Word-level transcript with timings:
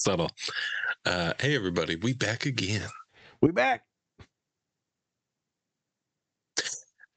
Subtle. 0.00 0.30
Uh, 1.04 1.34
hey, 1.38 1.54
everybody, 1.54 1.96
we 1.96 2.14
back 2.14 2.46
again. 2.46 2.88
We 3.42 3.50
back. 3.52 3.82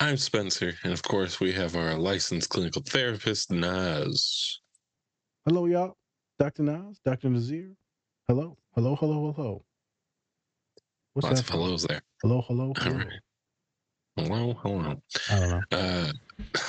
I'm 0.01 0.17
Spencer, 0.17 0.73
and 0.83 0.91
of 0.91 1.01
course, 1.01 1.39
we 1.39 1.54
have 1.54 1.77
our 1.77 1.96
licensed 1.96 2.49
clinical 2.49 2.81
therapist, 2.81 3.49
Naz. 3.51 4.59
Hello, 5.46 5.65
y'all. 5.65 5.96
Dr. 6.40 6.63
Naz, 6.63 6.99
Dr. 7.05 7.29
Nazir. 7.29 7.72
Hello, 8.27 8.58
hello, 8.76 8.97
hello, 8.97 9.31
hello. 9.31 9.63
What's 11.13 11.27
Lots 11.29 11.40
of 11.40 11.45
from? 11.45 11.59
hellos 11.62 11.83
there. 11.83 12.01
Hello, 12.22 12.41
hello, 12.50 12.73
hello. 12.76 12.95
All 12.95 12.97
right. 12.97 13.19
Hello, 14.18 14.54
hello. 14.62 15.01
I 15.29 15.40
don't 15.40 15.50
know. 15.50 15.62
Uh, 15.72 16.12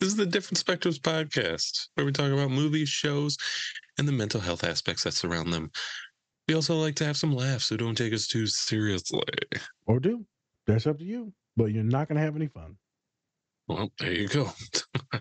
this 0.00 0.08
is 0.08 0.16
the 0.16 0.24
Different 0.24 0.64
Spectrums 0.64 0.98
podcast, 0.98 1.88
where 1.94 2.06
we 2.06 2.12
talk 2.12 2.32
about 2.32 2.50
movies, 2.50 2.88
shows, 2.88 3.36
and 3.98 4.08
the 4.08 4.12
mental 4.12 4.40
health 4.40 4.64
aspects 4.64 5.04
that 5.04 5.14
surround 5.14 5.52
them. 5.52 5.70
We 6.48 6.54
also 6.54 6.76
like 6.76 6.96
to 6.96 7.04
have 7.04 7.16
some 7.16 7.34
laughs, 7.34 7.66
so 7.66 7.76
don't 7.76 7.96
take 7.96 8.12
us 8.12 8.26
too 8.26 8.46
seriously. 8.46 9.22
Or 9.86 10.00
do. 10.00 10.24
That's 10.66 10.86
up 10.86 10.98
to 10.98 11.04
you. 11.04 11.32
But 11.56 11.66
you're 11.66 11.84
not 11.84 12.08
going 12.08 12.16
to 12.16 12.22
have 12.22 12.36
any 12.36 12.48
fun. 12.48 12.76
Well, 13.68 13.92
there 13.98 14.12
you 14.12 14.28
go. 14.28 14.50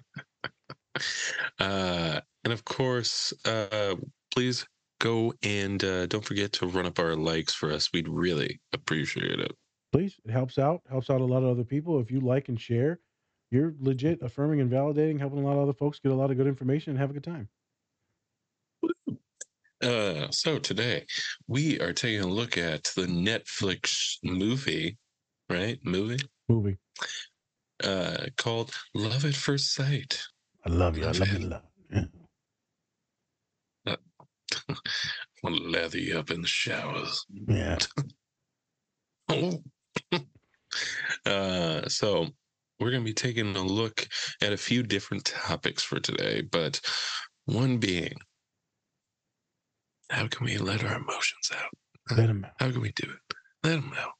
uh, 1.59 2.21
and 2.43 2.53
of 2.53 2.65
course, 2.65 3.33
uh, 3.45 3.95
please 4.33 4.65
go 4.99 5.33
and 5.43 5.83
uh, 5.83 6.05
don't 6.07 6.25
forget 6.25 6.53
to 6.53 6.67
run 6.67 6.85
up 6.85 6.99
our 6.99 7.15
likes 7.15 7.53
for 7.53 7.71
us. 7.71 7.89
We'd 7.93 8.07
really 8.07 8.59
appreciate 8.73 9.39
it. 9.39 9.51
Please, 9.91 10.15
it 10.25 10.31
helps 10.31 10.57
out. 10.57 10.81
Helps 10.89 11.09
out 11.09 11.21
a 11.21 11.25
lot 11.25 11.43
of 11.43 11.49
other 11.49 11.63
people. 11.63 11.99
If 11.99 12.11
you 12.11 12.21
like 12.21 12.49
and 12.49 12.59
share, 12.59 12.99
you're 13.51 13.73
legit 13.79 14.21
affirming 14.21 14.61
and 14.61 14.71
validating, 14.71 15.19
helping 15.19 15.39
a 15.39 15.45
lot 15.45 15.57
of 15.57 15.63
other 15.63 15.73
folks 15.73 15.99
get 15.99 16.11
a 16.11 16.15
lot 16.15 16.31
of 16.31 16.37
good 16.37 16.47
information 16.47 16.91
and 16.91 16.99
have 16.99 17.09
a 17.09 17.13
good 17.13 17.23
time. 17.23 17.49
Uh, 19.81 20.29
so 20.29 20.59
today 20.59 21.05
we 21.47 21.79
are 21.79 21.93
taking 21.93 22.21
a 22.21 22.27
look 22.27 22.57
at 22.57 22.83
the 22.95 23.07
Netflix 23.07 24.17
movie, 24.23 24.97
right? 25.49 25.79
Movie. 25.83 26.19
Movie. 26.47 26.77
Uh, 27.83 28.25
called 28.37 28.71
Love 28.93 29.25
at 29.25 29.33
First 29.33 29.73
Sight. 29.73 30.21
I 30.65 30.69
love 30.69 30.97
you. 30.97 31.05
I 31.05 31.11
love 31.11 31.27
you. 31.33 31.47
Love. 31.47 31.61
Yeah. 31.91 32.05
Uh, 33.87 33.95
to 35.45 35.49
lather 35.49 35.97
you 35.97 36.19
up 36.19 36.29
in 36.29 36.41
the 36.41 36.47
showers. 36.47 37.25
Yeah. 37.47 37.79
uh, 41.25 41.87
so 41.87 42.27
we're 42.79 42.91
going 42.91 43.01
to 43.01 43.09
be 43.09 43.13
taking 43.13 43.55
a 43.55 43.63
look 43.63 44.07
at 44.43 44.53
a 44.53 44.57
few 44.57 44.83
different 44.83 45.25
topics 45.25 45.81
for 45.81 45.99
today, 45.99 46.41
but 46.41 46.79
one 47.45 47.79
being 47.79 48.13
how 50.11 50.27
can 50.27 50.45
we 50.45 50.57
let 50.57 50.83
our 50.83 50.97
emotions 50.97 51.51
out? 51.55 52.17
Let 52.17 52.27
them 52.27 52.45
out. 52.45 52.53
How 52.59 52.71
can 52.71 52.81
we 52.81 52.91
do 52.91 53.09
it? 53.09 53.35
Let 53.63 53.75
them 53.75 53.93
out. 53.97 54.13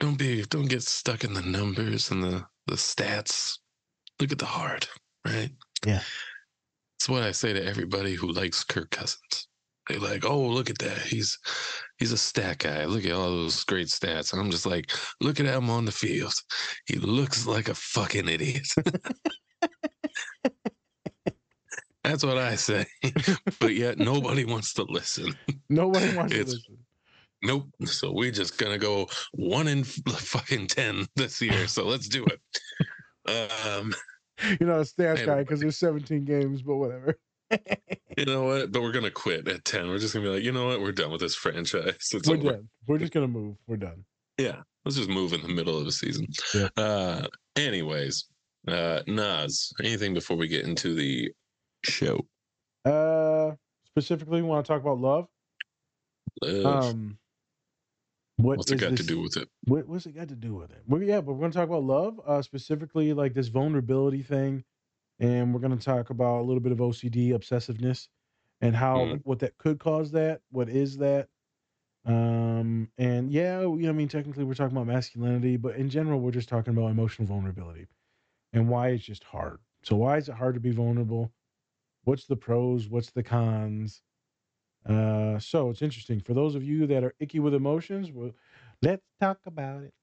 Don't 0.00 0.18
be, 0.18 0.42
don't 0.44 0.68
get 0.68 0.82
stuck 0.82 1.24
in 1.24 1.34
the 1.34 1.42
numbers 1.42 2.10
and 2.10 2.22
the 2.22 2.44
the 2.66 2.74
stats. 2.74 3.58
Look 4.20 4.32
at 4.32 4.38
the 4.38 4.46
heart, 4.46 4.88
right? 5.26 5.50
Yeah. 5.86 6.00
It's 6.96 7.08
what 7.08 7.22
I 7.22 7.32
say 7.32 7.52
to 7.52 7.64
everybody 7.64 8.14
who 8.14 8.32
likes 8.32 8.64
Kirk 8.64 8.90
Cousins. 8.90 9.48
They 9.88 9.98
like, 9.98 10.24
oh, 10.24 10.40
look 10.40 10.70
at 10.70 10.78
that. 10.78 10.98
He's 10.98 11.38
he's 11.98 12.12
a 12.12 12.16
stat 12.16 12.58
guy. 12.58 12.86
Look 12.86 13.04
at 13.04 13.12
all 13.12 13.30
those 13.30 13.62
great 13.64 13.88
stats. 13.88 14.32
And 14.32 14.40
I'm 14.40 14.50
just 14.50 14.64
like, 14.64 14.90
look 15.20 15.40
at 15.40 15.46
him 15.46 15.68
on 15.68 15.84
the 15.84 15.92
field. 15.92 16.32
He 16.86 16.96
looks 16.96 17.46
like 17.46 17.68
a 17.68 17.74
fucking 17.74 18.28
idiot. 18.28 18.66
That's 22.04 22.24
what 22.24 22.36
I 22.36 22.54
say. 22.54 22.84
but 23.60 23.74
yet 23.74 23.98
nobody 23.98 24.44
wants 24.44 24.74
to 24.74 24.84
listen. 24.84 25.34
Nobody 25.70 26.14
wants 26.14 26.34
it's, 26.34 26.50
to 26.50 26.56
listen. 26.56 26.78
Nope. 27.42 27.66
So 27.86 28.12
we're 28.12 28.30
just 28.30 28.58
gonna 28.58 28.78
go 28.78 29.08
one 29.32 29.68
in 29.68 29.84
fucking 30.08 30.66
ten 30.68 31.06
this 31.16 31.40
year. 31.40 31.66
So 31.66 31.86
let's 31.86 32.08
do 32.08 32.24
it. 32.26 32.40
Um, 33.26 33.94
You're 34.60 34.68
not 34.68 34.80
a 34.80 34.84
stats 34.84 35.24
guy 35.24 35.38
because 35.38 35.60
there's 35.60 35.78
17 35.78 36.24
games, 36.24 36.60
but 36.60 36.76
whatever. 36.76 37.18
you 38.18 38.26
know 38.26 38.44
what? 38.44 38.72
But 38.72 38.82
we're 38.82 38.92
gonna 38.92 39.10
quit 39.10 39.48
at 39.48 39.64
10. 39.64 39.88
We're 39.88 39.98
just 39.98 40.12
gonna 40.12 40.26
be 40.26 40.32
like, 40.32 40.42
you 40.42 40.52
know 40.52 40.66
what? 40.66 40.80
We're 40.80 40.92
done 40.92 41.10
with 41.10 41.20
this 41.20 41.34
franchise. 41.34 41.94
It's 42.12 42.28
we're 42.28 42.36
over. 42.36 42.52
done. 42.52 42.68
We're 42.86 42.98
just 42.98 43.12
gonna 43.12 43.28
move. 43.28 43.56
We're 43.66 43.76
done. 43.76 44.04
Yeah. 44.38 44.60
Let's 44.84 44.96
just 44.96 45.08
move 45.08 45.32
in 45.32 45.40
the 45.40 45.48
middle 45.48 45.78
of 45.78 45.86
the 45.86 45.92
season. 45.92 46.26
Yeah. 46.54 46.68
Uh 46.76 47.26
anyways, 47.56 48.26
uh 48.68 49.00
Naz, 49.06 49.72
anything 49.80 50.12
before 50.12 50.36
we 50.36 50.48
get 50.48 50.66
into 50.66 50.94
the 50.94 51.32
show? 51.84 52.26
Uh, 52.84 53.52
specifically, 53.86 54.42
we 54.42 54.48
want 54.48 54.64
to 54.64 54.72
talk 54.72 54.82
about 54.82 54.98
love. 54.98 55.26
Love. 56.42 56.84
Um, 56.84 57.18
what 58.36 58.58
what's 58.58 58.70
it 58.72 58.80
got 58.80 58.90
this, 58.90 59.00
to 59.00 59.06
do 59.06 59.20
with 59.20 59.36
it? 59.36 59.48
What, 59.64 59.86
what's 59.86 60.06
it 60.06 60.16
got 60.16 60.28
to 60.28 60.34
do 60.34 60.54
with 60.54 60.70
it? 60.70 60.82
We're, 60.86 61.04
yeah, 61.04 61.20
but 61.20 61.34
we're 61.34 61.40
going 61.40 61.52
to 61.52 61.58
talk 61.58 61.68
about 61.68 61.84
love, 61.84 62.20
uh, 62.26 62.42
specifically 62.42 63.12
like 63.12 63.32
this 63.32 63.48
vulnerability 63.48 64.22
thing, 64.22 64.64
and 65.20 65.54
we're 65.54 65.60
going 65.60 65.76
to 65.76 65.84
talk 65.84 66.10
about 66.10 66.40
a 66.40 66.44
little 66.44 66.60
bit 66.60 66.72
of 66.72 66.78
OCD, 66.78 67.30
obsessiveness, 67.30 68.08
and 68.60 68.74
how 68.74 68.98
mm. 68.98 69.20
what 69.24 69.38
that 69.40 69.56
could 69.58 69.78
cause 69.78 70.10
that. 70.12 70.40
What 70.50 70.68
is 70.68 70.96
that? 70.98 71.28
Um, 72.06 72.90
and 72.98 73.30
yeah, 73.32 73.60
you 73.60 73.76
know, 73.76 73.88
I 73.88 73.92
mean, 73.92 74.08
technically, 74.08 74.44
we're 74.44 74.54
talking 74.54 74.76
about 74.76 74.88
masculinity, 74.88 75.56
but 75.56 75.76
in 75.76 75.88
general, 75.88 76.20
we're 76.20 76.32
just 76.32 76.48
talking 76.48 76.76
about 76.76 76.90
emotional 76.90 77.28
vulnerability 77.28 77.86
and 78.52 78.68
why 78.68 78.88
it's 78.88 79.04
just 79.04 79.24
hard. 79.24 79.58
So, 79.84 79.96
why 79.96 80.16
is 80.16 80.28
it 80.28 80.34
hard 80.34 80.54
to 80.54 80.60
be 80.60 80.70
vulnerable? 80.70 81.32
What's 82.04 82.26
the 82.26 82.36
pros, 82.36 82.88
what's 82.88 83.10
the 83.10 83.22
cons. 83.22 84.02
Uh, 84.88 85.38
so 85.38 85.70
it's 85.70 85.82
interesting 85.82 86.20
for 86.20 86.34
those 86.34 86.54
of 86.54 86.62
you 86.62 86.86
that 86.86 87.02
are 87.04 87.14
icky 87.18 87.40
with 87.40 87.54
emotions. 87.54 88.12
Well, 88.12 88.32
let's 88.82 89.02
talk 89.20 89.38
about 89.46 89.82
it. 89.82 89.94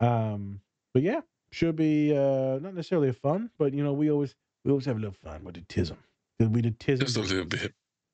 Um, 0.00 0.60
but 0.92 1.02
yeah, 1.02 1.20
should 1.50 1.76
be 1.76 2.16
uh 2.16 2.58
not 2.60 2.74
necessarily 2.74 3.12
fun, 3.12 3.50
but 3.58 3.72
you 3.72 3.82
know 3.82 3.92
we 3.92 4.10
always 4.10 4.34
we 4.64 4.70
always 4.70 4.86
have 4.86 4.96
a 4.96 5.00
little 5.00 5.16
fun 5.24 5.44
with 5.44 5.54
the 5.54 5.62
tism. 5.62 5.96
We 6.38 6.60
the 6.60 6.70
tism, 6.70 7.00
just 7.00 7.16
a 7.16 7.20
little 7.20 7.44
bit. 7.44 7.72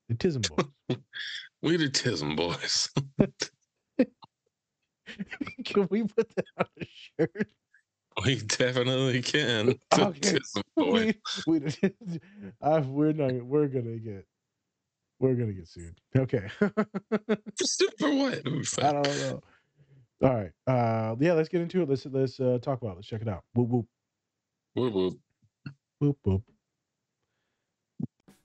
The 0.09 0.15
tism 0.15 0.47
boys. 0.47 0.65
we 1.61 1.77
the 1.77 1.89
tism 1.89 2.35
boys. 2.35 2.89
Can 5.65 5.87
we 5.89 6.03
put 6.03 6.35
that 6.35 6.45
on 6.57 6.65
a 6.81 6.85
shirt? 6.85 7.47
We 8.23 8.37
definitely 8.37 9.21
can. 9.21 9.79
Okay. 9.99 10.37
We, 10.77 11.15
we, 11.47 11.61
I, 12.61 12.79
we're 12.79 13.13
not. 13.13 13.33
We're 13.43 13.67
gonna 13.67 13.97
get. 13.97 14.25
We're 15.19 15.35
gonna 15.35 15.53
get 15.53 15.67
sued. 15.67 15.99
Okay. 16.15 16.47
For 16.59 18.13
what? 18.13 18.41
I 18.81 18.91
don't 18.91 19.07
know. 19.19 19.41
All 20.21 20.35
right. 20.35 20.51
Uh, 20.67 21.15
yeah. 21.19 21.33
Let's 21.33 21.49
get 21.49 21.61
into 21.61 21.81
it. 21.81 21.89
Let's 21.89 22.05
let's 22.05 22.39
uh, 22.39 22.59
talk 22.61 22.81
about. 22.81 22.91
it. 22.91 22.95
Let's 22.97 23.07
check 23.07 23.21
it 23.21 23.27
out. 23.27 23.43
Whoop 23.53 23.69
whoop. 23.69 23.85
Whoop 24.75 24.93
whoop. 24.93 25.19
Whoop 25.99 26.17
whoop. 26.23 26.43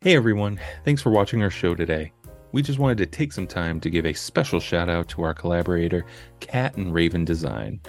Hey 0.00 0.16
everyone! 0.16 0.58
Thanks 0.84 1.02
for 1.02 1.10
watching 1.10 1.42
our 1.42 1.50
show 1.50 1.74
today. 1.74 2.12
We 2.52 2.62
just 2.62 2.78
wanted 2.78 2.98
to 2.98 3.06
take 3.06 3.32
some 3.32 3.46
time 3.46 3.80
to 3.80 3.90
give 3.90 4.06
a 4.06 4.12
special 4.12 4.60
shout 4.60 4.88
out 4.88 5.08
to 5.10 5.22
our 5.22 5.34
collaborator, 5.34 6.06
Cat 6.40 6.76
and 6.76 6.94
Raven 6.94 7.24
Design. 7.24 7.80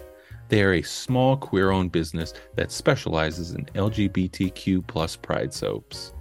They 0.51 0.63
are 0.63 0.73
a 0.73 0.81
small 0.81 1.37
queer 1.37 1.71
owned 1.71 1.93
business 1.93 2.33
that 2.55 2.73
specializes 2.73 3.53
in 3.53 3.67
LGBTQ 3.67 4.85
plus 4.85 5.15
pride 5.15 5.53
soaps. 5.53 6.11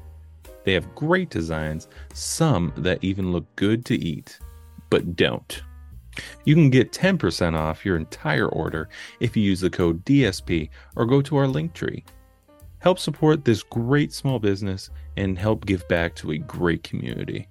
They 0.63 0.73
have 0.73 0.95
great 0.95 1.31
designs, 1.31 1.89
some 2.15 2.73
that 2.77 3.03
even 3.03 3.33
look 3.33 3.45
good 3.57 3.85
to 3.87 3.97
eat, 3.97 4.39
but 4.89 5.17
don't. 5.17 5.61
You 6.45 6.55
can 6.55 6.71
get 6.71 6.93
10% 6.93 7.57
off 7.57 7.85
your 7.85 7.97
entire 7.97 8.47
order 8.47 8.89
if 9.19 9.37
you 9.37 9.43
use 9.43 9.63
the 9.63 9.69
code 9.69 10.05
DSP 10.05 10.71
or 10.95 11.07
go 11.07 11.21
to 11.23 11.37
our 11.37 11.49
link 11.49 11.75
tree. 11.75 12.05
Help 12.79 13.01
support 13.01 13.45
this 13.45 13.65
great 13.65 14.13
small 14.13 14.39
business 14.39 14.91
and 15.17 15.37
help 15.37 15.67
give 15.67 15.89
back 15.89 16.15
to 16.15 16.31
a 16.31 16.39
great 16.39 16.85
community. 16.85 17.49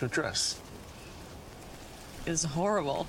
Your 0.00 0.08
dress? 0.08 0.60
It's 2.26 2.44
horrible. 2.44 3.06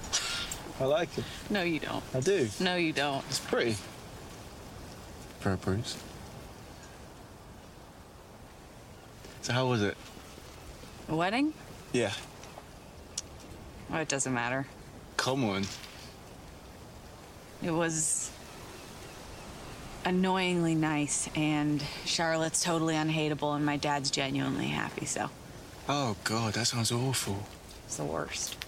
I 0.79 0.85
like 0.85 1.17
it. 1.17 1.23
No, 1.49 1.63
you 1.63 1.79
don't. 1.79 2.03
I 2.13 2.19
do. 2.19 2.49
No, 2.59 2.75
you 2.75 2.91
don't. 2.91 3.23
It's 3.29 3.39
pretty. 3.39 3.77
For 5.39 5.53
a 5.53 5.57
bruise. 5.57 5.97
So 9.41 9.53
how 9.53 9.67
was 9.67 9.81
it? 9.81 9.95
A 11.07 11.15
wedding? 11.15 11.53
Yeah. 11.93 12.11
Oh, 13.93 13.97
it 13.97 14.07
doesn't 14.07 14.33
matter. 14.33 14.65
Come 15.17 15.45
on. 15.45 15.65
It 17.63 17.71
was 17.71 18.31
annoyingly 20.03 20.75
nice, 20.75 21.29
and 21.35 21.83
Charlotte's 22.05 22.63
totally 22.63 22.95
unhateable, 22.95 23.53
and 23.53 23.65
my 23.65 23.77
dad's 23.77 24.11
genuinely 24.11 24.67
happy, 24.67 25.05
so. 25.05 25.29
Oh, 25.87 26.15
God, 26.23 26.53
that 26.53 26.65
sounds 26.65 26.91
awful. 26.91 27.37
It's 27.85 27.97
the 27.97 28.05
worst. 28.05 28.57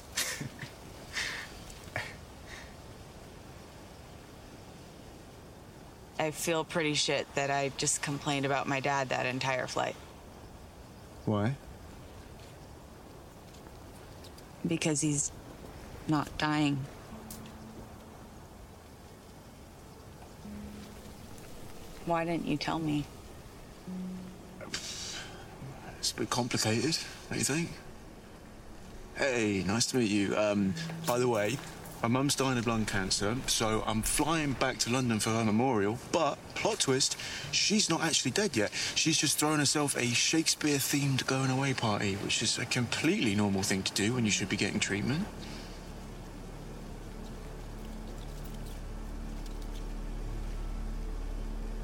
I 6.20 6.30
feel 6.30 6.64
pretty 6.64 6.94
shit 6.94 7.26
that 7.34 7.50
I 7.50 7.72
just 7.78 8.04
complained 8.04 8.46
about 8.46 8.68
my 8.68 8.80
dad 8.80 9.10
that 9.10 9.26
entire 9.26 9.66
flight. 9.66 9.96
Why? 11.26 11.56
Because 14.68 15.02
he's 15.02 15.32
not 16.08 16.38
dying. 16.38 16.86
Why 22.06 22.26
didn't 22.26 22.46
you 22.46 22.58
tell 22.58 22.78
me? 22.78 23.06
It's 26.08 26.14
a 26.14 26.20
bit 26.22 26.30
complicated, 26.30 26.98
don't 27.30 27.38
you 27.38 27.44
think? 27.44 27.70
Hey, 29.16 29.62
nice 29.68 29.88
to 29.88 29.98
meet 29.98 30.10
you. 30.10 30.38
Um, 30.38 30.74
by 31.06 31.20
the 31.20 31.28
way, 31.28 31.58
my 32.02 32.08
mum's 32.08 32.34
dying 32.34 32.58
of 32.58 32.66
lung 32.66 32.86
cancer, 32.86 33.36
so 33.48 33.84
I'm 33.86 34.02
flying 34.04 34.54
back 34.54 34.78
to 34.80 34.90
London 34.90 35.20
for 35.20 35.32
her 35.32 35.44
memorial. 35.44 36.00
But, 36.14 36.38
plot 36.56 36.80
twist, 36.80 37.18
she's 37.52 37.90
not 37.90 38.04
actually 38.04 38.32
dead 38.32 38.56
yet. 38.56 38.72
She's 38.96 39.18
just 39.18 39.38
thrown 39.38 39.60
herself 39.60 39.98
a 39.98 40.06
Shakespeare 40.06 40.78
themed 40.78 41.28
going 41.28 41.50
away 41.50 41.74
party, 41.74 42.14
which 42.14 42.42
is 42.42 42.58
a 42.58 42.66
completely 42.66 43.36
normal 43.36 43.64
thing 43.64 43.84
to 43.84 43.92
do 43.92 44.14
when 44.14 44.24
you 44.24 44.32
should 44.32 44.48
be 44.48 44.56
getting 44.56 44.80
treatment. 44.80 45.28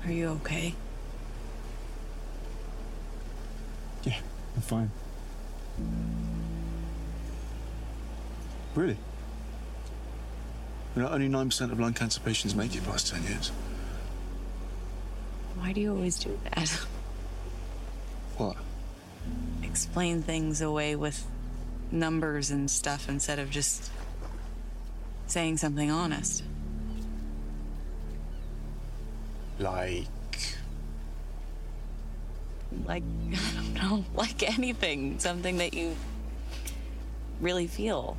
Are 0.06 0.12
you 0.14 0.30
okay? 0.30 0.76
Yeah, 4.04 4.18
I'm 4.56 4.62
fine. 4.62 4.92
Really? 8.76 8.98
You 10.96 11.02
know, 11.02 11.10
only 11.10 11.28
9% 11.28 11.72
of 11.72 11.80
lung 11.80 11.94
cancer 11.94 12.20
patients 12.20 12.56
make 12.56 12.76
it 12.76 12.84
past 12.86 13.12
10 13.12 13.24
years. 13.24 13.52
Why 15.56 15.72
do 15.74 15.82
you 15.82 15.92
always 15.92 16.20
do 16.20 16.38
that? 16.44 16.70
What? 18.38 18.58
Explain 19.64 20.22
things 20.22 20.62
away 20.62 20.96
with 20.96 21.26
numbers 21.92 22.52
and 22.52 22.70
stuff 22.70 23.08
instead 23.08 23.40
of 23.40 23.50
just 23.50 23.92
saying 25.28 25.58
something 25.58 25.90
honest. 25.90 26.44
Like. 29.60 30.08
Like, 32.86 33.04
I 33.32 33.54
don't 33.56 33.74
know, 33.76 34.06
like 34.14 34.44
anything. 34.44 35.20
Something 35.20 35.58
that 35.58 35.74
you 35.74 35.96
really 37.40 37.68
feel. 37.68 38.18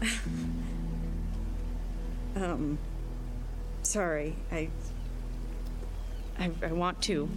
um, 2.36 2.78
sorry. 3.82 4.36
I, 4.52 4.68
I. 6.38 6.50
I 6.62 6.72
want 6.72 7.00
to. 7.02 7.28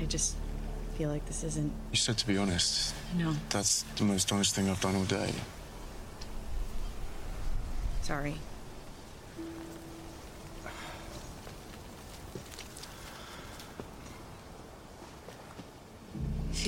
I 0.00 0.04
just 0.06 0.36
feel 0.96 1.10
like 1.10 1.26
this 1.26 1.44
isn't. 1.44 1.72
You 1.92 1.96
said 1.96 2.18
to 2.18 2.26
be 2.26 2.36
honest. 2.36 2.94
No, 3.16 3.34
That's 3.50 3.82
the 3.96 4.04
most 4.04 4.32
honest 4.32 4.54
thing 4.54 4.68
I've 4.68 4.80
done 4.80 4.96
all 4.96 5.04
day. 5.04 5.32
sorry. 8.02 8.34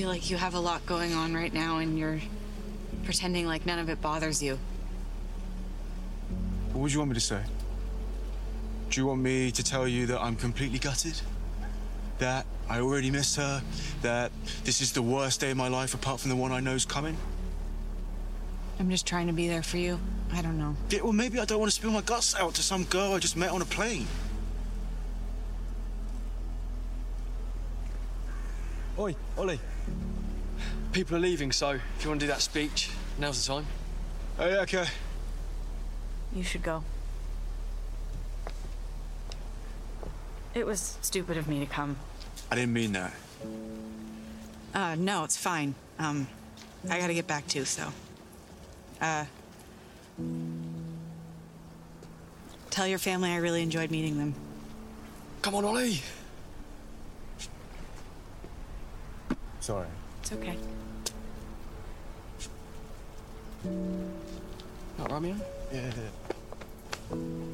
Feel 0.01 0.09
like 0.09 0.31
you 0.31 0.37
have 0.37 0.55
a 0.55 0.59
lot 0.59 0.83
going 0.87 1.13
on 1.13 1.31
right 1.31 1.53
now 1.53 1.77
and 1.77 1.99
you're 1.99 2.19
pretending 3.03 3.45
like 3.45 3.67
none 3.67 3.77
of 3.77 3.87
it 3.87 4.01
bothers 4.01 4.41
you. 4.41 4.57
What 6.71 6.81
would 6.81 6.91
you 6.91 6.97
want 6.97 7.11
me 7.11 7.13
to 7.13 7.21
say? 7.21 7.43
Do 8.89 8.99
you 8.99 9.05
want 9.05 9.21
me 9.21 9.51
to 9.51 9.63
tell 9.63 9.87
you 9.87 10.07
that 10.07 10.19
I'm 10.19 10.35
completely 10.35 10.79
gutted? 10.79 11.21
That 12.17 12.47
I 12.67 12.79
already 12.79 13.11
miss 13.11 13.35
her? 13.35 13.61
That 14.01 14.31
this 14.63 14.81
is 14.81 14.91
the 14.91 15.03
worst 15.03 15.39
day 15.39 15.51
of 15.51 15.57
my 15.57 15.67
life 15.67 15.93
apart 15.93 16.19
from 16.19 16.31
the 16.31 16.35
one 16.35 16.51
I 16.51 16.61
know's 16.61 16.83
coming? 16.83 17.15
I'm 18.79 18.89
just 18.89 19.05
trying 19.05 19.27
to 19.27 19.33
be 19.33 19.47
there 19.47 19.61
for 19.61 19.77
you. 19.77 19.99
I 20.33 20.41
don't 20.41 20.57
know. 20.57 20.75
Yeah, 20.89 21.01
well, 21.03 21.13
maybe 21.13 21.39
I 21.39 21.45
don't 21.45 21.59
want 21.59 21.71
to 21.71 21.75
spill 21.75 21.91
my 21.91 22.01
guts 22.01 22.33
out 22.33 22.55
to 22.55 22.63
some 22.63 22.85
girl 22.85 23.13
I 23.13 23.19
just 23.19 23.37
met 23.37 23.51
on 23.51 23.61
a 23.61 23.65
plane. 23.65 24.07
Oi, 28.97 29.15
Ollie. 29.37 29.59
People 30.91 31.15
are 31.15 31.19
leaving, 31.19 31.51
so 31.53 31.69
if 31.69 32.03
you 32.03 32.09
want 32.09 32.19
to 32.19 32.25
do 32.25 32.31
that 32.31 32.41
speech, 32.41 32.89
now's 33.17 33.45
the 33.45 33.53
time. 33.53 33.65
Oh, 34.37 34.47
yeah, 34.47 34.61
okay. 34.61 34.85
You 36.35 36.43
should 36.43 36.63
go. 36.63 36.83
It 40.53 40.65
was 40.65 40.97
stupid 41.01 41.37
of 41.37 41.47
me 41.47 41.59
to 41.59 41.65
come. 41.65 41.95
I 42.51 42.55
didn't 42.55 42.73
mean 42.73 42.91
that. 42.91 43.13
Uh, 44.73 44.95
no, 44.95 45.23
it's 45.23 45.37
fine. 45.37 45.75
Um, 45.97 46.27
I 46.89 46.99
gotta 46.99 47.13
get 47.13 47.27
back 47.27 47.47
too, 47.47 47.63
so. 47.63 47.87
Uh. 48.99 49.25
Tell 52.69 52.87
your 52.87 52.99
family 52.99 53.31
I 53.31 53.37
really 53.37 53.63
enjoyed 53.63 53.91
meeting 53.91 54.17
them. 54.17 54.33
Come 55.41 55.55
on, 55.55 55.63
Ollie. 55.63 56.01
Sorry. 59.61 59.87
It's 60.21 60.31
okay. 60.33 60.57
Not 64.97 65.11
Romeo? 65.11 65.35
Yeah, 65.73 65.91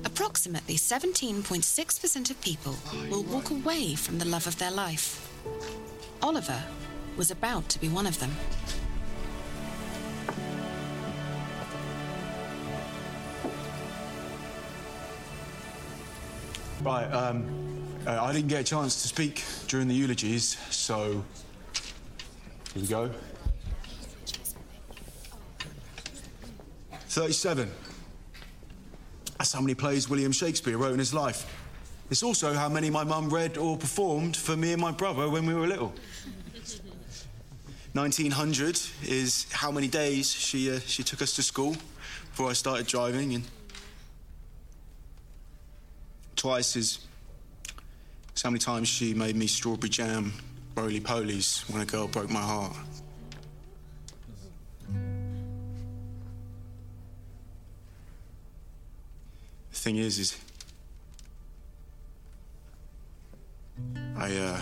Approximately 0.06 0.76
17.6% 0.76 2.30
of 2.30 2.42
people 2.42 2.76
will 3.10 3.24
walk 3.24 3.50
away 3.50 3.96
from 3.96 4.20
the 4.20 4.26
love 4.26 4.48
of 4.48 4.58
their 4.60 4.72
life. 4.72 5.32
Oliver 6.22 6.64
was 7.18 7.32
about 7.32 7.68
to 7.70 7.80
be 7.80 7.90
one 7.90 8.06
of 8.06 8.20
them. 8.20 8.32
Right, 16.82 17.12
um, 17.12 17.46
uh, 18.06 18.24
I 18.24 18.32
didn't 18.32 18.48
get 18.48 18.62
a 18.62 18.64
chance 18.64 19.02
to 19.02 19.08
speak 19.08 19.44
during 19.68 19.88
the 19.88 19.96
eulogies, 19.96 20.58
so 20.70 21.24
here 22.74 22.82
we 22.82 22.88
go. 22.88 23.12
37. 27.10 27.70
That's 29.38 29.54
how 29.54 29.62
many 29.62 29.76
plays 29.76 30.10
William 30.10 30.32
Shakespeare 30.32 30.78
wrote 30.78 30.94
in 30.94 31.00
his 31.00 31.14
life. 31.14 31.46
It's 32.10 32.24
also 32.24 32.54
how 32.54 32.70
many 32.70 32.90
my 32.90 33.04
mum 33.04 33.30
read 33.30 33.58
or 33.58 33.78
performed 33.78 34.36
for 34.36 34.56
me 34.56 34.72
and 34.74 34.82
my 34.82 34.92
brother 34.92 35.30
when 35.30 35.46
we 35.46 35.54
were 35.54 35.68
little. 35.68 35.94
1900 37.94 38.80
is 39.06 39.48
how 39.52 39.72
many 39.72 39.88
days 39.88 40.32
she, 40.32 40.72
uh, 40.72 40.80
she 40.80 41.04
took 41.04 41.22
us 41.22 41.36
to 41.36 41.44
school 41.44 41.76
before 42.30 42.50
I 42.50 42.54
started 42.54 42.86
driving, 42.86 43.34
and 43.34 43.44
twice 46.36 46.76
is 46.76 47.00
how 48.44 48.52
many 48.52 48.60
times 48.60 48.88
she 48.88 49.14
made 49.16 49.36
me 49.36 49.48
strawberry 49.48 49.90
jam 49.90 50.32
roly 50.76 51.00
polies 51.00 51.68
when 51.72 51.82
a 51.82 51.86
girl 51.86 52.08
broke 52.08 52.30
my 52.30 52.42
heart. 52.42 52.76
Thing 59.88 59.96
is, 59.96 60.20
is 60.20 60.38
I 64.18 64.36
uh 64.36 64.62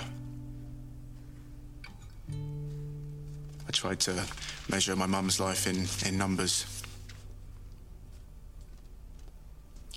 I 3.68 3.72
tried 3.72 4.00
to 4.02 4.24
measure 4.70 4.96
my 4.96 5.08
mum's 5.08 5.40
life 5.40 5.66
in 5.66 5.88
in 6.08 6.16
numbers. 6.20 6.68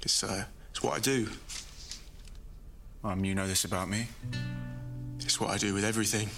It's 0.03 0.25
uh 0.25 0.45
it's 0.71 0.83
what 0.83 0.97
I 0.97 1.01
do. 1.01 1.29
Mum, 3.03 3.23
you 3.27 3.35
know 3.35 3.47
this 3.47 3.65
about 3.65 3.91
me. 3.91 4.07
It's 5.21 5.39
what 5.39 5.51
I 5.51 5.59
do 5.59 5.75
with 5.75 5.85
everything. 5.85 6.31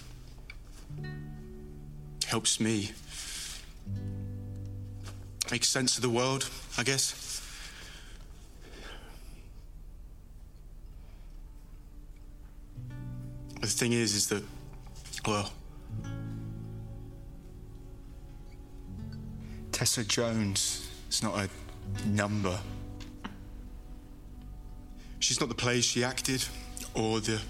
Helps 2.26 2.58
me 2.58 2.90
make 5.52 5.64
sense 5.64 5.96
of 5.96 6.02
the 6.02 6.10
world, 6.10 6.50
I 6.76 6.82
guess. 6.82 7.29
The 13.60 13.66
thing 13.66 13.92
is, 13.92 14.14
is 14.14 14.28
that, 14.28 14.42
well. 15.26 15.52
Tessa 19.70 20.02
Jones 20.04 20.88
is 21.10 21.22
not 21.22 21.38
a 21.38 22.08
number. 22.08 22.58
She's 25.18 25.40
not 25.40 25.50
the 25.50 25.54
plays 25.54 25.84
she 25.84 26.02
acted, 26.02 26.44
or 26.94 27.20
the 27.20 27.40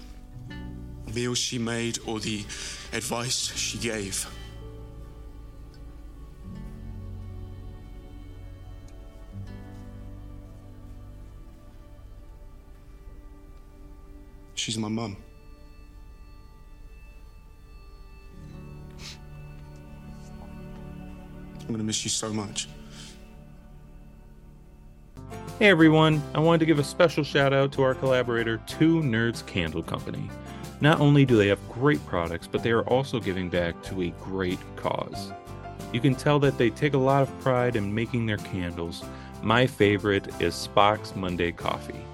meals 1.15 1.37
she 1.37 1.57
made, 1.57 1.99
or 2.05 2.19
the 2.19 2.39
advice 2.91 3.55
she 3.55 3.77
gave. 3.77 4.29
She's 14.55 14.77
my 14.77 14.89
mum. 14.89 15.17
I'm 21.71 21.75
gonna 21.75 21.85
miss 21.85 22.03
you 22.03 22.09
so 22.09 22.33
much. 22.33 22.67
Hey 25.57 25.69
everyone, 25.69 26.21
I 26.35 26.41
wanted 26.41 26.59
to 26.59 26.65
give 26.65 26.79
a 26.79 26.83
special 26.83 27.23
shout 27.23 27.53
out 27.53 27.71
to 27.71 27.81
our 27.81 27.95
collaborator, 27.95 28.57
Two 28.67 28.99
Nerds 28.99 29.45
Candle 29.45 29.81
Company. 29.81 30.29
Not 30.81 30.99
only 30.99 31.23
do 31.23 31.37
they 31.37 31.47
have 31.47 31.69
great 31.69 32.05
products, 32.07 32.45
but 32.45 32.61
they 32.61 32.71
are 32.71 32.83
also 32.89 33.21
giving 33.21 33.47
back 33.47 33.81
to 33.83 34.01
a 34.01 34.09
great 34.21 34.59
cause. 34.75 35.31
You 35.93 36.01
can 36.01 36.13
tell 36.13 36.39
that 36.39 36.57
they 36.57 36.71
take 36.71 36.93
a 36.93 36.97
lot 36.97 37.21
of 37.21 37.39
pride 37.39 37.77
in 37.77 37.95
making 37.95 38.25
their 38.25 38.35
candles. 38.35 39.05
My 39.41 39.65
favorite 39.65 40.27
is 40.41 40.67
Spock's 40.75 41.15
Monday 41.15 41.53
Coffee. 41.53 42.05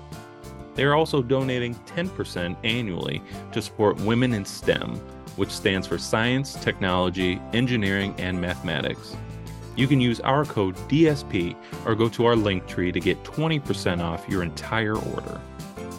They 0.75 0.83
are 0.83 0.93
also 0.93 1.23
donating 1.23 1.73
10% 1.87 2.55
annually 2.63 3.23
to 3.53 3.61
support 3.63 3.99
Women 4.01 4.35
in 4.35 4.45
STEM, 4.45 4.97
which 5.35 5.49
stands 5.49 5.87
for 5.87 5.97
Science, 5.97 6.53
Technology, 6.63 7.41
Engineering, 7.53 8.13
and 8.19 8.39
Mathematics. 8.39 9.17
You 9.77 9.88
can 9.88 10.01
use 10.01 10.19
our 10.22 10.43
code 10.43 10.75
DSP 10.89 11.55
or 11.86 11.96
go 11.96 12.10
to 12.10 12.25
our 12.25 12.36
link 12.36 12.67
tree 12.67 12.91
to 12.91 13.00
get 13.00 13.24
20% 13.24 14.01
off 14.03 14.27
your 14.27 14.43
entire 14.43 14.96
order. 14.98 15.39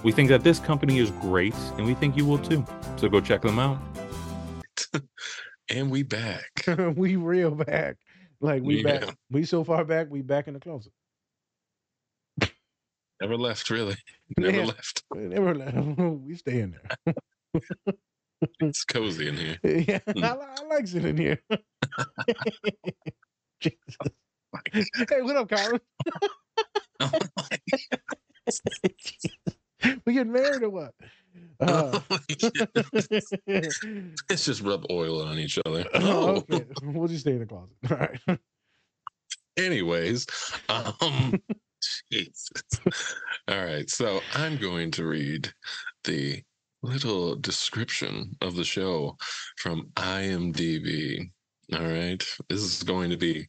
We 0.02 0.12
think 0.12 0.28
that 0.28 0.42
this 0.44 0.58
company 0.58 0.98
is 0.98 1.10
great 1.12 1.54
and 1.76 1.86
we 1.86 1.94
think 1.94 2.16
you 2.16 2.26
will 2.26 2.38
too. 2.38 2.64
So 2.96 3.08
go 3.08 3.20
check 3.20 3.40
them 3.42 3.58
out. 3.58 3.78
and 5.70 5.90
we 5.90 6.02
back. 6.02 6.64
we 6.96 7.16
real 7.16 7.52
back. 7.52 7.96
Like 8.40 8.62
we 8.62 8.82
Yeah. 8.84 8.98
back. 8.98 9.16
We 9.30 9.44
so 9.44 9.62
far 9.64 9.84
back, 9.84 10.08
we 10.10 10.22
back 10.22 10.48
in 10.48 10.54
the 10.54 10.60
closet. 10.60 10.92
Never 13.20 13.36
left, 13.36 13.70
really. 13.70 13.96
Never 14.38 14.58
Yeah. 14.58 14.64
left. 14.66 15.02
We 15.14 15.20
Never 15.22 15.54
left. 15.54 15.76
we 15.98 16.34
stay 16.36 16.60
in 16.60 16.76
there. 17.04 17.14
It's 18.60 18.84
cozy 18.84 19.26
in 19.28 19.36
here. 19.36 19.58
yeah, 19.64 19.98
Hmm. 20.12 20.22
I, 20.24 20.32
li- 20.34 20.46
I 20.60 20.64
like 20.66 20.86
sitting 20.86 21.16
here. 21.16 21.40
Jesus. 23.60 23.76
Hey, 25.08 25.22
what 25.22 25.36
up? 25.36 25.52
Oh 27.00 27.08
we 30.04 30.12
get 30.12 30.26
married 30.26 30.62
or 30.62 30.70
what? 30.70 30.94
Uh, 31.60 32.00
Let's 34.28 34.44
just 34.44 34.62
rub 34.62 34.84
oil 34.90 35.22
on 35.22 35.38
each 35.38 35.58
other. 35.64 35.84
oh, 35.94 36.00
Oh. 36.02 36.36
okay. 36.50 36.64
We'll 36.82 37.08
just 37.08 37.20
stay 37.22 37.32
in 37.32 37.40
the 37.40 37.46
closet. 37.46 37.76
All 37.90 37.96
right. 37.96 38.38
Anyways, 39.56 40.26
um, 40.68 41.40
Jesus. 42.12 42.62
All 43.48 43.64
right, 43.64 43.88
so 43.90 44.20
I'm 44.34 44.56
going 44.56 44.90
to 44.92 45.06
read 45.06 45.52
the 46.04 46.42
little 46.82 47.34
description 47.36 48.36
of 48.40 48.54
the 48.56 48.64
show 48.64 49.16
from 49.56 49.90
IMDb. 49.96 51.30
All 51.74 51.86
right, 51.86 52.24
this 52.48 52.60
is 52.62 52.82
going 52.82 53.10
to 53.10 53.16
be 53.16 53.48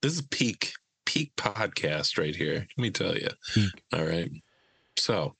this 0.00 0.14
is 0.14 0.22
peak 0.22 0.72
peak 1.06 1.32
podcast 1.36 2.18
right 2.18 2.34
here. 2.34 2.66
Let 2.76 2.82
me 2.82 2.90
tell 2.90 3.14
you. 3.16 3.28
Peak. 3.54 3.70
All 3.92 4.04
right, 4.04 4.30
so. 4.96 5.34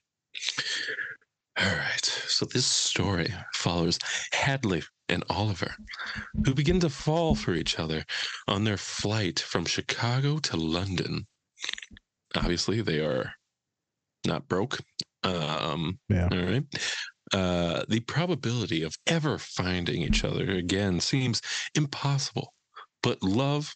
All 1.59 1.67
right. 1.67 2.05
So 2.05 2.45
this 2.45 2.65
story 2.65 3.31
follows 3.53 3.99
Hadley 4.31 4.81
and 5.09 5.23
Oliver, 5.29 5.75
who 6.45 6.55
begin 6.55 6.79
to 6.79 6.89
fall 6.89 7.35
for 7.35 7.53
each 7.53 7.77
other 7.77 8.03
on 8.47 8.63
their 8.63 8.77
flight 8.77 9.39
from 9.39 9.65
Chicago 9.65 10.39
to 10.39 10.57
London. 10.57 11.27
Obviously, 12.35 12.81
they 12.81 12.99
are 12.99 13.31
not 14.25 14.47
broke. 14.47 14.79
Um, 15.23 15.99
Yeah. 16.09 16.29
all 16.31 16.37
right. 16.39 16.63
Uh, 17.33 17.83
the 17.89 17.99
probability 18.01 18.83
of 18.83 18.95
ever 19.07 19.39
finding 19.39 20.03
each 20.03 20.23
other 20.23 20.51
again 20.51 20.99
seems 20.99 21.41
impossible, 21.73 22.53
but 23.01 23.21
love 23.23 23.75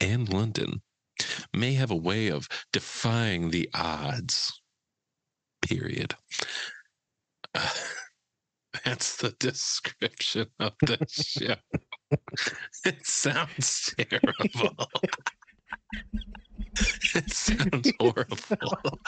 and 0.00 0.32
London 0.32 0.80
may 1.52 1.74
have 1.74 1.90
a 1.90 1.96
way 1.96 2.28
of 2.28 2.48
defying 2.72 3.50
the 3.50 3.68
odds. 3.74 4.60
Period. 5.60 6.14
Uh, 7.54 7.68
that's 8.84 9.16
the 9.16 9.32
description 9.38 10.46
of 10.60 10.72
the 10.80 10.98
show. 11.10 11.56
it 12.86 13.06
sounds 13.06 13.94
terrible. 13.98 14.88
it 17.14 17.30
sounds 17.32 17.92
horrible. 18.00 18.98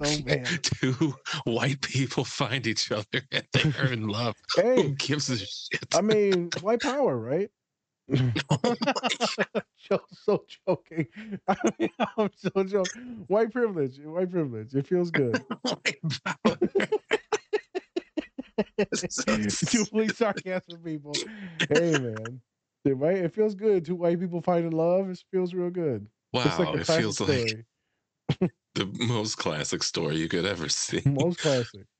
Oh 0.00 0.18
man. 0.24 0.44
Two 0.62 1.14
white 1.44 1.80
people 1.82 2.24
find 2.24 2.66
each 2.66 2.90
other 2.92 3.22
and 3.32 3.44
they 3.52 3.72
are 3.80 3.92
in 3.92 4.08
love. 4.08 4.34
Who 4.56 4.90
gives 4.90 5.30
a 5.30 5.38
shit? 5.38 5.94
I 5.94 6.00
mean, 6.00 6.50
white 6.60 6.82
power, 6.82 7.16
right? 7.16 7.50
Oh 8.50 8.74
so, 9.76 10.00
so 10.12 10.44
joking. 10.66 11.08
I 11.48 11.56
mean, 11.78 11.90
I'm 12.16 12.30
so 12.36 12.64
joking. 12.64 13.24
White 13.26 13.52
privilege. 13.52 13.98
White 13.98 14.30
privilege. 14.30 14.74
It 14.74 14.86
feels 14.86 15.10
good. 15.10 15.42
Oh 15.64 15.76
white 15.84 16.00
power. 16.24 16.58
Two 19.66 19.84
police 19.86 20.16
sarcastic 20.18 20.84
people. 20.84 21.14
Hey 21.68 21.98
man. 21.98 22.40
It, 22.84 22.96
right? 22.96 23.16
it 23.16 23.34
feels 23.34 23.56
good. 23.56 23.84
Two 23.84 23.96
white 23.96 24.20
people 24.20 24.40
finding 24.40 24.70
love. 24.70 25.10
It 25.10 25.22
feels 25.32 25.52
real 25.52 25.70
good. 25.70 26.06
Wow, 26.32 26.56
like 26.58 26.74
it 26.80 26.86
feels 26.86 27.20
like 27.20 27.64
the 28.74 28.86
most 29.08 29.36
classic 29.36 29.82
story 29.82 30.16
you 30.16 30.28
could 30.28 30.44
ever 30.44 30.68
see. 30.68 31.02
Most 31.06 31.38
classic. 31.38 31.82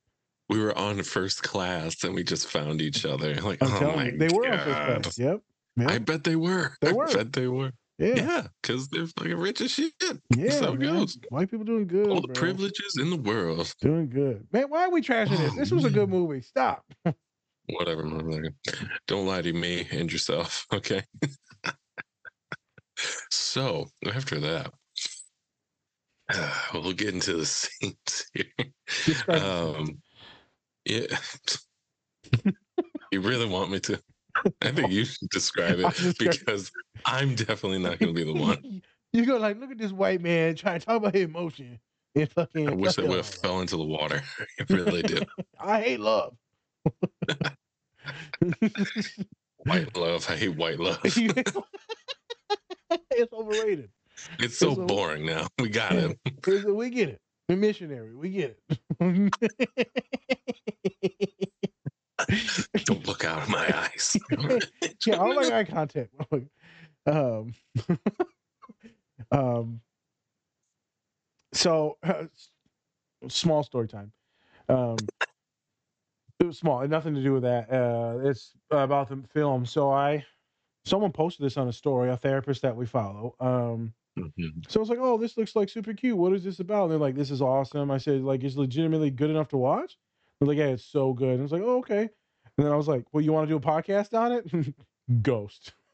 We 0.48 0.60
were 0.60 0.78
on 0.78 1.02
first 1.02 1.42
class 1.42 2.04
and 2.04 2.14
we 2.14 2.22
just 2.22 2.48
found 2.48 2.80
each 2.80 3.04
other. 3.04 3.34
Like, 3.34 3.60
I'm 3.60 3.82
oh 3.82 3.96
my 3.96 4.04
you. 4.10 4.16
They 4.16 4.28
were 4.28 4.46
on 4.46 4.58
first 4.58 4.66
God. 4.66 5.02
class. 5.02 5.18
Yep. 5.18 5.40
Yeah. 5.76 5.88
I 5.90 5.98
bet 5.98 6.22
they 6.22 6.36
were. 6.36 6.76
They 6.80 6.92
were. 6.92 7.08
I 7.08 7.14
bet 7.14 7.32
they 7.32 7.48
were. 7.48 7.72
yeah. 7.98 8.14
Yeah, 8.14 8.46
because 8.62 8.86
they're 8.86 9.08
fucking 9.08 9.36
rich 9.36 9.60
as 9.60 9.72
shit. 9.72 9.92
Yeah. 10.36 10.60
How 10.60 10.74
it 10.74 10.78
goes. 10.80 11.18
White 11.30 11.50
people 11.50 11.64
doing 11.66 11.88
good. 11.88 12.06
All 12.10 12.20
the 12.20 12.28
bro. 12.28 12.34
privileges 12.34 12.96
in 13.00 13.10
the 13.10 13.16
world. 13.16 13.74
Doing 13.80 14.08
good. 14.08 14.46
Man, 14.52 14.66
why 14.68 14.84
are 14.84 14.90
we 14.92 15.02
trashing 15.02 15.36
this? 15.36 15.50
Oh, 15.52 15.56
This 15.56 15.70
was 15.72 15.84
a 15.84 15.90
good 15.90 16.08
movie. 16.08 16.42
Stop. 16.42 16.84
Whatever, 17.68 18.04
motherfucker. 18.04 18.52
Don't 19.08 19.26
lie 19.26 19.42
to 19.42 19.52
me 19.52 19.88
and 19.90 20.12
yourself, 20.12 20.64
okay? 20.72 21.02
So 23.30 23.88
after 24.14 24.38
that, 24.40 24.72
we'll 26.74 26.92
get 26.92 27.14
into 27.14 27.34
the 27.34 27.46
scenes 27.46 28.30
here. 28.34 28.46
Describe 29.04 29.40
the 29.40 29.74
scene. 29.74 29.76
Um, 29.76 29.98
yeah. 30.84 31.16
you 33.12 33.20
really 33.20 33.46
want 33.48 33.70
me 33.70 33.80
to? 33.80 34.00
I 34.62 34.70
think 34.70 34.92
you 34.92 35.04
should 35.04 35.30
describe 35.30 35.78
it 35.78 36.18
because 36.18 36.70
I'm 37.04 37.34
definitely 37.34 37.78
not 37.78 37.98
going 37.98 38.14
to 38.14 38.24
be 38.24 38.24
the 38.24 38.38
one. 38.38 38.82
You 39.12 39.24
go 39.24 39.38
like, 39.38 39.58
look 39.58 39.70
at 39.70 39.78
this 39.78 39.92
white 39.92 40.20
man 40.20 40.56
trying 40.56 40.78
to 40.78 40.84
talk 40.84 40.96
about 40.96 41.14
his 41.14 41.24
emotion. 41.24 41.80
And 42.14 42.30
fucking 42.32 42.68
I 42.68 42.72
wish 42.74 42.98
I 42.98 43.02
would 43.02 43.16
have 43.16 43.26
fell 43.26 43.60
into 43.60 43.78
the 43.78 43.84
water. 43.84 44.22
I 44.60 44.64
really 44.68 45.00
do. 45.04 45.20
I 45.58 45.80
hate 45.80 46.00
love. 46.00 46.36
White 49.64 49.96
love. 49.96 50.26
I 50.28 50.36
hate 50.36 50.56
white 50.56 50.78
love. 50.78 51.00
it's 53.10 53.32
overrated. 53.32 53.90
It's 54.38 54.58
so 54.58 54.70
It's 54.70 54.78
a- 54.80 54.84
boring 54.84 55.26
now. 55.26 55.46
We 55.60 55.68
got 55.68 55.92
it. 55.94 56.18
We 56.66 56.90
get 56.90 57.08
it. 57.10 57.20
We're 57.48 57.56
missionary. 57.56 58.14
We 58.14 58.30
get 58.30 58.58
it. 59.00 59.32
Don't 62.84 63.06
look 63.06 63.24
out 63.24 63.42
of 63.42 63.48
my 63.48 63.66
eyes. 63.78 64.16
yeah, 65.06 65.20
I 65.20 65.32
like 65.32 65.52
eye 65.52 65.64
contact. 65.64 66.14
um, 67.06 67.52
um, 69.30 69.80
so 71.52 71.98
uh, 72.02 72.24
small 73.28 73.62
story 73.62 73.86
time. 73.88 74.12
Um, 74.68 74.96
it 76.40 76.44
was 76.46 76.58
small, 76.58 76.86
nothing 76.88 77.14
to 77.14 77.22
do 77.22 77.32
with 77.34 77.42
that. 77.44 77.70
Uh, 77.70 78.18
it's 78.28 78.52
about 78.70 79.08
the 79.08 79.22
film. 79.32 79.64
So 79.66 79.90
I, 79.90 80.24
someone 80.86 81.12
posted 81.12 81.44
this 81.44 81.56
on 81.58 81.68
a 81.68 81.72
story, 81.72 82.10
a 82.10 82.16
therapist 82.16 82.62
that 82.62 82.76
we 82.76 82.86
follow. 82.86 83.36
Um, 83.40 83.94
Mhm. 84.18 84.70
so 84.70 84.80
I 84.80 84.82
was 84.82 84.88
like, 84.90 84.98
"Oh, 85.00 85.18
this 85.18 85.36
looks 85.36 85.54
like 85.56 85.68
super 85.68 85.94
cute. 85.94 86.16
What 86.16 86.32
is 86.32 86.44
this 86.44 86.60
about?" 86.60 86.84
And 86.84 86.92
they're 86.92 86.98
like, 86.98 87.16
"This 87.16 87.30
is 87.30 87.42
awesome." 87.42 87.90
I 87.90 87.98
said, 87.98 88.22
"Like, 88.22 88.44
it's 88.44 88.56
legitimately 88.56 89.10
good 89.10 89.30
enough 89.30 89.48
to 89.48 89.58
watch." 89.58 89.98
They're 90.40 90.48
like, 90.48 90.58
"Yeah, 90.58 90.68
it's 90.68 90.84
so 90.84 91.12
good." 91.12 91.30
And 91.32 91.40
I 91.40 91.42
was 91.42 91.52
like, 91.52 91.62
"Oh, 91.62 91.78
okay." 91.78 92.10
And 92.58 92.66
then 92.66 92.72
I 92.72 92.76
was 92.76 92.88
like, 92.88 93.04
"Well, 93.12 93.22
you 93.22 93.32
want 93.32 93.48
to 93.48 93.52
do 93.52 93.56
a 93.58 93.60
podcast 93.60 94.18
on 94.18 94.32
it?" 94.32 94.74
Ghost. 95.22 95.74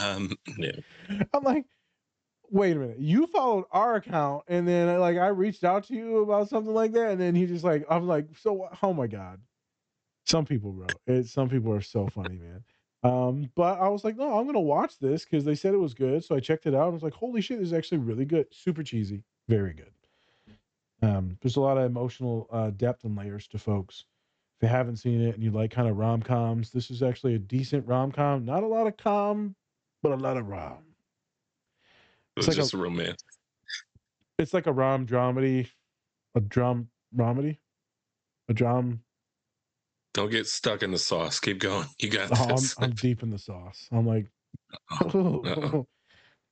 Um, 0.00 0.30
yeah. 0.58 0.72
I'm 1.34 1.42
like, 1.44 1.66
"Wait 2.50 2.76
a 2.76 2.80
minute. 2.80 2.98
You 3.00 3.26
followed 3.28 3.66
our 3.72 3.96
account, 3.96 4.44
and 4.48 4.66
then 4.68 4.98
like 5.00 5.18
I 5.18 5.28
reached 5.28 5.64
out 5.64 5.84
to 5.84 5.94
you 5.94 6.18
about 6.18 6.48
something 6.48 6.74
like 6.74 6.92
that, 6.92 7.12
and 7.12 7.20
then 7.20 7.34
he 7.34 7.46
just 7.46 7.64
like, 7.64 7.84
I'm 7.90 8.06
like, 8.06 8.36
so 8.38 8.68
oh 8.82 8.92
my 8.92 9.06
god." 9.06 9.40
Some 10.26 10.44
people, 10.46 10.72
bro. 10.72 10.86
It, 11.06 11.26
some 11.26 11.48
people 11.48 11.72
are 11.72 11.80
so 11.80 12.08
funny, 12.08 12.38
man. 12.38 12.64
Um, 13.02 13.50
but 13.54 13.80
I 13.80 13.88
was 13.88 14.04
like, 14.04 14.16
no, 14.16 14.38
I'm 14.38 14.46
gonna 14.46 14.60
watch 14.60 14.98
this 14.98 15.24
because 15.24 15.44
they 15.44 15.54
said 15.54 15.72
it 15.74 15.78
was 15.78 15.94
good. 15.94 16.22
So 16.24 16.34
I 16.36 16.40
checked 16.40 16.66
it 16.66 16.74
out. 16.74 16.84
and 16.84 16.90
I 16.92 16.94
was 16.94 17.02
like, 17.02 17.14
holy 17.14 17.40
shit, 17.40 17.58
this 17.58 17.68
is 17.68 17.72
actually 17.72 17.98
really 17.98 18.24
good. 18.26 18.46
Super 18.50 18.82
cheesy, 18.82 19.22
very 19.48 19.72
good. 19.72 19.92
Um, 21.02 21.38
there's 21.40 21.56
a 21.56 21.60
lot 21.62 21.78
of 21.78 21.84
emotional 21.84 22.46
uh, 22.52 22.70
depth 22.70 23.04
and 23.04 23.16
layers 23.16 23.46
to 23.48 23.58
folks. 23.58 24.04
If 24.58 24.64
you 24.64 24.68
haven't 24.68 24.96
seen 24.96 25.22
it 25.22 25.34
and 25.34 25.42
you 25.42 25.50
like 25.50 25.70
kind 25.70 25.88
of 25.88 25.96
rom 25.96 26.20
coms, 26.20 26.70
this 26.70 26.90
is 26.90 27.02
actually 27.02 27.34
a 27.34 27.38
decent 27.38 27.86
rom 27.86 28.12
com. 28.12 28.44
Not 28.44 28.62
a 28.62 28.66
lot 28.66 28.86
of 28.86 28.98
com, 28.98 29.54
but 30.02 30.12
a 30.12 30.16
lot 30.16 30.36
of 30.36 30.46
rom. 30.48 30.78
It's, 32.36 32.48
like 32.48 32.56
just 32.56 32.74
a- 32.74 32.76
a 32.76 32.80
romance. 32.80 33.22
It's 34.38 34.52
like 34.52 34.66
a 34.66 34.72
rom 34.72 35.06
dramedy, 35.06 35.68
a 36.34 36.40
drum 36.40 36.88
dramedy, 37.16 37.56
a 38.50 38.52
drum. 38.54 39.02
Don't 40.12 40.30
get 40.30 40.46
stuck 40.46 40.82
in 40.82 40.90
the 40.90 40.98
sauce. 40.98 41.38
Keep 41.40 41.60
going. 41.60 41.86
You 41.98 42.08
got 42.10 42.30
Oh, 42.32 42.44
I'm, 42.44 42.48
this. 42.56 42.74
I'm 42.78 42.90
deep 42.90 43.22
in 43.22 43.30
the 43.30 43.38
sauce. 43.38 43.88
I'm 43.92 44.06
like, 44.06 44.26
Oh, 45.14 45.86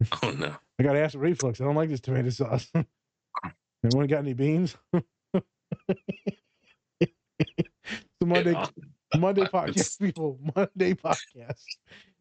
oh 0.22 0.30
no. 0.30 0.54
I 0.78 0.82
got 0.82 0.96
acid 0.96 1.20
reflux. 1.20 1.60
I 1.60 1.64
don't 1.64 1.74
like 1.74 1.88
this 1.88 2.00
tomato 2.00 2.30
sauce. 2.30 2.70
Anyone 3.84 4.06
got 4.06 4.18
any 4.20 4.32
beans? 4.34 4.76
the 4.92 5.02
Monday 8.24 8.54
on, 8.54 8.68
Monday 9.18 9.42
podcast, 9.44 9.98
people. 10.00 10.38
Monday 10.54 10.94
podcast. 10.94 11.62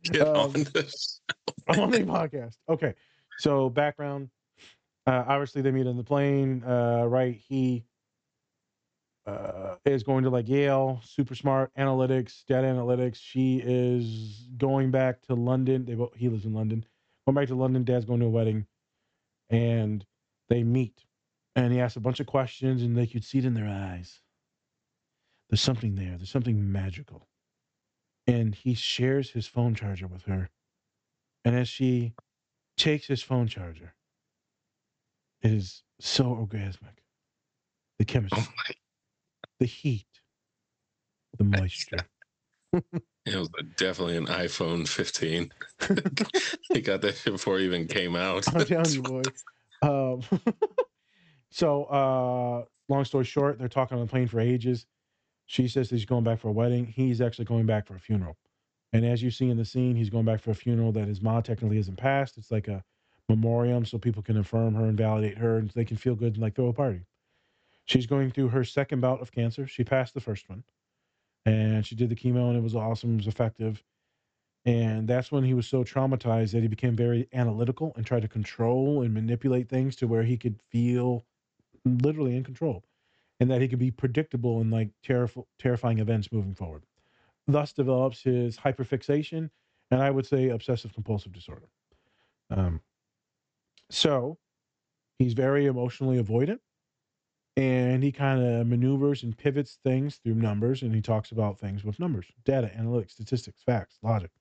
get 0.03 0.27
Um, 0.27 0.36
on 0.38 0.53
this. 0.74 1.22
Monday 1.75 2.03
podcast. 2.03 2.56
Okay. 2.70 2.94
So 3.39 3.70
background. 3.70 4.29
Uh, 5.06 5.24
obviously, 5.27 5.62
they 5.62 5.72
meet 5.72 5.88
on 5.88 5.98
the 5.98 6.03
plane. 6.03 6.63
Uh, 6.63 7.06
right. 7.06 7.39
He 7.48 7.84
uh, 9.27 9.75
is 9.86 10.03
going 10.03 10.24
to 10.24 10.29
like 10.29 10.48
Yale, 10.48 11.01
super 11.03 11.36
smart 11.36 11.72
analytics, 11.77 12.46
data 12.46 12.67
analytics. 12.67 13.17
She 13.22 13.62
is 13.63 14.48
going 14.57 14.89
back 14.89 15.22
to 15.24 15.36
London. 15.36 15.86
They 15.86 15.96
both, 15.96 16.15
he 16.15 16.29
lives 16.29 16.46
in 16.46 16.53
London. 16.53 16.86
Going 17.25 17.36
back 17.36 17.50
to 17.50 17.55
London. 17.55 17.84
Dad's 17.84 18.05
going 18.05 18.22
to 18.22 18.25
a 18.27 18.29
wedding, 18.29 18.65
and 19.50 20.05
they 20.50 20.63
meet. 20.63 21.03
And 21.55 21.74
he 21.74 21.81
asks 21.81 21.98
a 21.98 22.01
bunch 22.01 22.19
of 22.22 22.27
questions, 22.27 22.81
and 22.81 22.98
they 22.98 23.07
could 23.07 23.25
see 23.25 23.39
it 23.39 23.46
in 23.46 23.53
their 23.53 23.67
eyes. 23.67 24.22
There's 25.50 25.62
something 25.62 25.96
there. 25.96 26.15
There's 26.17 26.29
something 26.29 26.72
magical. 26.72 27.27
And 28.27 28.55
he 28.55 28.74
shares 28.75 29.31
his 29.31 29.48
phone 29.48 29.75
charger 29.75 30.07
with 30.07 30.24
her. 30.24 30.50
And 31.43 31.55
as 31.55 31.67
she 31.67 32.13
takes 32.77 33.07
his 33.07 33.24
phone 33.24 33.48
charger, 33.48 33.93
it 35.41 35.51
is 35.51 35.84
so 36.00 36.25
orgasmic. 36.25 37.00
The 38.00 38.05
chemistry, 38.05 38.43
Oh. 38.43 38.87
The 39.59 39.65
heat, 39.65 40.07
the 41.37 41.43
moisture. 41.43 42.07
It 43.27 43.35
was 43.35 43.49
definitely 43.75 44.15
an 44.15 44.27
iPhone 44.27 44.87
15. 44.87 45.51
he 46.73 46.81
got 46.81 47.01
that 47.01 47.15
shit 47.15 47.33
before 47.33 47.59
it 47.59 47.63
even 47.63 47.85
came 47.85 48.15
out. 48.15 48.47
I'm 48.55 48.65
telling 48.65 48.89
you, 48.89 49.01
boy. 49.01 49.21
Um, 49.81 50.21
so, 51.51 51.83
uh, 51.85 52.63
long 52.87 53.03
story 53.03 53.25
short, 53.25 53.59
they're 53.59 53.67
talking 53.67 53.97
on 53.97 54.05
the 54.05 54.09
plane 54.09 54.29
for 54.29 54.39
ages. 54.39 54.85
She 55.45 55.67
says 55.67 55.89
that 55.89 55.97
she's 55.97 56.05
going 56.05 56.23
back 56.23 56.39
for 56.39 56.47
a 56.47 56.53
wedding. 56.53 56.85
He's 56.85 57.19
actually 57.19 57.45
going 57.45 57.65
back 57.65 57.85
for 57.85 57.95
a 57.95 57.99
funeral. 57.99 58.37
And 58.93 59.05
as 59.05 59.21
you 59.21 59.29
see 59.29 59.49
in 59.49 59.57
the 59.57 59.65
scene, 59.65 59.97
he's 59.97 60.09
going 60.09 60.25
back 60.25 60.39
for 60.39 60.51
a 60.51 60.55
funeral 60.55 60.93
that 60.93 61.09
his 61.09 61.21
mom 61.21 61.43
technically 61.43 61.79
isn't 61.79 61.97
passed. 61.97 62.37
It's 62.37 62.51
like 62.51 62.69
a 62.69 62.81
memoriam 63.27 63.85
so 63.85 63.97
people 63.97 64.23
can 64.23 64.37
affirm 64.37 64.73
her 64.75 64.85
and 64.85 64.97
validate 64.97 65.37
her 65.37 65.57
and 65.57 65.69
they 65.71 65.83
can 65.83 65.97
feel 65.97 66.15
good 66.15 66.33
and 66.33 66.41
like 66.41 66.55
throw 66.55 66.67
a 66.67 66.73
party. 66.73 67.01
She's 67.88 68.06
going 68.06 68.32
through 68.32 68.50
her 68.50 68.63
second 68.63 69.01
bout 69.01 69.22
of 69.22 69.32
cancer. 69.32 69.65
She 69.65 69.84
passed 69.84 70.13
the 70.13 70.20
first 70.20 70.48
one 70.50 70.63
and 71.46 71.86
she 71.86 71.96
did 71.96 72.10
the 72.10 72.15
chemo 72.15 72.50
and 72.50 72.58
it 72.58 72.63
was 72.63 72.76
awesome. 72.76 73.13
It 73.13 73.17
was 73.17 73.28
effective. 73.28 73.82
And 74.65 75.08
that's 75.08 75.32
when 75.32 75.45
he 75.45 75.54
was 75.54 75.67
so 75.67 75.86
traumatized 75.86 76.52
that 76.52 76.62
he 76.62 76.67
became 76.67 76.97
very 76.97 77.30
analytical 77.32 77.93
and 77.95 78.06
tried 78.06 78.23
to 78.23 78.28
control 78.28 79.02
and 79.02 79.13
manipulate 79.13 79.69
things 79.69 79.95
to 79.97 80.08
where 80.08 80.23
he 80.23 80.36
could 80.36 80.60
feel 80.69 81.26
literally 81.86 82.36
in 82.36 82.43
control 82.43 82.84
and 83.39 83.50
that 83.50 83.62
he 83.62 83.69
could 83.69 83.80
be 83.80 83.91
predictable 83.91 84.60
in 84.60 84.69
like 84.69 84.89
terrif- 85.02 85.45
terrifying 85.58 86.00
events 86.00 86.30
moving 86.30 86.54
forward. 86.56 86.84
Thus 87.47 87.71
develops 87.71 88.21
his 88.21 88.58
hyperfixation 88.58 89.50
and 89.89 90.04
I 90.04 90.12
would 90.12 90.26
say 90.26 90.50
obsessive 90.50 90.93
compulsive 90.93 91.32
disorder. 91.32 91.69
Um, 92.50 92.82
so 93.89 94.38
he's 95.17 95.32
very 95.32 95.67
emotionally 95.67 96.21
avoidant 96.21 96.60
and 97.58 98.04
he 98.04 98.13
kind 98.13 98.41
of 98.41 98.67
maneuvers 98.67 99.24
and 99.24 99.38
pivots 99.38 99.80
things 99.84 100.17
through 100.17 100.36
numbers 100.36 100.84
and 100.84 100.96
he 100.96 101.02
talks 101.02 101.32
about 101.34 101.60
things 101.60 101.84
with 101.84 102.00
numbers, 102.00 102.28
data, 102.46 102.72
analytics, 102.78 103.12
statistics, 103.12 103.63
facts, 103.65 104.00
logic 104.04 104.32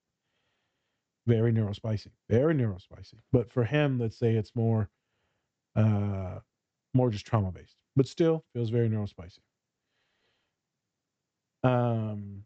very 1.26 1.52
neurospicy, 1.52 2.08
very 2.30 2.54
neurospicy. 2.54 3.20
But 3.32 3.50
for 3.50 3.64
him, 3.64 3.98
let's 3.98 4.18
say 4.18 4.34
it's 4.34 4.54
more, 4.54 4.88
uh, 5.74 6.40
more 6.94 7.10
just 7.10 7.26
trauma 7.26 7.52
based, 7.52 7.76
but 7.96 8.08
still 8.08 8.44
feels 8.52 8.70
very 8.70 8.88
neurospicy. 8.88 9.40
Um, 11.64 12.44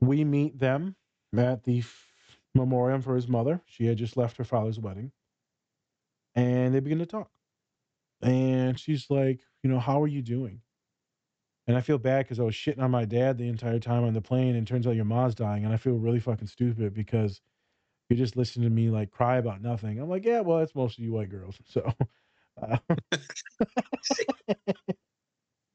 we 0.00 0.24
meet 0.24 0.58
them 0.58 0.96
at 1.36 1.64
the 1.64 1.80
f- 1.80 2.38
memoriam 2.54 3.00
for 3.02 3.14
his 3.16 3.28
mother. 3.28 3.62
She 3.66 3.86
had 3.86 3.98
just 3.98 4.16
left 4.16 4.36
her 4.36 4.44
father's 4.44 4.78
wedding, 4.78 5.12
and 6.34 6.74
they 6.74 6.80
begin 6.80 6.98
to 6.98 7.06
talk. 7.06 7.30
And 8.22 8.78
she's 8.78 9.10
like, 9.10 9.40
you 9.62 9.70
know, 9.70 9.78
how 9.78 10.02
are 10.02 10.08
you 10.08 10.22
doing? 10.22 10.60
And 11.66 11.76
I 11.76 11.80
feel 11.80 11.98
bad 11.98 12.24
because 12.24 12.40
I 12.40 12.42
was 12.42 12.54
shitting 12.54 12.82
on 12.82 12.90
my 12.90 13.04
dad 13.04 13.38
the 13.38 13.48
entire 13.48 13.78
time 13.78 14.04
on 14.04 14.14
the 14.14 14.20
plane, 14.20 14.56
and 14.56 14.66
turns 14.66 14.86
out 14.86 14.96
your 14.96 15.04
mom's 15.04 15.34
dying, 15.34 15.64
and 15.64 15.72
I 15.72 15.76
feel 15.76 15.94
really 15.94 16.20
fucking 16.20 16.48
stupid 16.48 16.92
because 16.92 17.40
you 18.10 18.16
just 18.16 18.36
listen 18.36 18.62
to 18.62 18.70
me 18.70 18.90
like 18.90 19.10
cry 19.10 19.36
about 19.36 19.62
nothing. 19.62 20.00
I'm 20.00 20.08
like, 20.08 20.24
yeah, 20.24 20.40
well, 20.40 20.58
that's 20.58 20.74
mostly 20.74 21.04
you 21.04 21.12
white 21.12 21.30
girls. 21.30 21.56
So, 21.66 21.92
uh, 22.60 22.76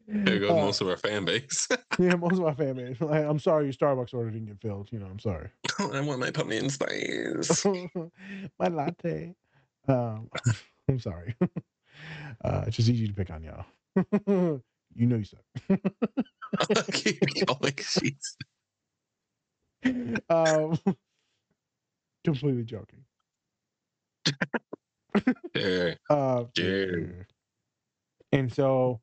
There 0.08 0.39
goes 0.39 0.52
uh, 0.52 0.56
most 0.56 0.82
of 0.82 0.88
our 0.88 0.97
fan 0.97 1.26
base. 1.26 1.67
yeah, 2.00 2.15
most 2.15 2.34
of 2.34 2.39
my 2.39 2.54
family. 2.54 2.95
Like, 3.00 3.26
I'm 3.26 3.39
sorry 3.39 3.65
your 3.65 3.73
Starbucks 3.73 4.13
order 4.13 4.30
didn't 4.32 4.47
get 4.47 4.62
filled. 4.62 4.89
You 4.91 5.00
know, 5.00 5.08
I'm 5.08 5.19
sorry. 5.19 5.50
I 5.80 6.00
want 6.02 6.19
my 6.19 6.32
pumpkin 6.32 6.69
spice. 6.69 7.65
my 8.60 8.67
latte. 8.67 9.36
Um, 9.88 10.30
I'm 10.89 11.00
sorry. 11.00 11.36
Uh, 12.43 12.63
it's 12.67 12.76
just 12.78 12.89
easy 12.89 13.08
to 13.08 13.13
pick 13.13 13.32
on 13.32 13.43
y'all. 13.43 13.65
You 14.27 14.62
know 15.07 15.17
you 15.17 15.23
suck. 15.25 15.43
Keep 16.93 17.45
going. 17.45 17.73
Jeez. 17.73 18.36
um, 20.29 20.79
completely 22.23 22.63
joking. 22.63 23.03
There. 25.53 25.97
Uh. 26.10 26.45
And 28.31 28.51
so 28.53 29.01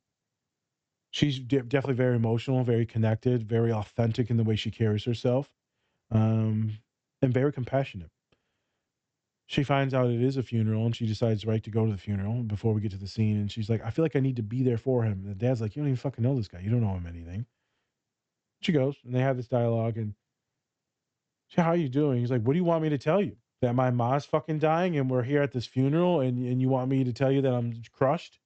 she's 1.10 1.38
de- 1.38 1.62
definitely 1.62 1.94
very 1.94 2.16
emotional, 2.16 2.62
very 2.64 2.86
connected, 2.86 3.48
very 3.48 3.72
authentic 3.72 4.30
in 4.30 4.36
the 4.36 4.44
way 4.44 4.56
she 4.56 4.70
carries 4.70 5.04
herself, 5.04 5.50
um, 6.10 6.72
and 7.22 7.32
very 7.32 7.52
compassionate. 7.52 8.10
She 9.46 9.62
finds 9.62 9.92
out 9.92 10.08
it 10.08 10.22
is 10.22 10.38
a 10.38 10.42
funeral 10.42 10.86
and 10.86 10.96
she 10.96 11.06
decides, 11.06 11.44
right, 11.44 11.62
to 11.62 11.70
go 11.70 11.84
to 11.84 11.92
the 11.92 11.98
funeral 11.98 12.42
before 12.42 12.72
we 12.72 12.80
get 12.80 12.92
to 12.92 12.96
the 12.96 13.06
scene. 13.06 13.36
And 13.36 13.50
she's 13.50 13.68
like, 13.68 13.84
I 13.84 13.90
feel 13.90 14.04
like 14.04 14.16
I 14.16 14.20
need 14.20 14.36
to 14.36 14.42
be 14.42 14.62
there 14.62 14.78
for 14.78 15.02
him. 15.02 15.20
And 15.24 15.30
the 15.30 15.34
dad's 15.34 15.60
like, 15.60 15.76
You 15.76 15.82
don't 15.82 15.90
even 15.90 15.96
fucking 15.96 16.24
know 16.24 16.34
this 16.34 16.48
guy. 16.48 16.60
You 16.60 16.70
don't 16.70 16.80
know 16.80 16.94
him 16.94 17.06
anything. 17.06 17.44
She 18.60 18.72
goes 18.72 18.96
and 19.04 19.14
they 19.14 19.20
have 19.20 19.36
this 19.36 19.48
dialogue 19.48 19.98
and 19.98 20.14
she, 21.48 21.60
how 21.60 21.70
are 21.70 21.76
you 21.76 21.90
doing? 21.90 22.20
He's 22.20 22.30
like, 22.30 22.42
What 22.42 22.54
do 22.54 22.58
you 22.58 22.64
want 22.64 22.82
me 22.82 22.88
to 22.90 22.98
tell 22.98 23.20
you? 23.20 23.36
That 23.60 23.74
my 23.74 23.90
mom's 23.90 24.24
fucking 24.24 24.58
dying 24.60 24.96
and 24.96 25.10
we're 25.10 25.22
here 25.22 25.42
at 25.42 25.52
this 25.52 25.66
funeral 25.66 26.20
and, 26.20 26.38
and 26.38 26.60
you 26.60 26.70
want 26.70 26.90
me 26.90 27.04
to 27.04 27.12
tell 27.12 27.30
you 27.30 27.42
that 27.42 27.52
I'm 27.52 27.82
crushed? 27.92 28.38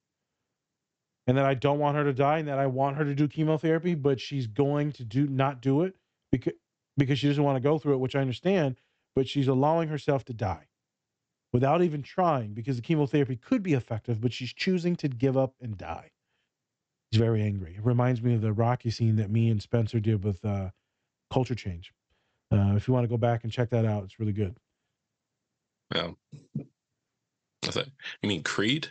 And 1.29 1.37
that 1.37 1.45
I 1.45 1.55
don't 1.55 1.79
want 1.79 1.97
her 1.97 2.05
to 2.05 2.13
die 2.13 2.39
and 2.39 2.49
that 2.49 2.59
I 2.59 2.67
want 2.67 2.97
her 2.97 3.05
to 3.05 3.15
do 3.15 3.29
chemotherapy, 3.29 3.95
but 3.95 4.19
she's 4.19 4.47
going 4.47 4.93
to 4.93 5.05
do 5.05 5.29
not 5.29 5.61
do 5.61 5.83
it 5.83 5.95
because 6.33 6.55
because 6.97 7.21
she 7.21 7.29
doesn't 7.29 7.45
want 7.45 7.55
to 7.55 7.61
go 7.61 7.79
through 7.79 7.95
it, 7.95 7.99
which 7.99 8.17
I 8.17 8.21
understand, 8.21 8.77
but 9.15 9.29
she's 9.29 9.47
allowing 9.47 9.89
herself 9.89 10.25
to 10.25 10.33
die 10.33 10.68
without 11.53 11.83
even 11.83 12.03
trying 12.03 12.53
because 12.55 12.77
the 12.77 12.83
chemotherapy 12.83 13.37
could 13.37 13.63
be 13.63 13.75
effective, 13.75 14.21
but 14.21 14.33
she's 14.33 14.53
choosing 14.53 14.97
to 14.97 15.09
give 15.09 15.37
up 15.37 15.55
and 15.61 15.77
die. 15.77 16.11
He's 17.11 17.21
very 17.21 17.43
angry. 17.43 17.75
It 17.77 17.85
reminds 17.85 18.23
me 18.23 18.35
of 18.35 18.43
the 18.43 18.53
Rocky 18.53 18.91
scene 18.91 19.17
that 19.17 19.31
me 19.31 19.49
and 19.49 19.63
Spencer 19.63 19.99
did 19.99 20.23
with 20.23 20.45
uh, 20.45 20.71
Culture 21.31 21.55
Change. 21.55 21.93
Uh, 22.51 22.75
if 22.77 22.87
you 22.87 22.95
want 22.95 23.05
to 23.05 23.09
go 23.09 23.17
back 23.17 23.45
and 23.45 23.53
check 23.53 23.71
that 23.71 23.85
out, 23.85 24.05
it's 24.05 24.19
really 24.19 24.33
good. 24.33 24.57
Yeah. 25.95 26.11
That? 27.63 27.89
You 28.23 28.29
mean 28.29 28.43
Creed? 28.43 28.89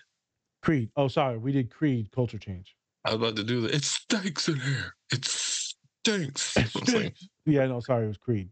Creed. 0.61 0.89
Oh, 0.95 1.07
sorry, 1.07 1.37
we 1.37 1.51
did 1.51 1.71
Creed 1.71 2.11
Culture 2.11 2.37
Change. 2.37 2.75
I 3.05 3.11
was 3.11 3.21
about 3.21 3.35
to 3.37 3.43
do 3.43 3.61
that. 3.61 3.73
It 3.73 3.83
stinks 3.83 4.47
in 4.49 4.59
here. 4.59 4.95
It 5.11 5.25
stinks. 5.25 6.57
I 6.57 6.67
was 6.79 6.93
like, 6.93 7.15
yeah, 7.45 7.65
no, 7.67 7.79
sorry, 7.79 8.05
it 8.05 8.07
was 8.09 8.17
Creed. 8.17 8.49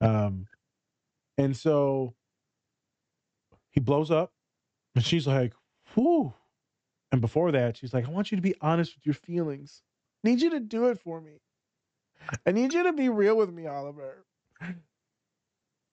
Um, 0.00 0.46
and 1.38 1.56
so 1.56 2.14
he 3.72 3.80
blows 3.80 4.10
up, 4.10 4.32
and 4.94 5.04
she's 5.04 5.26
like, 5.26 5.54
"Whoo!" 5.96 6.32
And 7.10 7.20
before 7.20 7.50
that, 7.52 7.76
she's 7.76 7.92
like, 7.92 8.06
"I 8.06 8.10
want 8.10 8.30
you 8.30 8.36
to 8.36 8.42
be 8.42 8.54
honest 8.60 8.94
with 8.94 9.04
your 9.04 9.14
feelings. 9.14 9.82
I 10.24 10.28
need 10.30 10.40
you 10.40 10.50
to 10.50 10.60
do 10.60 10.88
it 10.88 11.00
for 11.00 11.20
me. 11.20 11.40
I 12.46 12.52
need 12.52 12.72
you 12.72 12.84
to 12.84 12.92
be 12.92 13.08
real 13.08 13.36
with 13.36 13.52
me, 13.52 13.66
Oliver." 13.66 14.24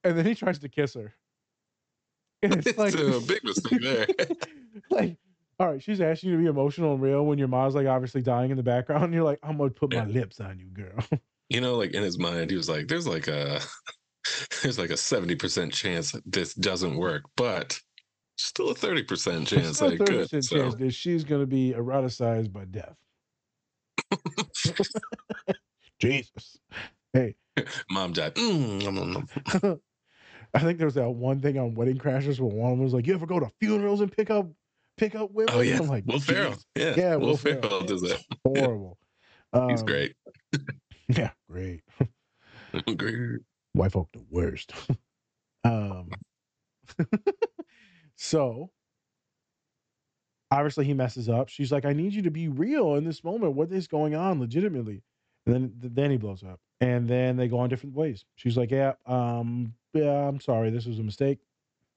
And 0.03 0.17
then 0.17 0.25
he 0.25 0.35
tries 0.35 0.59
to 0.59 0.69
kiss 0.69 0.93
her, 0.93 1.13
and 2.43 2.53
it's 2.55 2.67
it's 2.67 2.77
like 2.77 2.93
a 2.95 3.19
big 3.19 3.43
mistake 3.43 3.81
there. 3.81 4.07
like 4.89 5.17
All 5.59 5.67
right, 5.67 5.83
she's 5.83 5.99
asking 5.99 6.29
you 6.29 6.37
to 6.37 6.41
be 6.43 6.47
emotional 6.49 6.93
and 6.93 7.01
real 7.01 7.25
when 7.25 7.37
your 7.37 7.49
mom's 7.49 7.75
like 7.75 7.87
obviously 7.87 8.21
dying 8.21 8.49
in 8.51 8.57
the 8.57 8.63
background. 8.63 9.03
And 9.05 9.13
you're 9.13 9.23
like, 9.25 9.39
I'm 9.43 9.57
gonna 9.57 9.71
put 9.71 9.93
my 9.93 10.05
lips 10.05 10.39
on 10.39 10.59
you, 10.59 10.67
girl. 10.67 11.03
You 11.51 11.61
know, 11.61 11.77
like 11.77 11.95
in 11.95 12.03
his 12.03 12.19
mind, 12.19 12.51
he 12.51 12.55
was 12.55 12.69
like, 12.69 12.87
"There's 12.87 13.07
like 13.07 13.27
a 13.27 13.59
there's 14.61 14.79
like 14.79 14.89
a 14.89 14.97
seventy 14.97 15.35
percent 15.35 15.73
chance 15.73 16.11
that 16.11 16.23
this 16.25 16.53
doesn't 16.53 16.97
work, 16.97 17.23
but 17.35 17.79
still 18.37 18.69
a 18.69 18.75
thirty 18.75 19.03
percent 19.03 19.47
chance 19.47 19.77
Still 19.77 19.89
that 19.89 19.95
it 19.95 20.29
30% 20.29 20.43
So, 20.43 20.57
chance 20.57 20.75
that 20.75 20.91
she's 20.91 21.23
gonna 21.23 21.45
be 21.45 21.73
eroticized 21.73 22.51
by 22.51 22.65
death. 22.65 22.95
Jesus. 26.01 26.57
Hey, 27.13 27.35
mom 27.89 28.13
died. 28.13 28.35
Mm, 28.35 28.83
nom, 28.83 29.11
nom. 29.11 29.79
I 30.53 30.59
think 30.59 30.77
there 30.77 30.87
was 30.87 30.95
that 30.95 31.09
one 31.09 31.41
thing 31.41 31.57
on 31.57 31.75
Wedding 31.75 31.97
Crashers 31.97 32.39
where 32.39 32.49
one 32.49 32.71
of 32.71 32.77
them 32.77 32.83
was 32.83 32.93
like, 32.93 33.07
"You 33.07 33.13
ever 33.13 33.25
go 33.25 33.39
to 33.39 33.49
funerals 33.59 34.01
and 34.01 34.11
pick 34.11 34.29
up 34.29 34.47
pick 34.97 35.15
up 35.15 35.31
women?" 35.31 35.53
Oh 35.55 35.61
yeah, 35.61 35.79
I'm 35.79 35.87
like, 35.87 36.05
Will 36.05 36.19
Ferrell. 36.19 36.51
"Jesus, 36.51 36.65
Yeah, 36.75 36.95
Yeah, 36.95 37.15
Will, 37.17 37.27
Will 37.27 37.37
Ferrell, 37.37 37.61
Ferrell. 37.69 37.85
does 37.85 38.01
that. 38.01 38.23
horrible." 38.43 38.97
He's 39.67 39.81
Um, 39.81 39.85
great. 39.85 40.15
Yeah, 41.07 41.31
great. 41.49 41.81
great. 42.97 43.41
White 43.73 43.91
folk 43.91 44.09
the 44.13 44.25
worst. 44.29 44.73
um. 45.63 46.09
so 48.15 48.71
obviously 50.51 50.85
he 50.85 50.93
messes 50.93 51.29
up. 51.29 51.49
She's 51.49 51.71
like, 51.71 51.85
"I 51.85 51.93
need 51.93 52.13
you 52.13 52.21
to 52.23 52.31
be 52.31 52.47
real 52.47 52.95
in 52.95 53.03
this 53.03 53.23
moment. 53.23 53.53
What 53.53 53.71
is 53.71 53.87
going 53.87 54.15
on, 54.15 54.39
legitimately?" 54.39 55.03
And 55.45 55.55
then 55.55 55.73
then 55.93 56.11
he 56.11 56.17
blows 56.17 56.43
up, 56.43 56.59
and 56.81 57.07
then 57.07 57.37
they 57.37 57.47
go 57.47 57.59
on 57.59 57.69
different 57.69 57.95
ways. 57.95 58.25
She's 58.35 58.57
like, 58.57 58.71
"Yeah, 58.71 58.93
um, 59.05 59.73
yeah, 59.93 60.27
I'm 60.27 60.39
sorry, 60.39 60.69
this 60.69 60.85
was 60.85 60.99
a 60.99 61.03
mistake." 61.03 61.39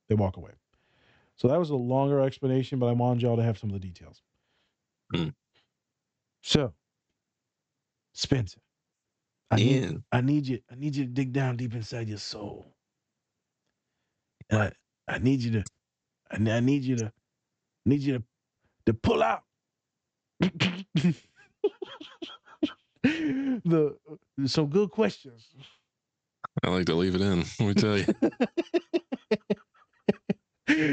They 0.08 0.14
walk 0.14 0.36
away. 0.36 0.52
So 1.36 1.48
that 1.48 1.58
was 1.58 1.70
a 1.70 1.76
longer 1.76 2.20
explanation, 2.20 2.78
but 2.78 2.86
I 2.86 2.92
wanted 2.92 3.22
y'all 3.22 3.36
to 3.36 3.42
have 3.42 3.58
some 3.58 3.70
of 3.70 3.74
the 3.74 3.80
details. 3.80 4.22
Hmm. 5.14 5.28
So, 6.42 6.74
Spencer, 8.12 8.60
I 9.52 9.56
need. 9.56 10.02
I 10.12 10.20
need 10.22 10.46
you. 10.46 10.60
I 10.70 10.74
need 10.76 10.94
you 10.96 11.04
to 11.04 11.10
dig 11.10 11.32
down 11.32 11.56
deep 11.56 11.74
inside 11.74 12.08
your 12.08 12.18
soul. 12.18 12.74
And 14.50 14.62
I, 14.62 14.72
I 15.08 15.18
need 15.18 15.40
you 15.42 15.50
to, 15.52 15.64
I, 16.30 16.38
ne- 16.38 16.56
I 16.56 16.60
need 16.60 16.82
you 16.84 16.96
to, 16.96 17.06
I 17.06 17.10
need 17.86 18.00
you 18.00 18.18
to, 18.18 18.24
to 18.86 18.94
pull 18.94 19.22
out 19.22 19.42
the 20.40 21.14
uh, 24.10 24.46
some 24.46 24.66
good 24.68 24.90
questions. 24.90 25.46
I 26.64 26.70
like 26.70 26.86
to 26.86 26.94
leave 26.94 27.14
it 27.14 27.20
in. 27.20 27.44
Let 27.60 27.60
me 27.60 27.74
tell 27.74 27.98
you, 27.98 28.06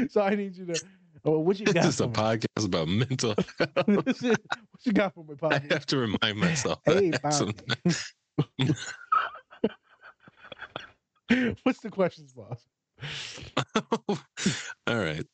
so 0.08 0.22
I 0.22 0.34
need 0.34 0.56
you 0.56 0.66
to. 0.66 0.80
Oh, 1.24 1.38
what 1.40 1.58
you 1.60 1.66
got? 1.68 1.82
this 1.82 1.94
is 1.96 2.00
a 2.00 2.04
for 2.04 2.08
me? 2.08 2.14
podcast 2.14 2.64
about 2.66 2.88
mental 2.88 3.34
health. 3.58 3.86
What 3.86 4.22
you 4.84 4.92
got 4.92 5.14
for 5.14 5.24
me, 5.24 5.34
I 5.50 5.56
Poppy? 5.58 5.68
have 5.70 5.86
to 5.86 5.96
remind 5.98 6.38
myself. 6.38 6.80
Hey, 6.84 7.10
that 7.22 7.32
sometimes. 7.32 8.12
What's 11.62 11.80
the 11.80 11.90
questions, 11.90 12.32
boss? 12.32 12.64
All 14.86 14.98
right. 14.98 15.24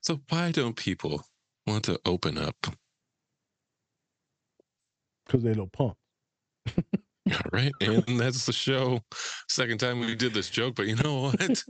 So 0.00 0.20
why 0.28 0.52
don't 0.52 0.76
people 0.76 1.24
want 1.66 1.84
to 1.84 1.98
open 2.04 2.38
up? 2.38 2.56
Because 5.26 5.42
they 5.42 5.54
don't 5.54 5.72
pump. 5.72 5.96
All 6.76 7.50
right. 7.52 7.72
And 7.80 8.20
that's 8.20 8.46
the 8.46 8.52
show. 8.52 9.00
Second 9.48 9.78
time 9.80 10.00
we 10.00 10.14
did 10.14 10.34
this 10.34 10.50
joke, 10.50 10.74
but 10.76 10.86
you 10.86 10.96
know 10.96 11.22
what? 11.22 11.64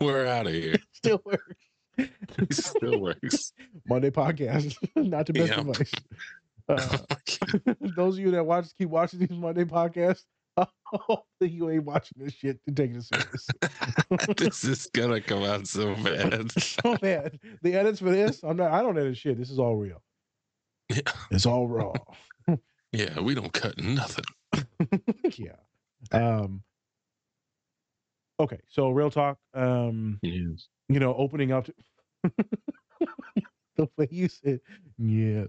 We're 0.00 0.26
out 0.26 0.46
of 0.46 0.52
here. 0.52 0.76
Still 0.92 1.22
works. 1.24 1.54
It 1.96 2.52
still 2.52 3.00
works. 3.00 3.52
Monday 3.88 4.10
podcast, 4.10 4.76
not 4.96 5.26
the 5.26 5.32
best 5.32 5.52
Yeah. 5.52 5.60
advice. 5.60 5.92
Uh, 6.68 6.98
those 7.96 8.14
of 8.14 8.20
you 8.24 8.32
that 8.32 8.44
watch, 8.44 8.66
keep 8.76 8.88
watching 8.88 9.20
these 9.20 9.30
Monday 9.30 9.64
podcasts. 9.64 10.24
Hopefully 10.84 11.50
you 11.50 11.70
ain't 11.70 11.84
watching 11.84 12.24
this 12.24 12.32
shit 12.32 12.58
to 12.66 12.74
take 12.74 12.92
it 12.94 13.02
serious. 13.04 13.46
this 14.36 14.64
is 14.64 14.88
gonna 14.92 15.20
come 15.20 15.42
out 15.44 15.66
so 15.66 15.94
bad. 15.96 16.50
so 16.60 16.96
bad. 16.96 17.38
The 17.62 17.74
edits 17.74 18.00
for 18.00 18.10
this, 18.10 18.42
I'm 18.42 18.56
not. 18.56 18.72
I 18.72 18.82
don't 18.82 18.98
edit 18.98 19.16
shit. 19.16 19.38
This 19.38 19.50
is 19.50 19.58
all 19.58 19.76
real. 19.76 20.02
Yeah. 20.88 21.00
It's 21.30 21.46
all 21.46 21.68
raw. 21.68 21.92
Yeah, 22.92 23.20
we 23.20 23.34
don't 23.34 23.52
cut 23.52 23.78
nothing. 23.78 24.24
yeah. 25.36 25.56
Um. 26.12 26.62
Okay, 28.40 28.60
so 28.68 28.90
real 28.90 29.10
talk. 29.10 29.38
Um, 29.54 30.18
Yes. 30.22 30.68
you 30.88 31.00
know, 31.00 31.14
opening 31.14 31.52
up 31.52 31.66
to 31.66 31.74
the 33.76 33.88
way 33.96 34.08
you 34.10 34.28
said 34.28 34.60
yes, 34.98 35.48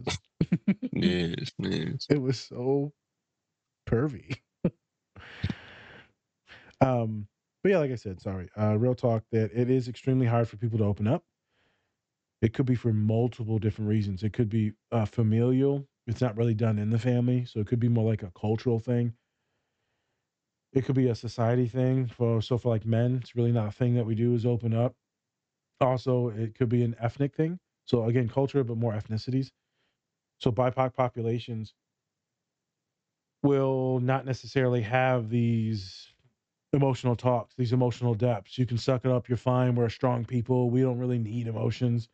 Yes, 0.91 1.51
yes. 1.59 2.07
it 2.09 2.21
was 2.21 2.39
so 2.39 2.93
pervy. 3.87 4.37
um, 6.81 7.27
but 7.63 7.71
yeah, 7.71 7.79
like 7.79 7.91
I 7.91 7.95
said, 7.95 8.21
sorry. 8.21 8.49
Uh, 8.57 8.77
real 8.77 8.95
talk 8.95 9.23
that 9.31 9.51
it 9.53 9.69
is 9.69 9.87
extremely 9.87 10.27
hard 10.27 10.47
for 10.47 10.57
people 10.57 10.77
to 10.79 10.85
open 10.85 11.07
up. 11.07 11.23
It 12.41 12.53
could 12.53 12.65
be 12.65 12.75
for 12.75 12.93
multiple 12.93 13.59
different 13.59 13.89
reasons. 13.89 14.23
It 14.23 14.33
could 14.33 14.49
be 14.49 14.73
uh, 14.91 15.05
familial. 15.05 15.87
It's 16.07 16.21
not 16.21 16.37
really 16.37 16.53
done 16.53 16.79
in 16.79 16.89
the 16.89 16.99
family, 16.99 17.45
so 17.45 17.59
it 17.59 17.67
could 17.67 17.79
be 17.79 17.89
more 17.89 18.09
like 18.09 18.23
a 18.23 18.31
cultural 18.31 18.79
thing. 18.79 19.13
It 20.73 20.85
could 20.85 20.95
be 20.95 21.07
a 21.07 21.15
society 21.15 21.67
thing. 21.67 22.07
For 22.07 22.41
so 22.41 22.57
for 22.57 22.69
like 22.69 22.85
men, 22.85 23.17
it's 23.17 23.35
really 23.35 23.51
not 23.51 23.67
a 23.67 23.71
thing 23.71 23.95
that 23.95 24.05
we 24.05 24.15
do 24.15 24.33
is 24.33 24.45
open 24.45 24.73
up. 24.73 24.95
Also, 25.81 26.29
it 26.29 26.55
could 26.55 26.69
be 26.69 26.83
an 26.83 26.95
ethnic 26.99 27.35
thing. 27.35 27.59
So 27.85 28.05
again, 28.05 28.29
culture, 28.29 28.63
but 28.63 28.77
more 28.77 28.93
ethnicities. 28.93 29.51
So 30.39 30.51
BIPOC 30.51 30.93
populations 30.95 31.73
will 33.43 33.99
not 33.99 34.25
necessarily 34.25 34.81
have 34.81 35.29
these 35.29 36.07
emotional 36.73 37.15
talks, 37.15 37.55
these 37.55 37.73
emotional 37.73 38.13
depths. 38.13 38.57
You 38.57 38.65
can 38.65 38.77
suck 38.77 39.05
it 39.05 39.11
up. 39.11 39.29
You're 39.29 39.37
fine. 39.37 39.75
We're 39.75 39.89
strong 39.89 40.25
people. 40.25 40.69
We 40.69 40.81
don't 40.81 40.99
really 40.99 41.19
need 41.19 41.47
emotions. 41.47 42.09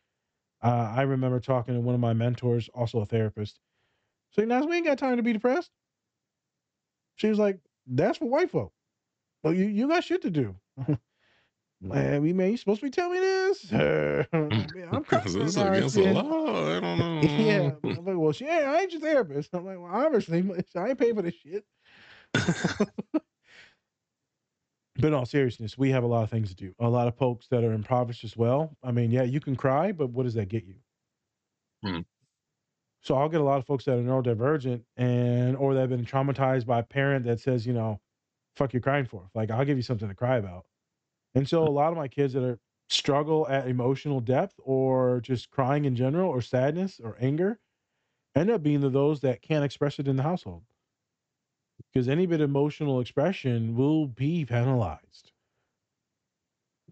Uh, 0.62 0.92
I 0.96 1.02
remember 1.02 1.40
talking 1.40 1.74
to 1.74 1.80
one 1.80 1.94
of 1.94 2.00
my 2.00 2.14
mentors, 2.14 2.68
also 2.74 3.00
a 3.00 3.06
therapist, 3.06 3.60
saying, 4.32 4.48
"Naz, 4.48 4.66
we 4.66 4.76
ain't 4.76 4.86
got 4.86 4.98
time 4.98 5.16
to 5.18 5.22
be 5.22 5.32
depressed." 5.32 5.70
She 7.16 7.28
was 7.28 7.38
like, 7.38 7.60
"That's 7.86 8.18
for 8.18 8.26
white 8.26 8.50
folk. 8.50 8.72
Well, 9.42 9.54
you 9.54 9.66
you 9.66 9.88
got 9.88 10.04
shit 10.04 10.22
to 10.22 10.30
do." 10.30 10.56
Man, 11.84 12.22
we 12.22 12.32
man, 12.32 12.50
you 12.50 12.56
supposed 12.56 12.80
to 12.80 12.86
be 12.86 12.90
telling 12.90 13.14
me 13.14 13.20
this? 13.20 13.72
Uh, 13.72 14.24
man, 14.32 14.88
I'm 14.90 15.02
Because 15.02 15.24
cussing 15.24 15.42
it's 15.42 15.56
now 15.56 15.66
and 15.66 15.76
against 15.76 15.94
the 15.96 16.12
law. 16.12 16.76
I 16.76 16.80
don't 16.80 16.98
know. 17.20 17.20
Yeah. 17.22 17.70
I'm 17.84 18.04
like, 18.04 18.16
well, 18.16 18.32
she, 18.32 18.46
yeah, 18.46 18.72
I 18.74 18.80
ain't 18.80 18.92
your 18.92 19.00
therapist. 19.00 19.54
I'm 19.54 19.66
like, 19.66 19.78
well, 19.78 19.92
obviously, 19.92 20.42
I 20.76 20.88
ain't 20.88 20.98
paying 20.98 21.14
for 21.14 21.22
this 21.22 21.34
shit. 21.34 21.64
but 22.32 22.88
in 25.04 25.14
all 25.14 25.26
seriousness, 25.26 25.76
we 25.76 25.90
have 25.90 26.04
a 26.04 26.06
lot 26.06 26.22
of 26.22 26.30
things 26.30 26.48
to 26.48 26.54
do. 26.54 26.74
A 26.78 26.88
lot 26.88 27.06
of 27.06 27.16
folks 27.16 27.48
that 27.48 27.64
are 27.64 27.72
impoverished 27.72 28.24
as 28.24 28.36
well. 28.36 28.76
I 28.82 28.90
mean, 28.90 29.10
yeah, 29.10 29.24
you 29.24 29.40
can 29.40 29.54
cry, 29.54 29.92
but 29.92 30.10
what 30.10 30.22
does 30.22 30.34
that 30.34 30.48
get 30.48 30.64
you? 30.64 30.76
Hmm. 31.84 32.00
So 33.02 33.16
I'll 33.16 33.28
get 33.28 33.42
a 33.42 33.44
lot 33.44 33.58
of 33.58 33.66
folks 33.66 33.84
that 33.84 33.98
are 33.98 34.02
neurodivergent 34.02 34.82
and 34.96 35.54
or 35.58 35.74
that 35.74 35.80
have 35.80 35.90
been 35.90 36.06
traumatized 36.06 36.64
by 36.64 36.78
a 36.78 36.82
parent 36.82 37.26
that 37.26 37.40
says, 37.40 37.66
you 37.66 37.74
know, 37.74 38.00
fuck 38.56 38.72
you 38.72 38.80
crying 38.80 39.04
for. 39.04 39.28
Like 39.34 39.50
I'll 39.50 39.66
give 39.66 39.76
you 39.76 39.82
something 39.82 40.08
to 40.08 40.14
cry 40.14 40.38
about. 40.38 40.64
And 41.34 41.48
so 41.48 41.64
a 41.64 41.70
lot 41.70 41.92
of 41.92 41.98
my 41.98 42.08
kids 42.08 42.34
that 42.34 42.44
are 42.44 42.58
struggle 42.88 43.48
at 43.48 43.66
emotional 43.66 44.20
depth 44.20 44.54
or 44.62 45.20
just 45.20 45.50
crying 45.50 45.84
in 45.84 45.96
general 45.96 46.30
or 46.30 46.40
sadness 46.40 47.00
or 47.02 47.16
anger 47.20 47.58
end 48.36 48.50
up 48.50 48.62
being 48.62 48.80
the 48.80 48.90
those 48.90 49.20
that 49.20 49.42
can't 49.42 49.64
express 49.64 49.98
it 49.98 50.08
in 50.08 50.16
the 50.16 50.22
household. 50.22 50.62
Because 51.92 52.08
any 52.08 52.26
bit 52.26 52.40
of 52.40 52.50
emotional 52.50 53.00
expression 53.00 53.74
will 53.76 54.06
be 54.06 54.44
penalized 54.44 55.32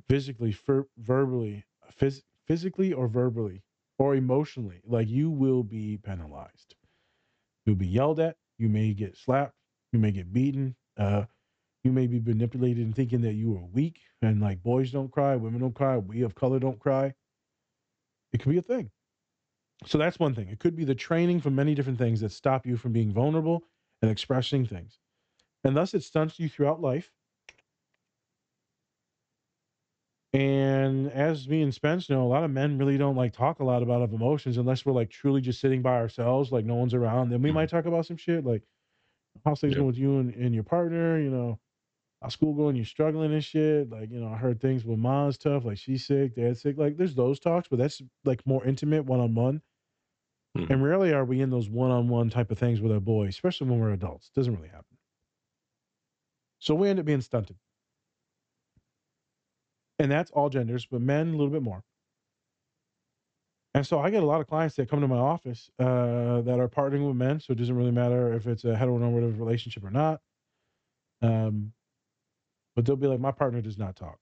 physically, 0.09 0.57
verbally, 0.99 1.65
phys- 1.99 2.23
physically 2.47 2.93
or 2.93 3.09
verbally 3.09 3.63
or 3.99 4.15
emotionally. 4.15 4.81
Like 4.85 5.09
you 5.09 5.31
will 5.31 5.63
be 5.63 5.99
penalized. 5.99 6.75
You'll 7.65 7.77
be 7.77 7.87
yelled 7.87 8.21
at. 8.21 8.37
You 8.59 8.69
may 8.69 8.93
get 8.95 9.17
slapped. 9.17 9.55
You 9.93 9.99
may 9.99 10.11
get 10.11 10.33
beaten. 10.33 10.77
Uh, 10.97 11.25
you 11.85 11.93
may 11.93 12.07
be 12.07 12.21
manipulated 12.21 12.79
in 12.79 12.93
thinking 12.93 13.21
that 13.23 13.35
you 13.35 13.55
are 13.57 13.65
weak 13.73 14.01
and 14.23 14.41
like 14.41 14.63
boys 14.63 14.91
don't 14.91 15.11
cry, 15.11 15.37
women 15.37 15.61
don't 15.61 15.75
cry, 15.75 15.99
we 15.99 16.23
of 16.23 16.35
color 16.35 16.59
don't 16.59 16.79
cry. 16.79 17.13
It 18.33 18.41
could 18.41 18.51
be 18.51 18.59
a 18.59 18.63
thing. 18.63 18.91
So 19.87 19.99
that's 19.99 20.19
one 20.19 20.35
thing. 20.35 20.49
It 20.49 20.61
could 20.61 20.77
be 20.77 20.85
the 20.85 20.95
training 20.95 21.41
from 21.41 21.57
many 21.57 21.75
different 21.75 21.99
things 21.99 22.21
that 22.21 22.33
stop 22.33 22.67
you 22.67 22.77
from 22.77 22.93
being 22.93 23.13
vulnerable 23.13 23.65
and 24.01 24.11
expressing 24.11 24.65
things. 24.65 24.99
And 25.65 25.77
thus 25.77 25.95
it 25.95 26.03
stunts 26.05 26.39
you 26.39 26.49
throughout 26.49 26.81
life. 26.81 27.11
And 30.33 31.11
as 31.13 31.47
me 31.47 31.63
and 31.63 31.75
Spence 31.75 32.09
know, 32.09 32.23
a 32.23 32.29
lot 32.29 32.43
of 32.45 32.51
men 32.51 32.79
really 32.79 32.97
don't 32.97 33.17
like 33.17 33.35
talk 33.35 33.61
a 33.61 33.65
lot 33.65 33.83
about 33.83 34.01
of 34.01 34.15
emotions 34.15 34.57
unless 34.57 34.87
we're 34.87 34.95
like 34.95 35.11
truly 35.11 35.43
just 35.43 35.61
sitting 35.61 35.83
by 35.83 35.97
ourselves, 35.97 36.51
like 36.51 36.65
no 36.65 36.77
one's 36.77 36.95
around. 36.95 37.29
Then 37.29 37.43
we 37.43 37.53
might 37.53 37.69
mm-hmm. 37.69 37.77
talk 37.77 37.87
about 37.87 38.07
some 38.07 38.17
shit 38.17 38.45
like 38.45 38.63
how's 39.45 39.61
things 39.61 39.73
Yeah. 39.73 39.79
going 39.79 39.87
with 39.89 39.99
you 39.99 40.19
and, 40.21 40.35
and 40.35 40.55
your 40.55 40.65
partner, 40.65 41.19
you 41.21 41.31
know. 41.31 41.59
How's 42.23 42.33
school 42.33 42.55
going? 42.55 42.77
You're 42.77 42.85
struggling 42.85 43.33
and 43.33 43.45
shit. 43.45 43.91
Like, 43.91 44.11
you 44.11 44.21
know, 44.21 44.29
I 44.29 44.37
heard 44.37 44.61
things 44.61 44.85
with 44.85 44.99
mom's 44.99 45.39
tough, 45.39 45.65
like 45.65 45.79
she's 45.79 46.07
sick, 46.07 46.37
dad's 46.37 46.63
sick. 46.63 46.79
Like, 46.79 46.97
there's 46.97 47.15
those 47.15 47.41
talks, 47.41 47.69
but 47.69 47.79
that's 47.79 48.01
like 48.25 48.47
more 48.47 48.65
intimate, 48.65 49.05
one 49.05 49.21
on 49.21 49.35
one. 49.35 49.63
And 50.55 50.85
rarely 50.85 51.15
are 51.15 51.25
we 51.25 51.41
in 51.41 51.51
those 51.51 51.71
one 51.71 51.91
on 51.91 52.09
one 52.09 52.29
type 52.29 52.51
of 52.51 52.59
things 52.59 52.81
with 52.81 52.93
our 52.93 53.01
boys, 53.01 53.31
especially 53.31 53.71
when 53.71 53.81
we're 53.81 53.93
adults. 53.93 54.31
doesn't 54.35 54.55
really 54.55 54.69
happen. 54.69 54.99
So 56.59 56.75
we 56.75 56.89
end 56.89 57.01
up 57.01 57.07
being 57.07 57.23
stunted. 57.23 57.57
And 59.99 60.11
that's 60.11 60.31
all 60.31 60.51
genders, 60.51 60.87
but 60.87 61.01
men 61.01 61.29
a 61.29 61.31
little 61.31 61.49
bit 61.49 61.63
more. 61.63 61.83
And 63.75 63.87
so 63.87 64.01
I 64.01 64.11
get 64.11 64.23
a 64.23 64.27
lot 64.27 64.43
of 64.43 64.47
clients 64.47 64.77
that 64.77 64.91
come 64.91 65.01
to 65.01 65.09
my 65.09 65.17
office 65.17 65.71
uh, 65.79 66.43
that 66.43 66.61
are 66.61 66.69
partnering 66.69 67.07
with 67.07 67.17
men. 67.17 67.41
So 67.41 67.53
it 67.53 67.59
doesn't 67.59 67.75
really 67.75 67.91
matter 67.91 68.35
if 68.35 68.47
it's 68.47 68.65
a 68.65 68.75
heteronormative 68.75 69.39
relationship 69.39 69.83
or 69.85 69.91
not. 69.91 70.21
Um, 71.23 71.73
but 72.75 72.85
they'll 72.85 72.97
be 72.97 73.07
like, 73.07 73.21
my 73.21 73.33
partner 73.33 73.61
does 73.61 73.79
not 73.79 73.97
talk. 73.97 74.19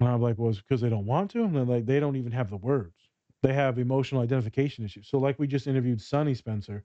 And 0.00 0.08
I'm 0.08 0.20
like, 0.20 0.38
well, 0.38 0.50
it's 0.50 0.60
because 0.60 0.80
they 0.80 0.88
don't 0.88 1.06
want 1.06 1.30
to. 1.32 1.44
And 1.44 1.54
they're 1.54 1.64
like, 1.64 1.86
they 1.86 2.00
don't 2.00 2.16
even 2.16 2.32
have 2.32 2.50
the 2.50 2.56
words. 2.56 3.08
They 3.42 3.52
have 3.52 3.78
emotional 3.78 4.20
identification 4.22 4.84
issues. 4.84 5.08
So, 5.08 5.18
like 5.18 5.38
we 5.38 5.46
just 5.46 5.66
interviewed 5.66 6.00
Sonny 6.00 6.34
Spencer, 6.34 6.84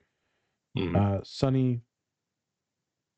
Mhm. 0.77 0.95
uh, 0.95 1.23
Sonny. 1.23 1.81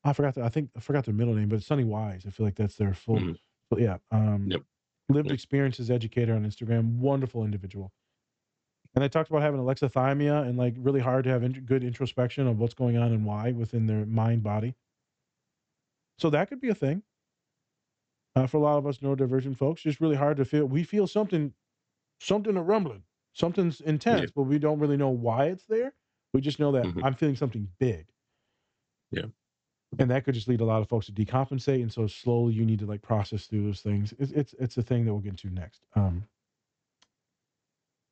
I 0.04 0.12
forgot. 0.14 0.34
The, 0.34 0.42
I 0.44 0.48
think 0.48 0.70
I 0.76 0.80
forgot 0.80 1.04
their 1.04 1.14
middle 1.14 1.34
name, 1.34 1.48
but 1.48 1.62
Sonny 1.62 1.84
Wise. 1.84 2.24
I 2.26 2.30
feel 2.30 2.46
like 2.46 2.54
that's 2.54 2.76
their 2.76 2.94
full. 2.94 3.16
Mhm. 3.20 3.38
But 3.68 3.80
yeah, 3.80 3.98
um, 4.10 4.48
Yep. 4.50 4.62
lived 5.10 5.28
Yep. 5.28 5.34
experiences 5.34 5.90
educator 5.90 6.34
on 6.34 6.44
Instagram. 6.46 6.98
Wonderful 6.98 7.44
individual. 7.44 7.92
And 8.94 9.04
they 9.04 9.08
talked 9.08 9.30
about 9.30 9.42
having 9.42 9.60
alexithymia 9.60 10.46
and 10.46 10.56
like 10.58 10.74
really 10.78 11.00
hard 11.00 11.24
to 11.24 11.30
have 11.30 11.42
in- 11.44 11.64
good 11.64 11.84
introspection 11.84 12.46
of 12.46 12.58
what's 12.58 12.74
going 12.74 12.96
on 12.96 13.12
and 13.12 13.24
why 13.24 13.52
within 13.52 13.86
their 13.86 14.04
mind 14.06 14.42
body. 14.42 14.74
So 16.18 16.30
that 16.30 16.48
could 16.48 16.60
be 16.60 16.70
a 16.70 16.74
thing. 16.74 17.02
Uh, 18.36 18.46
for 18.46 18.58
a 18.58 18.60
lot 18.60 18.78
of 18.78 18.86
us 18.86 18.98
neurodivergent 18.98 19.56
folks, 19.56 19.82
just 19.82 20.00
really 20.00 20.14
hard 20.16 20.36
to 20.36 20.44
feel. 20.44 20.64
We 20.66 20.84
feel 20.84 21.06
something, 21.08 21.52
something 22.20 22.56
a 22.56 22.62
rumbling, 22.62 23.02
something's 23.32 23.80
intense, 23.80 24.30
but 24.30 24.42
we 24.44 24.58
don't 24.58 24.78
really 24.78 24.96
know 24.96 25.08
why 25.10 25.46
it's 25.46 25.64
there. 25.64 25.94
We 26.32 26.40
just 26.40 26.60
know 26.60 26.70
that 26.72 26.84
Mhm. 26.84 27.00
I'm 27.04 27.14
feeling 27.14 27.34
something 27.34 27.68
big. 27.80 28.06
Yeah. 29.10 29.26
And 29.98 30.08
that 30.12 30.24
could 30.24 30.34
just 30.34 30.46
lead 30.46 30.60
a 30.60 30.64
lot 30.64 30.80
of 30.80 30.88
folks 30.88 31.06
to 31.06 31.12
decompensate, 31.12 31.82
and 31.82 31.92
so 31.92 32.06
slowly 32.06 32.54
you 32.54 32.64
need 32.64 32.78
to 32.78 32.86
like 32.86 33.02
process 33.02 33.46
through 33.46 33.64
those 33.64 33.80
things. 33.82 34.14
It's 34.20 34.30
it's, 34.30 34.52
it's 34.60 34.76
a 34.78 34.82
thing 34.82 35.04
that 35.04 35.12
we'll 35.12 35.22
get 35.22 35.30
into 35.30 35.50
next. 35.50 35.84
Um, 35.96 36.28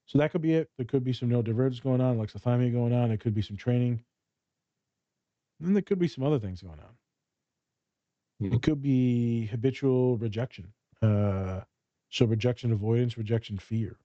so 0.06 0.18
that 0.18 0.32
could 0.32 0.42
be 0.42 0.54
it. 0.54 0.70
There 0.76 0.86
could 0.86 1.04
be 1.04 1.12
some 1.12 1.28
neurodivergence 1.28 1.80
going 1.80 2.00
on, 2.00 2.16
alexithymia 2.18 2.72
going 2.72 2.92
on. 2.92 3.08
There 3.10 3.18
could 3.18 3.34
be 3.34 3.42
some 3.42 3.56
training. 3.56 4.02
And 5.60 5.68
then 5.68 5.74
there 5.74 5.82
could 5.82 5.98
be 6.00 6.08
some 6.08 6.24
other 6.24 6.40
things 6.40 6.62
going 6.62 6.80
on. 6.80 6.96
It 8.40 8.52
Mhm. 8.52 8.62
could 8.62 8.80
be 8.80 9.46
habitual 9.46 10.16
rejection. 10.18 10.72
Uh, 11.02 11.62
so 12.10 12.24
rejection 12.26 12.72
avoidance, 12.72 13.18
rejection 13.18 13.58
fear. 13.58 13.98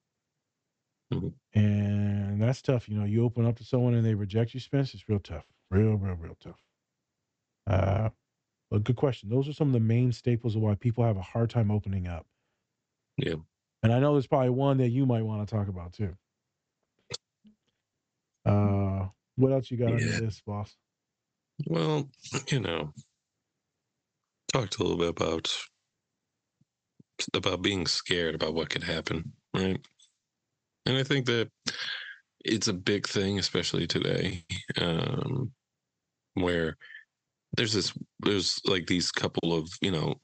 Mhm. 1.12 1.34
And 1.54 2.41
that's 2.41 2.62
tough. 2.62 2.89
You 2.89 2.98
know, 2.98 3.06
you 3.06 3.24
open 3.24 3.46
up 3.46 3.58
to 3.58 3.63
someone 3.63 3.93
and 3.93 4.06
they 4.06 4.15
reject 4.15 4.54
you, 4.54 4.60
Spence. 4.60 4.93
It's 4.93 5.08
real 5.08 5.19
tough. 5.19 5.46
Real, 5.69 5.96
real, 5.96 6.15
real 6.15 6.36
tough. 6.36 6.60
Uh, 7.67 8.10
but 8.69 8.84
good 8.84 8.96
question. 8.96 9.30
Those 9.30 9.48
are 9.48 9.54
some 9.54 9.67
of 9.67 9.74
the 9.74 9.80
main 9.80 10.12
staples 10.12 10.56
of 10.56 10.62
why 10.63 10.76
people 10.76 11.04
have 11.04 11.17
a 11.17 11.22
hard 11.22 11.50
time 11.50 11.69
opening 11.69 12.08
up. 12.08 12.26
Yeah. 13.17 13.36
And 13.84 13.93
I 13.93 14.00
know 14.00 14.13
there's 14.13 14.28
probably 14.28 14.50
one 14.50 14.78
that 14.78 14.89
you 14.89 15.06
might 15.06 15.22
want 15.22 15.48
to 15.48 15.56
talk 15.56 15.67
about 15.67 15.93
too. 15.93 16.17
Uh, 18.46 19.08
what 19.36 19.52
else 19.52 19.69
you 19.69 19.78
got 19.78 19.93
on 19.93 20.00
this, 20.00 20.41
boss? 20.41 20.76
Well, 21.67 22.10
you 22.48 22.60
know, 22.60 22.93
talked 24.54 24.78
a 24.78 24.84
little 24.84 24.98
bit 24.98 25.10
about 25.10 25.52
about 27.34 27.62
being 27.62 27.86
scared 27.88 28.36
about 28.36 28.54
what 28.54 28.70
could 28.70 28.84
happen, 28.84 29.32
right? 29.56 29.80
And 30.86 30.98
I 30.98 31.04
think 31.04 31.26
that 31.26 31.50
it's 32.46 32.68
a 32.68 32.74
big 32.74 33.08
thing, 33.08 33.39
especially 33.39 33.88
today, 33.88 34.44
um, 34.80 35.52
where 36.34 36.78
there's 37.56 37.74
this 37.74 37.94
there's 38.20 38.60
like 38.66 38.88
these 38.88 39.12
couple 39.12 39.54
of 39.54 39.70
you 39.82 39.92
know 39.92 40.16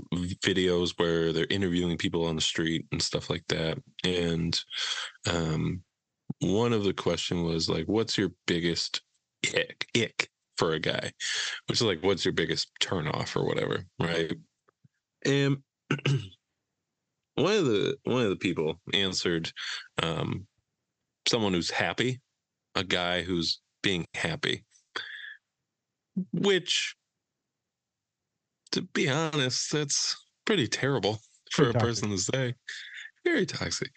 videos 0.43 0.93
where 0.97 1.31
they're 1.31 1.47
interviewing 1.49 1.97
people 1.97 2.25
on 2.25 2.35
the 2.35 2.41
street 2.41 2.85
and 2.91 3.01
stuff 3.01 3.29
like 3.29 3.43
that 3.49 3.77
and 4.03 4.63
um 5.29 5.81
one 6.39 6.73
of 6.73 6.83
the 6.83 6.93
question 6.93 7.43
was 7.43 7.69
like 7.69 7.85
what's 7.85 8.17
your 8.17 8.31
biggest 8.47 9.01
ick 9.53 9.85
ick 9.95 10.29
for 10.59 10.73
a 10.73 10.79
guy 10.79 11.11
which 11.67 11.79
is 11.79 11.81
like 11.81 12.03
what's 12.03 12.25
your 12.25 12.33
biggest 12.33 12.69
turn 12.79 13.07
off 13.07 13.35
or 13.35 13.45
whatever 13.45 13.83
right? 13.99 14.33
And 15.25 15.57
one 17.35 17.53
of 17.53 17.65
the 17.65 17.97
one 18.03 18.23
of 18.23 18.29
the 18.29 18.35
people 18.35 18.75
answered 18.93 19.51
um 20.03 20.45
someone 21.27 21.53
who's 21.53 21.71
happy 21.71 22.19
a 22.75 22.83
guy 22.83 23.21
who's 23.21 23.61
being 23.81 24.05
happy 24.13 24.65
which 26.33 26.95
to 28.71 28.81
be 28.93 29.09
honest 29.09 29.71
that's 29.71 30.15
pretty 30.45 30.67
terrible 30.67 31.19
for 31.51 31.65
Pretty 31.65 31.77
a 31.77 31.81
person 31.81 32.09
to 32.09 32.17
say. 32.17 32.55
Very 33.23 33.45
toxic. 33.45 33.91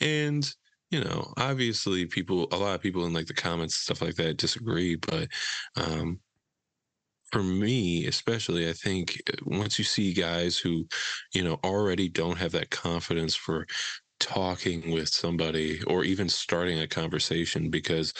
And 0.00 0.50
you 0.90 1.02
know 1.02 1.32
obviously 1.36 2.06
people 2.06 2.48
a 2.52 2.56
lot 2.56 2.74
of 2.74 2.82
people 2.82 3.04
in 3.04 3.12
like 3.12 3.26
the 3.26 3.34
comments 3.34 3.76
stuff 3.76 4.02
like 4.02 4.14
that 4.14 4.36
disagree 4.36 4.96
but 4.96 5.28
um 5.76 6.18
for 7.30 7.42
me 7.42 8.06
especially 8.06 8.68
i 8.68 8.72
think 8.72 9.20
uh, 9.30 9.36
once 9.44 9.78
you 9.78 9.84
see 9.84 10.12
guys 10.12 10.56
who 10.58 10.86
you 11.34 11.42
know 11.42 11.58
already 11.64 12.08
don't 12.08 12.38
have 12.38 12.52
that 12.52 12.70
confidence 12.70 13.34
for 13.34 13.66
talking 14.20 14.90
with 14.90 15.08
somebody 15.08 15.80
or 15.84 16.04
even 16.04 16.28
starting 16.28 16.80
a 16.80 16.88
conversation 16.88 17.70
because 17.70 18.12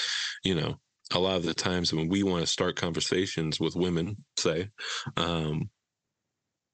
you 0.44 0.54
know 0.54 0.76
a 1.12 1.18
lot 1.18 1.36
of 1.36 1.42
the 1.42 1.54
times 1.54 1.92
when 1.92 2.08
we 2.08 2.22
want 2.22 2.42
to 2.42 2.46
start 2.46 2.76
conversations 2.76 3.58
with 3.58 3.74
women 3.74 4.16
say 4.36 4.68
um 5.16 5.68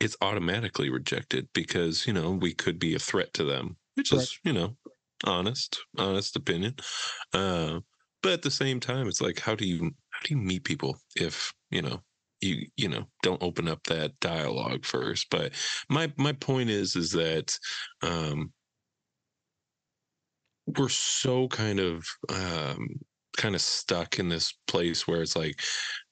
it's 0.01 0.17
automatically 0.21 0.91
rejected 0.91 1.49
because 1.55 2.07
you 2.07 2.13
know 2.13 2.33
we 2.33 2.53
could 2.53 2.79
be 2.79 2.95
a 2.95 2.99
threat 2.99 3.33
to 3.33 3.45
them 3.45 3.77
which 3.95 4.13
is 4.13 4.39
you 4.43 4.53
know 4.53 4.77
honest 5.25 5.81
honest 5.99 6.37
opinion 6.37 6.75
uh 7.33 7.81
but 8.23 8.33
at 8.33 8.43
the 8.43 8.51
same 8.51 8.81
time 8.81 9.07
it's 9.09 9.21
like 9.21 9.39
how 9.39 9.55
do 9.55 9.67
you 9.67 9.91
how 10.11 10.21
do 10.25 10.35
you 10.35 10.37
meet 10.37 10.65
people 10.65 10.99
if 11.17 11.53
you 11.71 11.83
know 11.83 12.01
you 12.41 12.67
you 12.77 12.89
know 12.89 13.05
don't 13.23 13.43
open 13.43 13.69
up 13.69 13.83
that 13.85 14.19
dialogue 14.21 14.85
first? 14.85 15.29
But 15.31 15.53
my 15.89 16.13
my 16.17 16.33
point 16.33 16.71
is 16.71 16.97
is 16.97 17.13
that 17.13 17.57
um 18.03 18.53
we're 20.79 20.89
so 20.89 21.49
kind 21.49 21.79
of 21.79 22.07
um 22.31 22.89
kind 23.37 23.55
of 23.55 23.61
stuck 23.61 24.19
in 24.19 24.29
this 24.29 24.55
place 24.67 25.07
where 25.09 25.23
it's 25.23 25.37
like 25.37 25.61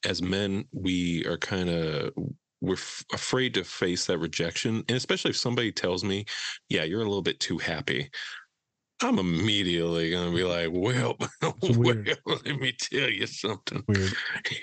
as 0.05 0.20
men 0.22 0.64
we 0.72 1.25
are 1.27 1.38
kind 1.38 1.68
of 1.70 2.12
we're 2.61 2.75
f- 2.75 3.05
afraid 3.12 3.55
to 3.55 3.64
face 3.64 4.07
that 4.07 4.18
rejection. 4.18 4.77
And 4.88 4.92
especially 4.92 5.31
if 5.31 5.37
somebody 5.37 5.72
tells 5.72 6.05
me 6.05 6.25
yeah 6.68 6.85
you're 6.85 7.01
a 7.01 7.05
little 7.05 7.22
bit 7.22 7.40
too 7.40 7.59
happy 7.59 8.11
i'm 9.03 9.19
immediately 9.19 10.11
gonna 10.11 10.31
be 10.31 10.45
like 10.45 10.69
well, 10.73 11.17
well 11.43 12.05
let 12.45 12.59
me 12.59 12.73
tell 12.79 13.09
you 13.09 13.27
something. 13.27 13.83
Weird. 13.88 14.12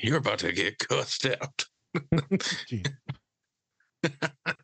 you're 0.02 0.18
about 0.18 0.40
to 0.40 0.52
get 0.52 0.80
cussed 0.80 1.26
out. 1.26 1.66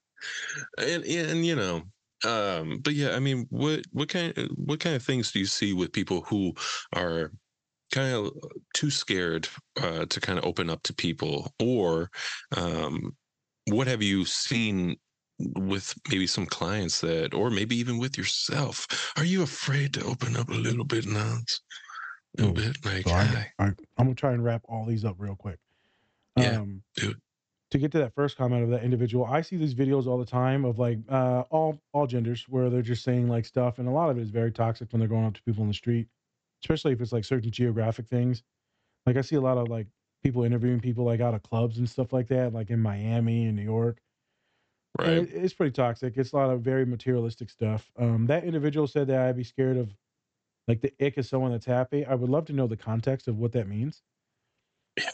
And 0.77 1.03
and 1.03 1.45
you 1.45 1.55
know 1.55 1.83
um 2.25 2.79
but 2.81 2.93
yeah 2.93 3.15
i 3.15 3.19
mean 3.19 3.45
what 3.49 3.81
what 3.91 4.09
kind 4.09 4.33
what 4.55 4.79
kind 4.79 4.95
of 4.95 5.03
things 5.03 5.31
do 5.31 5.39
you 5.39 5.45
see 5.45 5.73
with 5.73 5.91
people 5.91 6.21
who 6.21 6.53
are 6.93 7.31
kind 7.91 8.13
of 8.13 8.31
too 8.73 8.89
scared 8.89 9.47
uh 9.81 10.05
to 10.05 10.19
kind 10.19 10.39
of 10.39 10.45
open 10.45 10.69
up 10.69 10.81
to 10.83 10.93
people? 10.93 11.53
Or 11.59 12.09
um 12.55 13.15
what 13.67 13.87
have 13.87 14.01
you 14.01 14.25
seen 14.25 14.97
with 15.39 15.93
maybe 16.09 16.27
some 16.27 16.45
clients 16.45 17.01
that 17.01 17.33
or 17.33 17.49
maybe 17.49 17.75
even 17.75 17.97
with 17.97 18.17
yourself 18.17 19.13
are 19.17 19.25
you 19.25 19.43
afraid 19.43 19.93
to 19.93 20.03
open 20.05 20.35
up 20.35 20.49
a 20.49 20.53
little 20.53 20.85
bit 20.85 21.05
now 21.05 21.39
a 22.37 22.41
little 22.41 22.53
Ooh, 22.53 22.53
bit 22.53 22.77
like 22.85 23.07
So 23.07 23.11
I'm, 23.11 23.45
I, 23.59 23.65
I'm 23.65 23.75
gonna 23.97 24.15
try 24.15 24.33
and 24.33 24.43
wrap 24.43 24.63
all 24.65 24.85
these 24.85 25.05
up 25.05 25.15
real 25.19 25.35
quick. 25.35 25.59
Yeah, 26.35 26.59
Um, 26.59 26.83
it. 26.97 27.17
To 27.71 27.79
get 27.79 27.91
to 27.93 27.99
that 27.99 28.15
first 28.15 28.37
comment 28.37 28.63
of 28.63 28.69
that 28.71 28.83
individual, 28.83 29.25
I 29.25 29.41
see 29.41 29.57
these 29.57 29.75
videos 29.75 30.07
all 30.07 30.17
the 30.19 30.25
time 30.25 30.65
of 30.65 30.79
like 30.79 30.99
uh, 31.09 31.41
all 31.51 31.81
all 31.93 32.07
genders 32.07 32.47
where 32.49 32.69
they're 32.69 32.81
just 32.83 33.03
saying 33.03 33.27
like 33.29 33.45
stuff, 33.45 33.79
and 33.79 33.87
a 33.87 33.91
lot 33.91 34.09
of 34.09 34.17
it 34.17 34.21
is 34.21 34.31
very 34.31 34.51
toxic 34.51 34.91
when 34.93 34.99
they're 34.99 35.09
going 35.09 35.25
up 35.25 35.33
to 35.35 35.43
people 35.43 35.63
in 35.63 35.67
the 35.69 35.73
street, 35.73 36.07
especially 36.63 36.93
if 36.93 37.01
it's 37.01 37.13
like 37.13 37.25
certain 37.25 37.51
geographic 37.51 38.07
things. 38.07 38.43
Like 39.05 39.17
I 39.17 39.21
see 39.21 39.35
a 39.37 39.41
lot 39.41 39.57
of 39.57 39.69
like 39.69 39.87
people 40.23 40.43
interviewing 40.43 40.81
people 40.81 41.05
like 41.05 41.21
out 41.21 41.33
of 41.35 41.43
clubs 41.43 41.79
and 41.79 41.89
stuff 41.89 42.13
like 42.13 42.27
that, 42.29 42.53
like 42.53 42.71
in 42.71 42.81
Miami 42.81 43.45
and 43.47 43.55
New 43.55 43.63
York. 43.63 44.01
Right 44.99 45.25
it, 45.25 45.33
it's 45.33 45.53
pretty 45.53 45.71
toxic. 45.71 46.17
It's 46.17 46.31
a 46.31 46.35
lot 46.35 46.49
of 46.49 46.61
very 46.61 46.85
materialistic 46.85 47.49
stuff. 47.49 47.91
Um, 47.97 48.27
that 48.27 48.43
individual 48.43 48.87
said 48.87 49.07
that 49.07 49.21
I'd 49.21 49.35
be 49.37 49.43
scared 49.43 49.77
of 49.77 49.95
like 50.67 50.81
the 50.81 50.93
ick 51.05 51.17
of 51.17 51.25
someone 51.25 51.51
that's 51.51 51.65
happy. 51.67 52.05
I 52.05 52.15
would 52.15 52.29
love 52.29 52.45
to 52.47 52.53
know 52.53 52.67
the 52.67 52.77
context 52.77 53.27
of 53.27 53.37
what 53.37 53.53
that 53.53 53.67
means. 53.67 54.03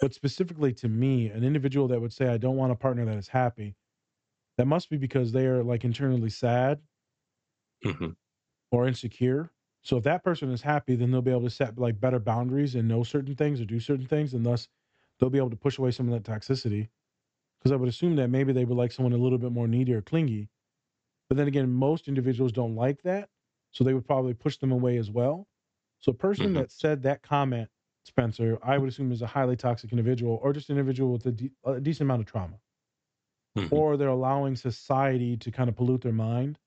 But 0.02 0.14
specifically 0.14 0.74
to 0.74 0.90
me, 0.90 1.28
an 1.30 1.44
individual 1.46 1.88
that 1.90 2.02
would 2.02 2.12
say, 2.14 2.28
I 2.28 2.38
don't 2.38 2.58
want 2.58 2.72
a 2.72 2.76
partner 2.76 3.06
that 3.06 3.18
is 3.18 3.30
happy, 3.30 3.76
that 4.58 4.68
must 4.68 4.90
be 4.90 4.98
because 4.98 5.32
they 5.34 5.48
are 5.48 5.64
like 5.64 5.86
internally 5.86 6.30
sad 6.32 6.84
hmm 7.84 8.12
or 8.72 8.88
insecure. 8.88 9.52
So 9.84 9.98
if 9.98 10.04
that 10.04 10.24
person 10.24 10.52
is 10.52 10.62
happy, 10.62 10.96
then 10.96 11.12
they'll 11.12 11.22
be 11.22 11.32
able 11.32 11.42
to 11.44 11.50
set 11.50 11.78
like 11.78 12.00
better 12.00 12.20
boundaries 12.20 12.76
and 12.76 12.88
know 12.88 13.04
certain 13.04 13.36
things 13.36 13.60
or 13.60 13.66
do 13.66 13.80
certain 13.80 14.06
things, 14.06 14.34
and 14.34 14.46
thus 14.46 14.68
they'll 15.20 15.30
be 15.30 15.38
able 15.40 15.50
to 15.50 15.56
push 15.56 15.78
away 15.78 15.92
some 15.92 16.12
of 16.12 16.24
that 16.24 16.30
toxicity. 16.32 16.90
Because 17.62 17.72
I 17.74 17.76
would 17.78 17.90
assume 17.90 18.16
that 18.18 18.30
maybe 18.30 18.54
they 18.54 18.66
would 18.66 18.78
like 18.78 18.92
someone 18.92 19.14
a 19.14 19.18
little 19.18 19.38
bit 19.38 19.52
more 19.52 19.68
needy 19.68 19.94
or 19.94 20.02
clingy. 20.02 20.50
But 21.30 21.38
then 21.38 21.48
again, 21.48 21.72
most 21.72 22.08
individuals 22.08 22.52
don't 22.52 22.76
like 22.76 23.02
that. 23.04 23.30
So 23.72 23.84
they 23.84 23.94
would 23.94 24.06
probably 24.06 24.34
push 24.34 24.58
them 24.58 24.72
away 24.72 24.98
as 24.98 25.12
well. 25.12 25.48
So 26.00 26.12
a 26.12 26.16
person 26.16 26.54
Mhm. 26.54 26.56
that 26.56 26.72
said 26.72 27.04
that 27.04 27.22
comment, 27.24 27.70
Spencer, 28.06 28.60
I 28.64 28.78
would 28.78 28.90
assume 28.90 29.12
is 29.12 29.22
a 29.22 29.28
highly 29.28 29.56
toxic 29.56 29.92
individual 29.92 30.40
or 30.42 30.54
just 30.54 30.70
an 30.70 30.78
individual 30.78 31.14
with 31.14 31.26
a, 31.28 31.32
de- 31.32 31.52
a 31.66 31.80
decent 31.80 32.08
amount 32.08 32.22
of 32.22 32.28
trauma. 32.28 32.60
Mhm. 33.56 33.68
Or 33.72 33.98
they're 33.98 34.08
allowing 34.10 34.56
society 34.56 35.36
to 35.38 35.52
kind 35.52 35.70
of 35.70 35.76
pollute 35.76 36.02
their 36.02 36.12
mind. 36.14 36.60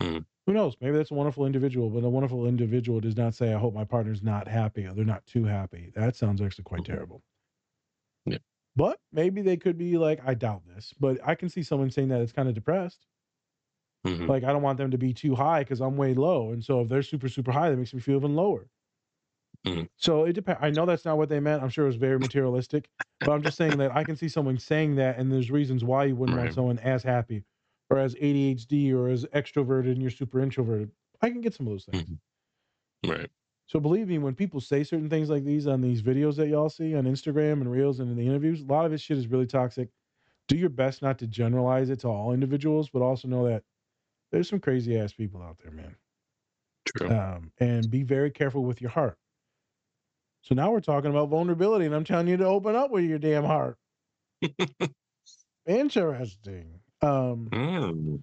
Mhm. 0.00 0.24
Who 0.46 0.52
knows? 0.52 0.76
Maybe 0.80 0.96
that's 0.96 1.10
a 1.10 1.14
wonderful 1.14 1.46
individual, 1.46 1.90
but 1.90 2.04
a 2.04 2.08
wonderful 2.08 2.46
individual 2.46 3.00
does 3.00 3.16
not 3.16 3.34
say, 3.34 3.52
I 3.52 3.58
hope 3.58 3.74
my 3.74 3.84
partner's 3.84 4.22
not 4.22 4.48
happy 4.48 4.86
or 4.86 4.92
they're 4.94 5.04
not 5.04 5.26
too 5.26 5.44
happy. 5.44 5.92
That 5.94 6.16
sounds 6.16 6.40
actually 6.40 6.64
quite 6.64 6.84
Mhm. 6.84 6.84
terrible. 6.84 7.22
But 8.76 9.00
maybe 9.12 9.42
they 9.42 9.56
could 9.56 9.78
be 9.78 9.98
like, 9.98 10.20
I 10.24 10.34
doubt 10.34 10.66
this, 10.66 10.92
but 11.00 11.18
I 11.26 11.34
can 11.34 11.48
see 11.48 11.62
someone 11.62 11.90
saying 11.90 12.08
that 12.08 12.20
it's 12.20 12.32
kind 12.32 12.48
of 12.48 12.54
depressed. 12.54 13.06
Mhm. 14.04 14.28
Like, 14.28 14.44
I 14.44 14.52
don't 14.52 14.62
want 14.62 14.78
them 14.78 14.90
to 14.92 14.98
be 14.98 15.12
too 15.14 15.34
high 15.34 15.60
because 15.64 15.80
I'm 15.80 15.96
way 15.96 16.14
low. 16.14 16.50
And 16.52 16.64
so 16.64 16.80
if 16.82 16.88
they're 16.88 17.02
super, 17.02 17.28
super 17.28 17.52
high, 17.52 17.70
that 17.70 17.76
makes 17.76 17.94
me 17.94 18.00
feel 18.00 18.16
even 18.16 18.34
lower. 18.36 18.68
Mhm. 19.64 19.86
So 19.96 20.24
it 20.24 20.34
depends. 20.34 20.60
I 20.62 20.70
know 20.70 20.86
that's 20.86 21.04
not 21.04 21.16
what 21.16 21.28
they 21.28 21.40
meant. 21.40 21.62
I'm 21.62 21.68
sure 21.70 21.84
it 21.84 21.88
was 21.88 21.96
very 21.96 22.18
materialistic, 22.18 22.90
but 23.24 23.32
I'm 23.32 23.42
just 23.42 23.56
saying 23.56 23.78
that 23.78 23.94
I 23.96 24.04
can 24.04 24.16
see 24.16 24.28
someone 24.28 24.58
saying 24.58 24.96
that, 24.96 25.18
and 25.18 25.32
there's 25.32 25.50
reasons 25.50 25.84
why 25.84 26.04
you 26.04 26.16
wouldn't 26.16 26.36
want 26.36 26.52
someone 26.52 26.78
as 26.78 27.02
happy 27.02 27.44
or 27.90 27.98
as 27.98 28.14
ADHD 28.16 28.92
or 28.92 29.08
as 29.08 29.24
extroverted 29.26 29.92
and 29.92 30.02
you're 30.02 30.10
super 30.10 30.40
introverted. 30.40 30.92
I 31.22 31.30
can 31.30 31.40
get 31.40 31.54
some 31.54 31.66
of 31.66 31.72
those 31.72 31.84
things. 31.86 32.04
Mhm. 32.04 32.20
Right. 33.04 33.30
So 33.66 33.80
believe 33.80 34.08
me, 34.08 34.18
when 34.18 34.34
people 34.34 34.60
say 34.60 34.84
certain 34.84 35.10
things 35.10 35.28
like 35.28 35.44
these 35.44 35.66
on 35.66 35.80
these 35.80 36.02
videos 36.02 36.36
that 36.36 36.48
y'all 36.48 36.68
see 36.68 36.94
on 36.94 37.04
Instagram 37.04 37.54
and 37.54 37.70
Reels 37.70 38.00
and 38.00 38.10
in 38.10 38.16
the 38.16 38.26
interviews, 38.26 38.60
a 38.60 38.66
lot 38.66 38.84
of 38.84 38.92
this 38.92 39.00
shit 39.00 39.18
is 39.18 39.26
really 39.26 39.46
toxic. 39.46 39.88
Do 40.48 40.56
your 40.56 40.68
best 40.68 41.02
not 41.02 41.18
to 41.18 41.26
generalize 41.26 41.90
it 41.90 42.00
to 42.00 42.08
all 42.08 42.32
individuals, 42.32 42.90
but 42.90 43.02
also 43.02 43.26
know 43.26 43.46
that 43.48 43.64
there's 44.30 44.48
some 44.48 44.60
crazy 44.60 44.98
ass 44.98 45.12
people 45.12 45.42
out 45.42 45.58
there, 45.62 45.72
man. 45.72 45.96
True. 46.84 47.10
Um, 47.10 47.52
and 47.58 47.90
be 47.90 48.04
very 48.04 48.30
careful 48.30 48.64
with 48.64 48.80
your 48.80 48.90
heart. 48.90 49.18
So 50.42 50.54
now 50.54 50.70
we're 50.70 50.80
talking 50.80 51.10
about 51.10 51.28
vulnerability, 51.28 51.86
and 51.86 51.94
I'm 51.94 52.04
telling 52.04 52.28
you 52.28 52.36
to 52.36 52.46
open 52.46 52.76
up 52.76 52.92
with 52.92 53.04
your 53.04 53.18
damn 53.18 53.44
heart. 53.44 53.76
Interesting. 55.66 56.80
Um, 57.02 57.48
Mm. 57.52 58.22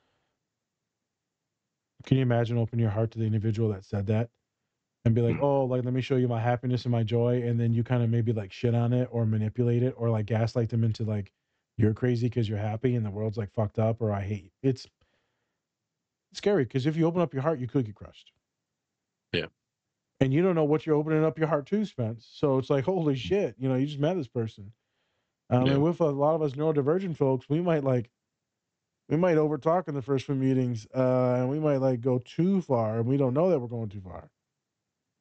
Can 2.06 2.17
you 2.17 2.23
imagine 2.23 2.58
opening 2.58 2.84
your 2.84 2.91
heart 2.91 3.12
to 3.12 3.19
the 3.19 3.25
individual 3.25 3.69
that 3.69 3.86
said 3.86 4.08
that 4.08 4.29
and 5.05 5.13
be 5.13 5.21
like, 5.21 5.35
Mm. 5.37 5.41
oh, 5.43 5.65
like, 5.65 5.83
let 5.83 5.93
me 5.93 6.01
show 6.01 6.15
you 6.15 6.27
my 6.27 6.39
happiness 6.39 6.85
and 6.85 6.91
my 6.91 7.03
joy. 7.03 7.41
And 7.43 7.59
then 7.59 7.73
you 7.73 7.83
kind 7.83 8.03
of 8.03 8.09
maybe 8.09 8.31
like 8.33 8.51
shit 8.51 8.73
on 8.73 8.93
it 8.93 9.09
or 9.11 9.25
manipulate 9.25 9.83
it 9.83 9.93
or 9.97 10.09
like 10.09 10.25
gaslight 10.25 10.69
them 10.69 10.83
into 10.83 11.03
like, 11.03 11.31
you're 11.77 11.93
crazy 11.93 12.27
because 12.27 12.47
you're 12.47 12.57
happy 12.57 12.95
and 12.95 13.05
the 13.05 13.09
world's 13.11 13.37
like 13.37 13.51
fucked 13.51 13.79
up 13.79 14.01
or 14.01 14.11
I 14.11 14.21
hate 14.21 14.43
you. 14.43 14.49
It's 14.61 14.87
scary 16.33 16.63
because 16.63 16.85
if 16.85 16.95
you 16.95 17.05
open 17.05 17.21
up 17.21 17.33
your 17.33 17.41
heart, 17.43 17.59
you 17.59 17.67
could 17.67 17.85
get 17.85 17.95
crushed. 17.95 18.31
Yeah. 19.33 19.47
And 20.19 20.31
you 20.33 20.41
don't 20.41 20.55
know 20.55 20.63
what 20.63 20.85
you're 20.85 20.95
opening 20.95 21.25
up 21.25 21.37
your 21.37 21.47
heart 21.47 21.65
to, 21.67 21.83
Spence. 21.85 22.27
So 22.31 22.57
it's 22.59 22.69
like, 22.69 22.85
holy 22.85 23.15
shit, 23.15 23.55
you 23.57 23.67
know, 23.67 23.75
you 23.75 23.85
just 23.87 23.99
met 23.99 24.15
this 24.15 24.27
person. 24.27 24.71
Um, 25.49 25.65
Yeah. 25.65 25.73
And 25.73 25.83
with 25.83 25.99
a 25.99 26.05
lot 26.05 26.35
of 26.35 26.41
us 26.41 26.53
neurodivergent 26.53 27.17
folks, 27.17 27.49
we 27.49 27.59
might 27.59 27.83
like, 27.83 28.09
we 29.09 29.17
might 29.17 29.35
overtalk 29.35 29.89
in 29.89 29.95
the 29.95 30.01
first 30.01 30.25
few 30.27 30.35
meetings, 30.35 30.87
uh, 30.95 31.35
and 31.39 31.49
we 31.49 31.59
might 31.59 31.77
like 31.77 31.99
go 31.99 32.19
too 32.19 32.61
far, 32.61 32.99
and 32.99 33.05
we 33.05 33.17
don't 33.17 33.33
know 33.33 33.49
that 33.49 33.59
we're 33.59 33.67
going 33.67 33.89
too 33.89 33.99
far. 33.99 34.29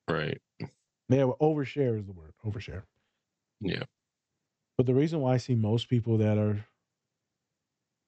Right. 0.08 0.40
Yeah, 1.08 1.24
well, 1.24 1.36
overshare 1.40 1.98
is 1.98 2.06
the 2.06 2.12
word. 2.12 2.34
Overshare. 2.44 2.84
Yeah. 3.60 3.84
But 4.76 4.86
the 4.86 4.94
reason 4.94 5.20
why 5.20 5.34
I 5.34 5.36
see 5.38 5.54
most 5.54 5.88
people 5.88 6.18
that 6.18 6.38
are 6.38 6.66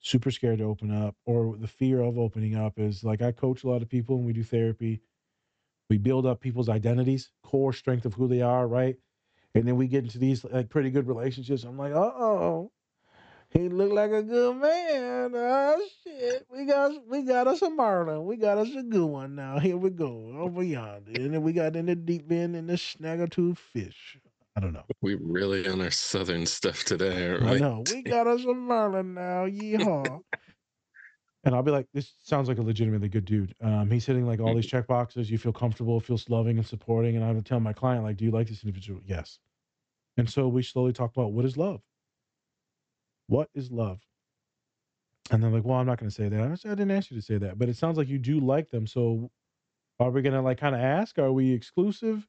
super 0.01 0.31
scared 0.31 0.59
to 0.59 0.65
open 0.65 0.91
up 0.91 1.17
or 1.25 1.57
the 1.57 1.67
fear 1.69 2.01
of 2.01 2.19
opening 2.19 2.55
up 2.55 2.79
is 2.79 3.05
like 3.05 3.23
I 3.23 3.33
coach 3.33 3.65
a 3.65 3.69
lot 3.69 3.83
of 3.83 3.89
people 3.89 4.17
and 4.17 4.27
we 4.27 4.33
do 4.33 4.45
therapy. 4.45 5.01
We 5.91 5.99
build 5.99 6.27
up 6.27 6.41
people's 6.41 6.69
identities, 6.69 7.31
core 7.43 7.73
strength 7.73 8.07
of 8.07 8.15
who 8.15 8.29
they 8.29 8.43
are, 8.43 8.67
right? 8.69 8.97
And 9.55 9.69
then 9.69 9.77
we 9.77 9.89
get 9.89 10.05
into 10.05 10.19
these 10.19 10.45
like 10.45 10.71
pretty 10.71 10.91
good 10.91 11.09
relationships. 11.09 11.65
I'm 11.65 11.79
like, 11.79 11.93
uh 11.93 12.13
oh, 12.17 12.73
he 13.55 13.69
look 13.69 13.93
like 13.93 14.11
a 14.11 14.23
good 14.23 14.57
man. 14.57 15.33
Oh 15.35 15.87
shit, 16.03 16.47
we 16.53 16.65
got 16.65 16.93
we 17.09 17.23
got 17.23 17.47
us 17.47 17.63
a 17.63 17.71
marlin. 17.71 18.27
We 18.27 18.37
got 18.37 18.59
us 18.59 18.69
a 18.77 18.83
good 18.83 19.07
one 19.07 19.37
now. 19.37 19.59
Here 19.59 19.77
we 19.77 19.91
go 19.91 20.35
over 20.37 20.63
yonder, 20.63 21.13
and 21.15 21.33
then 21.33 21.43
we 21.43 21.53
got 21.53 21.77
in 21.77 21.87
the 21.87 21.95
deep 21.95 22.31
end 22.31 22.57
and 22.57 22.69
the 22.69 22.75
snaggletooth 22.75 23.59
fish. 23.59 24.19
I 24.57 24.61
don't 24.61 24.73
know. 24.73 24.85
We 25.03 25.17
really 25.17 25.69
on 25.69 25.81
our 25.81 25.91
southern 25.91 26.47
stuff 26.47 26.85
today, 26.85 27.29
aren't 27.29 27.43
we? 27.43 27.51
I 27.51 27.59
know. 27.59 27.85
We 27.91 28.03
got 28.03 28.27
us 28.27 28.45
a 28.45 28.55
Merlin 28.55 29.15
now. 29.15 29.47
Yeehaw. 29.47 30.21
and 31.45 31.55
I'll 31.55 31.63
be 31.63 31.73
like, 31.73 31.87
this 31.93 32.13
sounds 32.23 32.49
like 32.49 32.59
a 32.59 32.63
legitimately 32.63 33.09
good 33.09 33.25
dude. 33.25 33.55
Um, 33.61 33.91
he's 33.91 34.07
hitting 34.07 34.27
like 34.27 34.39
all 34.39 34.55
these 34.55 34.67
check 34.67 34.87
boxes. 34.87 35.29
You 35.29 35.39
feel 35.39 35.53
comfortable, 35.53 35.99
feels 35.99 36.29
loving 36.29 36.59
and 36.59 36.67
supporting. 36.67 37.17
And 37.17 37.25
I 37.25 37.33
would 37.33 37.45
tell 37.45 37.59
my 37.59 37.73
client, 37.73 38.05
like, 38.05 38.17
do 38.17 38.25
you 38.25 38.31
like 38.31 38.49
this 38.49 38.63
individual? 38.63 39.01
Yes. 39.05 39.41
And 40.17 40.31
so 40.31 40.47
we 40.47 40.63
slowly 40.63 40.93
talk 40.93 41.11
about 41.17 41.33
what 41.33 41.45
is 41.45 41.57
love? 41.57 41.81
What 43.27 43.51
is 43.55 43.71
love? 43.71 44.01
And 45.31 45.43
they're 45.43 45.51
like, 45.51 45.65
well, 45.65 45.79
I'm 45.79 45.87
not 45.87 45.99
going 45.99 46.09
to 46.11 46.15
say 46.15 46.29
that. 46.29 46.41
I 46.41 46.55
said, 46.55 46.73
I 46.73 46.75
didn't 46.75 46.91
ask 46.93 47.11
you 47.11 47.17
to 47.17 47.23
say 47.23 47.39
that, 47.39 47.59
but 47.59 47.69
it 47.69 47.77
sounds 47.77 47.97
like 47.97 48.09
you 48.09 48.19
do 48.19 48.41
like 48.41 48.71
them. 48.71 48.87
So 48.87 49.31
are 50.01 50.11
we 50.11 50.23
going 50.23 50.35
to 50.35 50.43
like 50.43 50.59
kind 50.59 50.75
of 50.75 50.81
ask, 50.81 51.19
are 51.19 51.33
we 51.33 51.53
exclusive? 51.53 52.29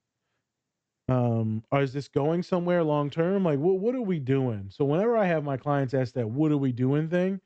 um 1.07 1.63
or 1.71 1.81
is 1.81 1.93
this 1.93 2.07
going 2.07 2.41
somewhere 2.41 2.83
long 2.83 3.09
term 3.09 3.43
like 3.43 3.59
what, 3.59 3.79
what 3.79 3.93
are 3.93 4.01
we 4.01 4.19
doing 4.19 4.69
so 4.71 4.83
whenever 4.83 5.15
i 5.15 5.25
have 5.25 5.43
my 5.43 5.55
clients 5.55 5.93
ask 5.93 6.13
that 6.13 6.27
what 6.29 6.51
are 6.51 6.57
we 6.57 6.71
doing 6.71 7.07
thing 7.07 7.39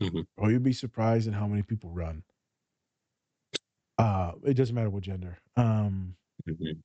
Mhm. 0.00 0.24
or 0.38 0.50
you'd 0.50 0.62
be 0.62 0.72
surprised 0.72 1.28
at 1.28 1.34
how 1.34 1.46
many 1.46 1.62
people 1.62 1.90
run 1.90 2.24
uh 3.98 4.32
it 4.44 4.54
doesn't 4.54 4.74
matter 4.74 4.90
what 4.90 5.02
gender 5.02 5.38
um 5.56 6.16
Mhm. 6.46 6.82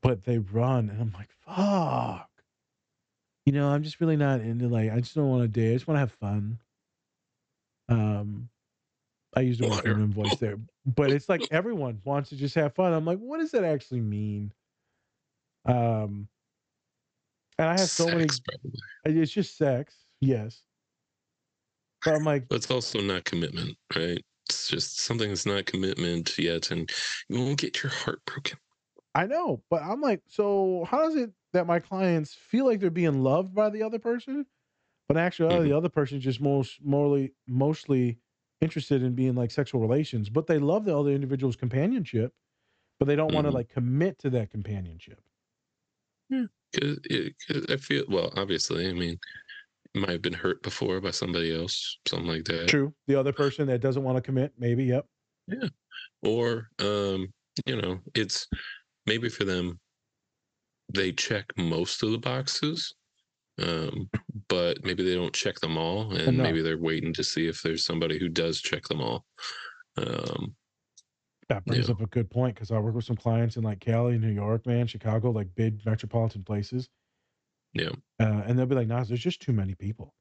but 0.00 0.24
they 0.24 0.38
run 0.38 0.90
and 0.90 1.00
i'm 1.00 1.12
like 1.12 1.30
fuck 1.30 2.30
you 3.46 3.52
know 3.52 3.68
i'm 3.68 3.82
just 3.82 4.00
really 4.00 4.16
not 4.16 4.40
into 4.40 4.68
like 4.68 4.90
i 4.90 5.00
just 5.00 5.14
don't 5.14 5.28
want 5.28 5.42
to 5.42 5.48
date 5.48 5.70
i 5.70 5.74
just 5.74 5.86
want 5.86 5.96
to 5.96 6.00
have 6.00 6.12
fun 6.12 6.58
um 7.88 8.48
i 9.36 9.40
used 9.40 9.60
a 9.60 9.66
more 9.68 9.78
feminine 9.78 10.12
voice 10.12 10.36
there 10.36 10.58
but 10.86 11.10
it's 11.10 11.28
like 11.28 11.46
everyone 11.50 12.00
wants 12.04 12.28
to 12.28 12.36
just 12.36 12.54
have 12.54 12.74
fun 12.74 12.92
i'm 12.92 13.04
like 13.04 13.18
what 13.18 13.38
does 13.38 13.50
that 13.50 13.64
actually 13.64 14.00
mean 14.00 14.52
um 15.66 16.28
and 17.58 17.68
i 17.68 17.76
have 17.76 17.90
so 17.90 18.06
many 18.06 18.26
probably. 18.26 18.72
it's 19.04 19.32
just 19.32 19.56
sex 19.56 19.96
yes 20.20 20.62
but 22.04 22.14
i'm 22.14 22.24
like 22.24 22.48
But 22.48 22.56
it's 22.56 22.70
also 22.70 23.00
not 23.00 23.24
commitment, 23.24 23.76
right? 23.96 24.22
It's 24.48 24.68
just 24.68 25.00
something 25.00 25.28
that's 25.28 25.46
not 25.46 25.66
commitment 25.66 26.36
yet, 26.38 26.70
and 26.70 26.90
you 27.28 27.38
won't 27.38 27.58
get 27.58 27.82
your 27.82 27.92
heart 27.92 28.20
broken. 28.26 28.58
I 29.14 29.26
know, 29.26 29.62
but 29.70 29.82
I'm 29.82 30.00
like, 30.00 30.22
so 30.26 30.84
how 30.90 31.02
does 31.02 31.16
it 31.16 31.30
that 31.52 31.66
my 31.66 31.80
clients 31.80 32.34
feel 32.34 32.66
like 32.66 32.80
they're 32.80 32.90
being 32.90 33.22
loved 33.22 33.54
by 33.54 33.70
the 33.70 33.82
other 33.82 33.98
person, 33.98 34.46
but 35.08 35.16
actually 35.18 35.48
Mhm. 35.48 35.70
the 35.70 35.76
other 35.76 35.90
person 35.90 36.18
is 36.18 36.24
just 36.24 36.40
most 36.40 36.82
morally 36.82 37.34
mostly 37.48 38.20
interested 38.60 39.02
in 39.02 39.14
being 39.14 39.34
like 39.36 39.50
sexual 39.52 39.80
relations, 39.80 40.30
but 40.30 40.46
they 40.48 40.58
love 40.58 40.84
the 40.86 40.96
other 40.98 41.10
individual's 41.12 41.56
companionship, 41.56 42.34
but 43.00 43.06
they 43.06 43.16
don't 43.16 43.32
want 43.32 43.46
to 43.46 43.52
like 43.52 43.68
commit 43.68 44.18
to 44.20 44.30
that 44.30 44.50
companionship. 44.50 45.22
Yeah, 46.28 46.46
because 46.72 47.66
I 47.68 47.76
feel 47.76 48.04
well, 48.08 48.32
obviously, 48.36 48.88
I 48.88 48.92
mean, 48.92 49.18
might 49.96 50.10
have 50.10 50.22
been 50.22 50.32
hurt 50.34 50.62
before 50.62 51.00
by 51.00 51.12
somebody 51.12 51.54
else, 51.54 51.98
something 52.08 52.28
like 52.28 52.44
that. 52.46 52.76
True. 52.76 52.94
The 53.06 53.14
other 53.16 53.32
person 53.32 53.66
that 53.68 53.80
doesn't 53.80 54.02
want 54.02 54.16
to 54.16 54.22
commit, 54.22 54.54
maybe, 54.58 54.84
yep. 54.84 55.08
Yeah. 55.46 55.68
Or, 56.22 56.68
um, 56.78 57.32
you 57.66 57.80
know, 57.80 58.00
it's 58.14 58.48
maybe 59.06 59.28
for 59.28 59.44
them, 59.44 59.80
they 60.94 61.12
check 61.12 61.46
most 61.56 62.02
of 62.02 62.10
the 62.12 62.18
boxes, 62.18 62.94
um, 63.58 64.10
but 64.48 64.82
maybe 64.84 65.02
they 65.02 65.14
don't 65.14 65.34
check 65.34 65.60
them 65.60 65.76
all, 65.76 66.10
and 66.12 66.28
Enough. 66.28 66.42
maybe 66.44 66.62
they're 66.62 66.78
waiting 66.78 67.12
to 67.14 67.24
see 67.24 67.46
if 67.46 67.62
there's 67.62 67.84
somebody 67.84 68.18
who 68.18 68.28
does 68.28 68.60
check 68.60 68.84
them 68.84 69.00
all. 69.00 69.24
Um, 69.96 70.56
That 71.48 71.64
brings 71.66 71.88
Yeah. 71.88 71.94
up 71.94 72.00
a 72.00 72.06
good 72.06 72.30
point 72.30 72.54
because 72.54 72.70
I 72.70 72.78
work 72.78 72.94
with 72.94 73.04
some 73.04 73.16
clients 73.16 73.56
in 73.56 73.62
like 73.62 73.80
Cali, 73.80 74.16
New 74.16 74.30
York, 74.32 74.64
man, 74.64 74.86
Chicago, 74.86 75.30
like 75.30 75.54
big 75.54 75.84
metropolitan 75.84 76.44
places. 76.44 76.88
Yeah. 77.74 77.90
Uh, 78.20 78.42
and 78.46 78.58
they'll 78.58 78.66
be 78.66 78.74
like, 78.74 78.88
Naz, 78.88 79.08
there's 79.08 79.20
just 79.20 79.42
too 79.42 79.52
many 79.52 79.74
people. 79.74 80.14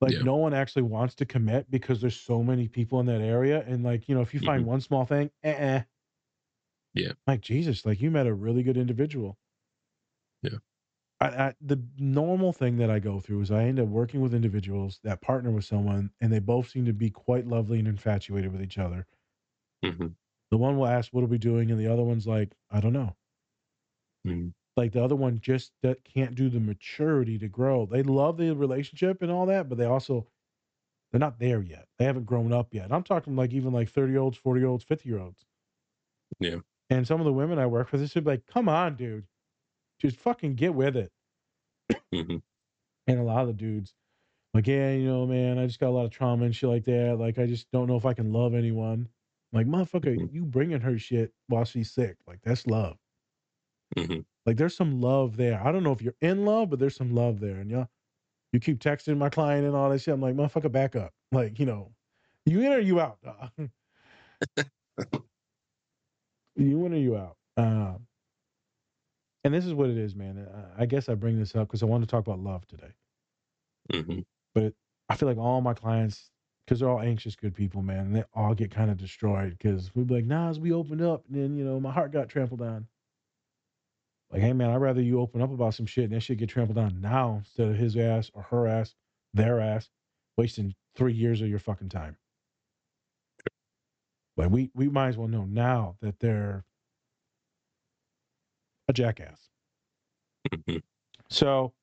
Like, 0.00 0.12
Yeah. 0.12 0.22
no 0.22 0.36
one 0.36 0.54
actually 0.54 0.82
wants 0.82 1.14
to 1.16 1.26
commit 1.26 1.70
because 1.70 2.00
there's 2.00 2.20
so 2.20 2.42
many 2.42 2.66
people 2.66 2.98
in 2.98 3.06
that 3.06 3.20
area. 3.20 3.64
And, 3.66 3.84
like, 3.84 4.08
you 4.08 4.14
know, 4.14 4.20
if 4.20 4.32
you 4.32 4.40
find 4.40 4.64
one 4.64 4.80
small 4.80 5.04
thing, 5.04 5.30
eh, 5.42 5.52
eh. 5.52 5.82
Yeah. 6.94 7.12
Like, 7.26 7.40
Jesus, 7.40 7.84
like, 7.84 8.00
you 8.00 8.10
met 8.10 8.26
a 8.26 8.34
really 8.34 8.62
good 8.62 8.76
individual. 8.76 9.38
Yeah. 10.42 10.58
I, 11.20 11.26
I, 11.48 11.54
the 11.60 11.82
normal 11.98 12.52
thing 12.52 12.76
that 12.78 12.90
I 12.90 12.98
go 13.00 13.18
through 13.20 13.40
is 13.42 13.50
I 13.50 13.64
end 13.64 13.80
up 13.80 13.88
working 13.88 14.20
with 14.20 14.34
individuals 14.34 15.00
that 15.02 15.20
partner 15.20 15.50
with 15.50 15.64
someone, 15.64 16.12
and 16.20 16.32
they 16.32 16.38
both 16.38 16.68
seem 16.70 16.84
to 16.86 16.92
be 16.92 17.10
quite 17.10 17.46
lovely 17.46 17.78
and 17.78 17.88
infatuated 17.88 18.52
with 18.52 18.62
each 18.62 18.78
other. 18.78 19.06
hmm 19.82 20.08
The 20.50 20.58
one 20.58 20.76
will 20.76 20.86
ask, 20.86 21.14
"What 21.14 21.24
are 21.24 21.28
we 21.28 21.38
doing?" 21.38 21.70
and 21.70 21.80
the 21.80 21.86
other 21.90 22.04
one's 22.04 22.26
like, 22.26 22.54
"I 22.68 22.80
don't 22.80 22.92
know." 22.92 23.16
Mhm. 24.24 24.52
Like 24.76 24.92
the 24.92 25.04
other 25.04 25.14
one 25.16 25.40
just 25.40 25.74
that 25.82 26.04
can't 26.04 26.34
do 26.34 26.48
the 26.48 26.58
maturity 26.60 27.36
to 27.38 27.48
grow. 27.50 27.84
They 27.84 28.02
love 28.02 28.38
the 28.38 28.54
relationship 28.54 29.20
and 29.20 29.30
all 29.30 29.44
that, 29.46 29.68
but 29.68 29.76
they 29.76 29.84
also 29.84 30.26
they're 31.12 31.20
not 31.20 31.38
there 31.40 31.62
yet. 31.62 31.88
They 31.98 32.06
haven't 32.06 32.26
grown 32.26 32.52
up 32.52 32.74
yet. 32.74 32.92
I'm 32.92 33.04
talking 33.04 33.36
like 33.36 33.52
even 33.52 33.72
like 33.72 33.90
30 33.90 34.12
year 34.12 34.20
olds, 34.22 34.38
40 34.38 34.60
year 34.60 34.68
olds, 34.70 34.84
50 34.84 35.08
year 35.08 35.18
olds. 35.20 35.46
Yeah. 36.40 36.60
And 36.90 37.06
some 37.06 37.20
of 37.20 37.24
the 37.24 37.32
women 37.32 37.58
I 37.58 37.66
work 37.66 37.92
with, 37.92 38.00
this 38.00 38.14
would 38.14 38.24
be 38.24 38.30
like, 38.32 38.46
come 38.46 38.68
on, 38.68 38.96
dude. 38.96 39.26
Just 40.00 40.16
fucking 40.16 40.54
get 40.54 40.74
with 40.74 40.96
it. 40.96 41.12
hmm 42.12 42.38
And 43.06 43.18
a 43.20 43.22
lot 43.22 43.42
of 43.42 43.48
the 43.48 43.52
dudes, 43.54 43.94
like, 44.54 44.66
yeah, 44.66 44.92
you 44.92 45.04
know, 45.06 45.26
man, 45.26 45.58
I 45.58 45.66
just 45.66 45.80
got 45.80 45.88
a 45.88 45.90
lot 45.90 46.06
of 46.06 46.10
trauma 46.10 46.44
and 46.46 46.54
shit 46.56 46.70
like 46.70 46.84
that. 46.84 47.18
Like, 47.18 47.38
I 47.38 47.46
just 47.46 47.70
don't 47.72 47.86
know 47.88 47.96
if 47.96 48.06
I 48.06 48.14
can 48.14 48.32
love 48.32 48.54
anyone. 48.54 49.08
Like, 49.52 49.66
motherfucker, 49.66 50.16
Mhm. 50.16 50.32
you 50.32 50.44
bringing 50.44 50.80
her 50.80 50.98
shit 50.98 51.32
while 51.48 51.64
she's 51.64 51.92
sick. 51.92 52.18
Like, 52.26 52.40
that's 52.42 52.66
love. 52.66 52.98
hmm 53.96 54.20
Like, 54.46 54.56
there's 54.56 54.76
some 54.76 55.00
love 55.00 55.36
there. 55.36 55.60
I 55.62 55.72
don't 55.72 55.82
know 55.82 55.92
if 55.92 56.02
you're 56.02 56.16
in 56.20 56.44
love, 56.44 56.70
but 56.70 56.78
there's 56.78 56.96
some 56.96 57.14
love 57.14 57.40
there. 57.40 57.56
And 57.58 57.70
y'all, 57.70 57.88
you 58.52 58.60
keep 58.60 58.78
texting 58.80 59.18
my 59.18 59.30
client 59.30 59.66
and 59.66 59.76
all 59.76 59.90
that 59.90 60.00
shit. 60.00 60.14
I'm 60.14 60.20
like, 60.22 60.34
motherfucker, 60.36 60.72
back 60.72 60.96
up. 60.96 61.14
Like, 61.32 61.58
you 61.58 61.66
know, 61.66 61.94
you 62.46 62.60
in 62.62 62.72
or 62.72 62.78
you 62.80 63.00
out, 63.00 63.20
dog? 63.22 63.52
you 66.56 66.84
in 66.86 66.92
or 66.92 66.96
you 66.96 67.16
out? 67.16 67.36
Um, 67.56 68.06
and 69.44 69.54
this 69.54 69.66
is 69.66 69.74
what 69.74 69.90
it 69.90 69.98
is, 69.98 70.14
man. 70.16 70.46
I- 70.78 70.82
I 70.82 70.86
guess 70.86 71.08
I 71.08 71.14
bring 71.14 71.38
this 71.38 71.54
up 71.56 71.68
because 71.68 71.82
I 71.82 71.86
want 71.86 72.02
to 72.04 72.08
talk 72.08 72.26
about 72.26 72.40
love 72.40 72.66
today. 72.68 72.92
hmm 73.92 74.20
But 74.54 74.74
I 75.08 75.16
feel 75.16 75.28
like 75.28 75.38
all 75.38 75.60
my 75.60 75.74
clients, 75.74 76.30
because 76.66 76.80
they're 76.80 76.90
all 76.90 77.00
anxious, 77.00 77.36
good 77.36 77.54
people, 77.54 77.82
man, 77.82 78.06
and 78.06 78.16
they 78.16 78.24
all 78.34 78.54
get 78.54 78.70
kind 78.70 78.90
of 78.90 78.98
destroyed 78.98 79.52
because 79.58 79.94
we'd 79.94 80.06
be 80.08 80.16
like, 80.16 80.26
nah, 80.26 80.50
as 80.50 80.60
we 80.60 80.72
opened 80.72 81.02
up, 81.02 81.24
and 81.28 81.36
then, 81.36 81.56
you 81.56 81.64
know, 81.64 81.80
my 81.80 81.92
heart 81.92 82.12
got 82.12 82.28
trampled 82.28 82.62
on. 82.62 82.86
Like, 84.30 84.42
hey, 84.42 84.52
man, 84.52 84.70
I'd 84.70 84.76
rather 84.76 85.00
you 85.02 85.20
open 85.20 85.40
up 85.42 85.52
about 85.52 85.74
some 85.74 85.86
shit 85.86 86.04
and 86.04 86.12
that 86.14 86.20
shit 86.20 86.38
get 86.38 86.50
trampled 86.50 86.78
on 86.78 87.00
now 87.00 87.36
instead 87.38 87.68
of 87.68 87.76
his 87.76 87.96
ass 87.96 88.30
or 88.34 88.42
her 88.42 88.66
ass, 88.66 88.94
their 89.34 89.60
ass, 89.60 89.90
wasting 90.36 90.74
three 90.96 91.14
years 91.14 91.40
of 91.40 91.48
your 91.48 91.58
fucking 91.58 91.88
time. 91.88 92.16
Like, 94.36 94.50
we, 94.50 94.70
we 94.74 94.88
might 94.88 95.08
as 95.08 95.16
well 95.18 95.28
know 95.28 95.44
now 95.44 95.96
that 96.02 96.20
they're 96.20 96.64
a 98.88 98.92
jackass. 98.92 99.50
hmm 100.52 100.78
So, 101.30 101.74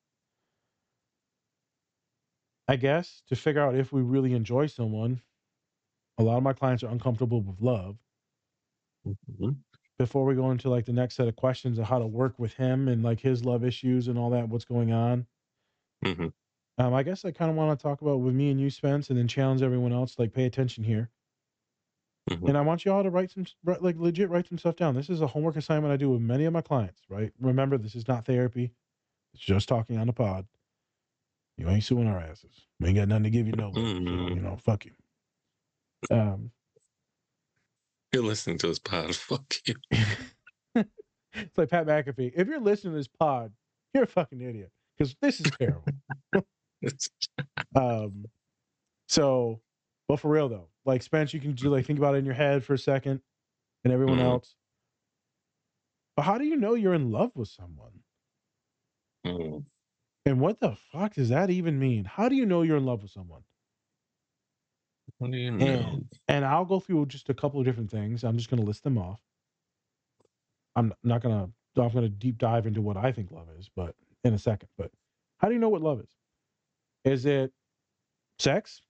I 2.68 2.76
guess 2.76 3.22
to 3.26 3.34
figure 3.34 3.60
out 3.60 3.74
if 3.74 3.92
we 3.92 4.02
really 4.02 4.32
enjoy 4.32 4.66
someone, 4.66 5.22
a 6.18 6.22
lot 6.24 6.38
of 6.38 6.42
my 6.44 6.52
clients 6.52 6.82
are 6.84 6.90
uncomfortable 6.90 7.42
with 7.42 7.60
love. 7.60 7.98
hmm 9.04 9.56
Before 9.98 10.24
we 10.24 10.34
go 10.34 10.50
into 10.52 10.70
like 10.70 10.86
the 10.86 10.92
next 10.94 11.16
set 11.16 11.28
of 11.28 11.36
questions 11.36 11.78
of 11.78 11.84
how 11.84 11.98
to 11.98 12.06
work 12.06 12.38
with 12.38 12.54
him 12.54 12.88
and 12.88 13.02
like 13.02 13.20
his 13.20 13.44
love 13.44 13.62
issues 13.62 14.08
and 14.08 14.18
all 14.18 14.30
that, 14.30 14.48
what's 14.48 14.64
going 14.64 14.90
on, 14.90 15.26
hmm 16.04 16.28
um, 16.78 16.94
I 16.94 17.02
guess 17.02 17.24
I 17.24 17.30
kind 17.32 17.50
of 17.50 17.56
want 17.56 17.78
to 17.78 17.82
talk 17.82 18.02
about 18.02 18.20
with 18.20 18.34
me 18.34 18.50
and 18.50 18.60
you, 18.60 18.70
Spence, 18.70 19.08
and 19.10 19.18
then 19.18 19.28
challenge 19.28 19.62
everyone 19.62 19.92
else. 19.92 20.18
Like, 20.18 20.32
pay 20.32 20.44
attention 20.44 20.84
here. 20.84 21.10
Mhm. 22.30 22.48
And 22.48 22.58
I 22.58 22.60
want 22.62 22.84
you 22.84 22.92
all 22.92 23.02
to 23.02 23.10
write 23.10 23.30
some, 23.30 23.46
like, 23.64 23.96
legit 23.98 24.30
write 24.30 24.48
some 24.48 24.58
stuff 24.58 24.76
down. 24.76 24.94
This 24.94 25.08
is 25.10 25.20
a 25.20 25.26
homework 25.26 25.56
assignment 25.56 25.92
I 25.92 25.96
do 25.96 26.10
with 26.10 26.20
many 26.20 26.44
of 26.44 26.52
my 26.52 26.60
clients, 26.60 27.02
right? 27.08 27.32
Remember, 27.40 27.78
this 27.78 27.94
is 27.94 28.08
not 28.08 28.24
therapy. 28.24 28.72
It's 29.34 29.42
just 29.42 29.68
talking 29.68 29.98
on 29.98 30.06
the 30.08 30.12
pod. 30.12 30.46
You 31.56 31.68
ain't 31.68 31.84
suing 31.84 32.06
our 32.06 32.18
asses. 32.18 32.66
We 32.80 32.88
ain't 32.88 32.96
got 32.96 33.08
nothing 33.08 33.24
to 33.24 33.30
give 33.30 33.46
you 33.46 33.52
no. 33.52 33.72
So, 33.72 33.80
you 33.80 34.40
know, 34.40 34.56
fuck 34.56 34.84
you. 34.84 34.92
Um, 36.10 36.50
You're 38.12 38.24
listening 38.24 38.58
to 38.58 38.68
this 38.68 38.78
pod. 38.78 39.14
Fuck 39.16 39.54
you. 39.66 39.74
it's 40.74 41.58
like 41.58 41.68
Pat 41.70 41.86
McAfee. 41.86 42.32
If 42.34 42.48
you're 42.48 42.60
listening 42.60 42.92
to 42.94 42.98
this 42.98 43.08
pod, 43.08 43.52
you're 43.94 44.04
a 44.04 44.06
fucking 44.06 44.40
idiot 44.40 44.70
because 44.96 45.16
this 45.20 45.40
is 45.40 45.50
terrible. 45.52 45.84
Um, 47.74 48.26
so, 49.08 49.60
but 50.08 50.18
for 50.20 50.30
real 50.30 50.48
though, 50.48 50.70
like 50.84 51.02
Spence, 51.02 51.34
you 51.34 51.40
can 51.40 51.52
do 51.54 51.70
like 51.70 51.86
think 51.86 51.98
about 51.98 52.14
it 52.14 52.18
in 52.18 52.24
your 52.26 52.34
head 52.34 52.64
for 52.64 52.74
a 52.74 52.78
second, 52.78 53.22
and 53.84 53.92
everyone 53.92 54.18
Mhm. 54.18 54.20
else. 54.20 54.56
But 56.16 56.24
how 56.24 56.38
do 56.38 56.44
you 56.44 56.56
know 56.56 56.74
you're 56.74 56.94
in 56.94 57.10
love 57.12 57.36
with 57.36 57.48
someone? 57.48 58.02
mm, 59.24 59.66
And 60.26 60.40
what 60.40 60.60
the 60.60 60.76
fuck 60.76 61.14
does 61.14 61.30
that 61.30 61.50
even 61.50 61.78
mean? 61.78 62.04
How 62.04 62.28
do 62.28 62.36
you 62.36 62.46
know 62.46 62.62
you're 62.62 62.78
in 62.78 62.86
love 62.86 63.02
with 63.02 63.10
someone? 63.12 63.44
What 65.18 65.30
do 65.32 65.38
you 65.38 65.50
know? 65.52 66.02
And 66.02 66.10
and 66.28 66.44
I'll 66.44 66.64
go 66.64 66.80
through 66.80 67.06
just 67.06 67.28
a 67.30 67.34
couple 67.34 67.60
of 67.60 67.66
different 67.66 67.90
things. 67.90 68.24
I'm 68.24 68.36
just 68.36 68.50
going 68.50 68.60
to 68.60 68.66
list 68.66 68.84
them 68.84 68.98
off. 68.98 69.22
I'm 70.76 70.92
not 71.02 71.22
going 71.22 71.46
to. 71.46 71.52
I'm 71.82 71.90
going 71.92 72.04
to 72.04 72.08
deep 72.10 72.38
dive 72.38 72.66
into 72.66 72.80
what 72.80 72.96
I 72.96 73.12
think 73.12 73.30
love 73.30 73.48
is, 73.58 73.68
but 73.74 73.94
in 74.24 74.34
a 74.34 74.38
second. 74.38 74.70
But 74.78 74.90
how 75.38 75.48
do 75.48 75.54
you 75.54 75.60
know 75.60 75.68
what 75.68 75.82
love 75.82 76.00
is? 76.00 76.16
Is 77.04 77.26
it 77.26 77.52
sex? 78.38 78.82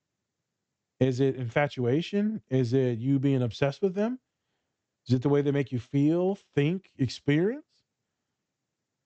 Is 1.00 1.20
it 1.20 1.36
infatuation? 1.36 2.42
Is 2.48 2.72
it 2.72 2.98
you 2.98 3.18
being 3.18 3.42
obsessed 3.42 3.82
with 3.82 3.94
them? 3.94 4.18
Is 5.06 5.14
it 5.14 5.22
the 5.22 5.28
way 5.28 5.42
they 5.42 5.52
make 5.52 5.72
you 5.72 5.78
feel, 5.78 6.38
think, 6.54 6.90
experience? 6.98 7.64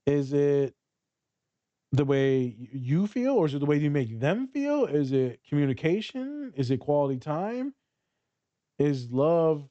Is 0.07 0.32
it 0.32 0.74
the 1.93 2.05
way 2.05 2.57
you 2.72 3.07
feel, 3.07 3.34
or 3.34 3.47
is 3.47 3.55
it 3.55 3.59
the 3.59 3.66
way 3.66 3.76
you 3.76 3.91
make 3.91 4.20
them 4.20 4.47
feel? 4.47 4.86
Is 4.86 5.12
it 5.12 5.41
communication? 5.49 6.53
Is 6.57 6.70
it 6.70 6.78
quality 6.78 7.18
time? 7.18 7.74
Is 8.78 9.11
love 9.11 9.68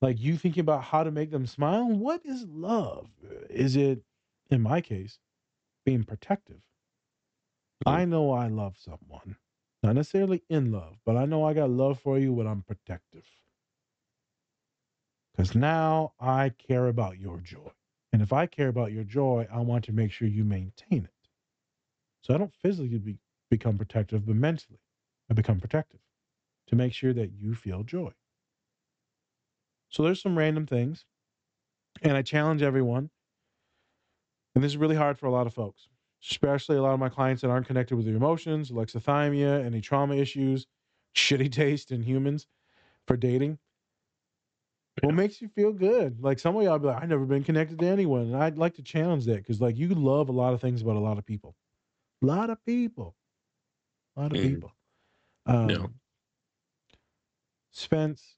like 0.00 0.18
you 0.18 0.38
thinking 0.38 0.62
about 0.62 0.82
how 0.84 1.02
to 1.02 1.10
make 1.10 1.30
them 1.30 1.46
smile? 1.46 1.86
What 1.88 2.24
is 2.24 2.46
love? 2.46 3.08
Is 3.50 3.76
it, 3.76 4.02
in 4.50 4.62
my 4.62 4.80
case, 4.80 5.18
being 5.84 6.04
protective? 6.04 6.60
I 7.84 8.04
know 8.04 8.32
I 8.32 8.48
love 8.48 8.76
someone, 8.78 9.36
not 9.82 9.94
necessarily 9.94 10.42
in 10.48 10.72
love, 10.72 10.96
but 11.06 11.16
I 11.16 11.24
know 11.24 11.44
I 11.44 11.54
got 11.54 11.70
love 11.70 12.00
for 12.00 12.18
you 12.18 12.32
when 12.32 12.46
I'm 12.46 12.62
protective. 12.62 13.24
Because 15.32 15.54
now 15.54 16.12
I 16.20 16.50
care 16.50 16.88
about 16.88 17.18
your 17.18 17.38
joy. 17.38 17.70
And 18.12 18.20
if 18.20 18.32
I 18.32 18.46
care 18.46 18.68
about 18.68 18.92
your 18.92 19.04
joy, 19.04 19.46
I 19.52 19.60
want 19.60 19.84
to 19.84 19.92
make 19.92 20.12
sure 20.12 20.28
you 20.28 20.44
maintain 20.44 21.04
it. 21.04 21.28
So 22.22 22.34
I 22.34 22.38
don't 22.38 22.54
physically 22.62 22.98
be, 22.98 23.18
become 23.50 23.78
protective, 23.78 24.26
but 24.26 24.36
mentally 24.36 24.80
I 25.30 25.34
become 25.34 25.60
protective 25.60 26.00
to 26.66 26.76
make 26.76 26.92
sure 26.92 27.12
that 27.12 27.32
you 27.32 27.54
feel 27.54 27.82
joy. 27.82 28.12
So 29.88 30.02
there's 30.02 30.20
some 30.20 30.36
random 30.36 30.66
things. 30.66 31.06
And 32.02 32.16
I 32.16 32.22
challenge 32.22 32.62
everyone. 32.62 33.10
And 34.54 34.64
this 34.64 34.72
is 34.72 34.76
really 34.76 34.96
hard 34.96 35.18
for 35.18 35.26
a 35.26 35.30
lot 35.30 35.46
of 35.46 35.54
folks, 35.54 35.88
especially 36.22 36.76
a 36.76 36.82
lot 36.82 36.94
of 36.94 37.00
my 37.00 37.08
clients 37.08 37.42
that 37.42 37.50
aren't 37.50 37.66
connected 37.66 37.96
with 37.96 38.06
their 38.06 38.16
emotions, 38.16 38.70
alexithymia, 38.70 39.64
any 39.64 39.80
trauma 39.80 40.16
issues, 40.16 40.66
shitty 41.16 41.50
taste 41.50 41.90
in 41.92 42.02
humans 42.02 42.46
for 43.06 43.16
dating. 43.16 43.58
What 45.02 45.14
makes 45.14 45.40
you 45.40 45.48
feel 45.48 45.72
good? 45.72 46.20
Like 46.22 46.38
some 46.38 46.56
of 46.56 46.62
y'all 46.62 46.78
be 46.78 46.86
like, 46.88 47.02
I've 47.02 47.08
never 47.08 47.24
been 47.24 47.42
connected 47.42 47.78
to 47.78 47.86
anyone. 47.86 48.22
And 48.22 48.36
I'd 48.36 48.58
like 48.58 48.74
to 48.74 48.82
challenge 48.82 49.24
that 49.26 49.36
because 49.36 49.60
like 49.60 49.76
you 49.78 49.88
love 49.88 50.28
a 50.28 50.32
lot 50.32 50.52
of 50.52 50.60
things 50.60 50.82
about 50.82 50.96
a 50.96 51.00
lot 51.00 51.16
of 51.16 51.24
people. 51.24 51.56
A 52.22 52.26
lot 52.26 52.50
of 52.50 52.62
people. 52.66 53.16
A 54.16 54.20
lot 54.20 54.32
of 54.32 54.38
Mhm. 54.38 54.54
people. 54.54 54.72
Um, 55.46 55.68
Yeah. 55.70 55.86
Spence, 57.72 58.36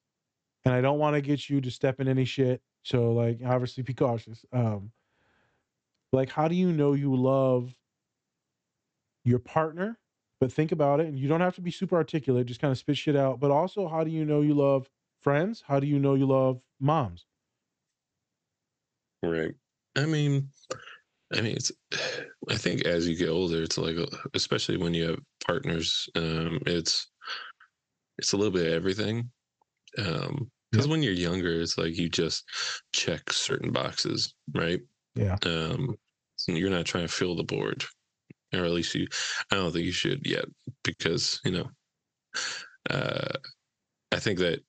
and 0.64 0.74
I 0.74 0.80
don't 0.80 0.99
want 0.99 1.14
to 1.16 1.22
get 1.22 1.49
you 1.49 1.61
to 1.61 1.70
step 1.70 2.01
in 2.01 2.09
any 2.09 2.24
shit. 2.24 2.62
So 2.83 3.12
like 3.12 3.41
obviously 3.45 3.83
be 3.83 3.95
cautious. 3.95 4.45
Um 4.53 4.93
like 6.12 6.30
how 6.30 6.48
do 6.48 6.54
you 6.54 6.72
know 6.72 6.92
you 6.92 7.14
love 7.14 7.74
your 9.24 9.38
partner? 9.38 9.98
But 10.40 10.52
think 10.52 10.72
about 10.72 10.98
it, 10.98 11.06
and 11.06 11.16
you 11.16 11.28
don't 11.28 11.40
have 11.40 11.54
to 11.54 11.60
be 11.60 11.70
super 11.70 11.94
articulate, 11.94 12.46
just 12.46 12.60
kind 12.60 12.72
of 12.72 12.78
spit 12.78 12.96
shit 12.96 13.14
out. 13.14 13.38
But 13.38 13.52
also, 13.52 13.86
how 13.86 14.02
do 14.02 14.10
you 14.10 14.24
know 14.24 14.40
you 14.40 14.54
love 14.54 14.90
friends? 15.20 15.62
How 15.64 15.78
do 15.78 15.86
you 15.86 16.00
know 16.00 16.14
you 16.14 16.26
love 16.26 16.60
moms? 16.80 17.26
Right. 19.22 19.54
I 19.96 20.04
mean, 20.06 20.48
I 21.32 21.40
mean, 21.42 21.56
it's. 21.56 21.70
I 22.50 22.56
think 22.56 22.84
as 22.84 23.06
you 23.08 23.16
get 23.16 23.28
older, 23.28 23.62
it's 23.62 23.78
like, 23.78 23.96
uh, 23.96 24.06
especially 24.34 24.76
when 24.76 24.94
you 24.94 25.06
have 25.06 25.20
partners, 25.46 26.08
um, 26.16 26.58
it's, 26.66 27.08
it's 28.18 28.32
a 28.32 28.36
little 28.36 28.52
bit 28.52 28.66
of 28.66 28.72
everything. 28.72 29.30
Um, 29.96 30.50
because 30.72 30.88
when 30.88 31.02
you're 31.02 31.12
younger, 31.12 31.60
it's 31.60 31.78
like 31.78 31.96
you 31.96 32.08
just 32.08 32.44
check 32.92 33.30
certain 33.30 33.70
boxes, 33.70 34.34
right? 34.54 34.80
Yeah. 35.14 35.36
Um, 35.44 35.96
you're 36.46 36.70
not 36.70 36.86
trying 36.86 37.06
to 37.06 37.12
fill 37.12 37.36
the 37.36 37.44
board, 37.44 37.84
or 38.54 38.64
at 38.64 38.70
least 38.70 38.94
you. 38.94 39.06
I 39.50 39.56
don't 39.56 39.72
think 39.72 39.84
you 39.86 39.92
should 39.92 40.26
yet, 40.26 40.46
because 40.84 41.40
you 41.44 41.52
know, 41.52 41.70
uh, 42.90 43.38
I 44.12 44.18
think 44.18 44.38
that 44.40 44.60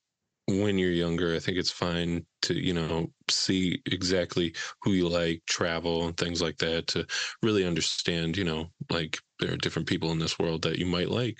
when 0.47 0.77
you're 0.77 0.91
younger, 0.91 1.35
I 1.35 1.39
think 1.39 1.57
it's 1.57 1.71
fine 1.71 2.25
to, 2.43 2.53
you 2.53 2.73
know, 2.73 3.07
see 3.29 3.81
exactly 3.85 4.53
who 4.81 4.91
you 4.91 5.07
like, 5.07 5.41
travel 5.47 6.05
and 6.05 6.17
things 6.17 6.41
like 6.41 6.57
that 6.57 6.87
to 6.87 7.07
really 7.41 7.65
understand, 7.65 8.35
you 8.35 8.43
know, 8.43 8.67
like 8.89 9.17
there 9.39 9.53
are 9.53 9.57
different 9.57 9.87
people 9.87 10.11
in 10.11 10.19
this 10.19 10.37
world 10.37 10.61
that 10.63 10.79
you 10.79 10.85
might 10.85 11.09
like. 11.09 11.37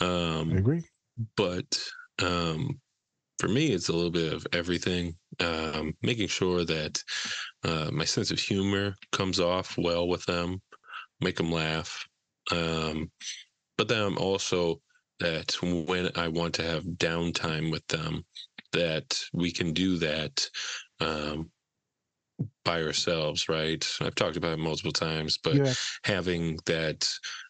Um, 0.00 0.52
I 0.52 0.58
agree. 0.58 0.84
But 1.36 1.82
um, 2.22 2.80
for 3.40 3.48
me, 3.48 3.72
it's 3.72 3.88
a 3.88 3.92
little 3.92 4.10
bit 4.10 4.32
of 4.32 4.46
everything. 4.52 5.16
Um, 5.40 5.94
making 6.02 6.28
sure 6.28 6.64
that 6.64 7.02
uh, 7.64 7.90
my 7.92 8.04
sense 8.04 8.30
of 8.30 8.38
humor 8.38 8.94
comes 9.12 9.40
off 9.40 9.78
well 9.78 10.06
with 10.08 10.24
them, 10.26 10.60
make 11.20 11.36
them 11.36 11.50
laugh. 11.50 12.06
Um, 12.52 13.10
but 13.78 13.88
then 13.88 14.02
I'm 14.02 14.18
also 14.18 14.82
that 15.20 15.52
when 15.62 16.10
I 16.16 16.28
want 16.28 16.54
to 16.56 16.62
have 16.62 16.84
downtime 16.84 17.70
with 17.70 17.86
them, 17.88 18.24
that 18.72 19.18
we 19.32 19.52
can 19.52 19.72
do 19.72 19.98
that 19.98 20.48
um, 21.00 21.50
by 22.64 22.82
ourselves, 22.82 23.48
right? 23.48 23.86
I've 24.00 24.14
talked 24.14 24.36
about 24.36 24.58
it 24.58 24.62
multiple 24.62 24.92
times, 24.92 25.38
but 25.38 25.56
Yeah. 25.56 25.74
having 26.04 26.58
that, 26.66 27.08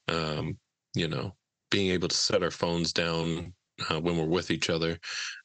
um, 0.09 0.59
you 0.95 1.09
know, 1.09 1.37
being 1.71 1.91
able 1.91 2.09
to 2.09 2.17
set 2.17 2.43
our 2.43 2.51
phones 2.51 2.93
down 2.93 3.55
uh, 3.89 4.01
when 4.01 4.17
we're 4.17 4.25
with 4.25 4.51
each 4.51 4.71
other, 4.71 4.99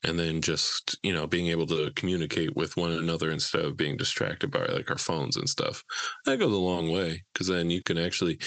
and 0.04 0.18
then 0.20 0.42
just 0.42 0.98
you 1.04 1.14
know 1.14 1.28
being 1.28 1.48
able 1.48 1.68
to 1.68 1.92
communicate 1.96 2.56
with 2.56 2.76
one 2.78 2.92
another 2.92 3.32
instead 3.32 3.64
of 3.64 3.78
being 3.78 3.98
distracted 3.98 4.52
by 4.52 4.66
like 4.66 4.90
our 4.92 4.98
phones 4.98 5.38
and 5.38 5.50
stuff. 5.50 5.84
That 6.26 6.40
goes 6.40 6.54
a 6.54 6.58
long 6.58 6.92
way 6.92 7.24
because 7.34 7.48
then 7.48 7.70
you 7.70 7.82
can 7.84 7.98
actually 7.98 8.40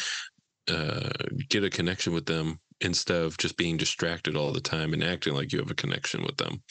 uh, 0.69 1.09
get 1.49 1.65
a 1.65 1.71
connection 1.71 2.13
with 2.13 2.27
them 2.27 2.61
instead 2.81 3.23
of 3.23 3.37
just 3.39 3.57
being 3.57 3.77
distracted 3.77 4.37
all 4.37 4.53
the 4.53 4.61
time 4.61 4.93
and 4.93 5.03
acting 5.03 5.35
like 5.35 5.53
you 5.53 5.59
have 5.59 5.71
a 5.71 5.75
connection 5.75 6.23
with 6.23 6.37
them. 6.37 6.63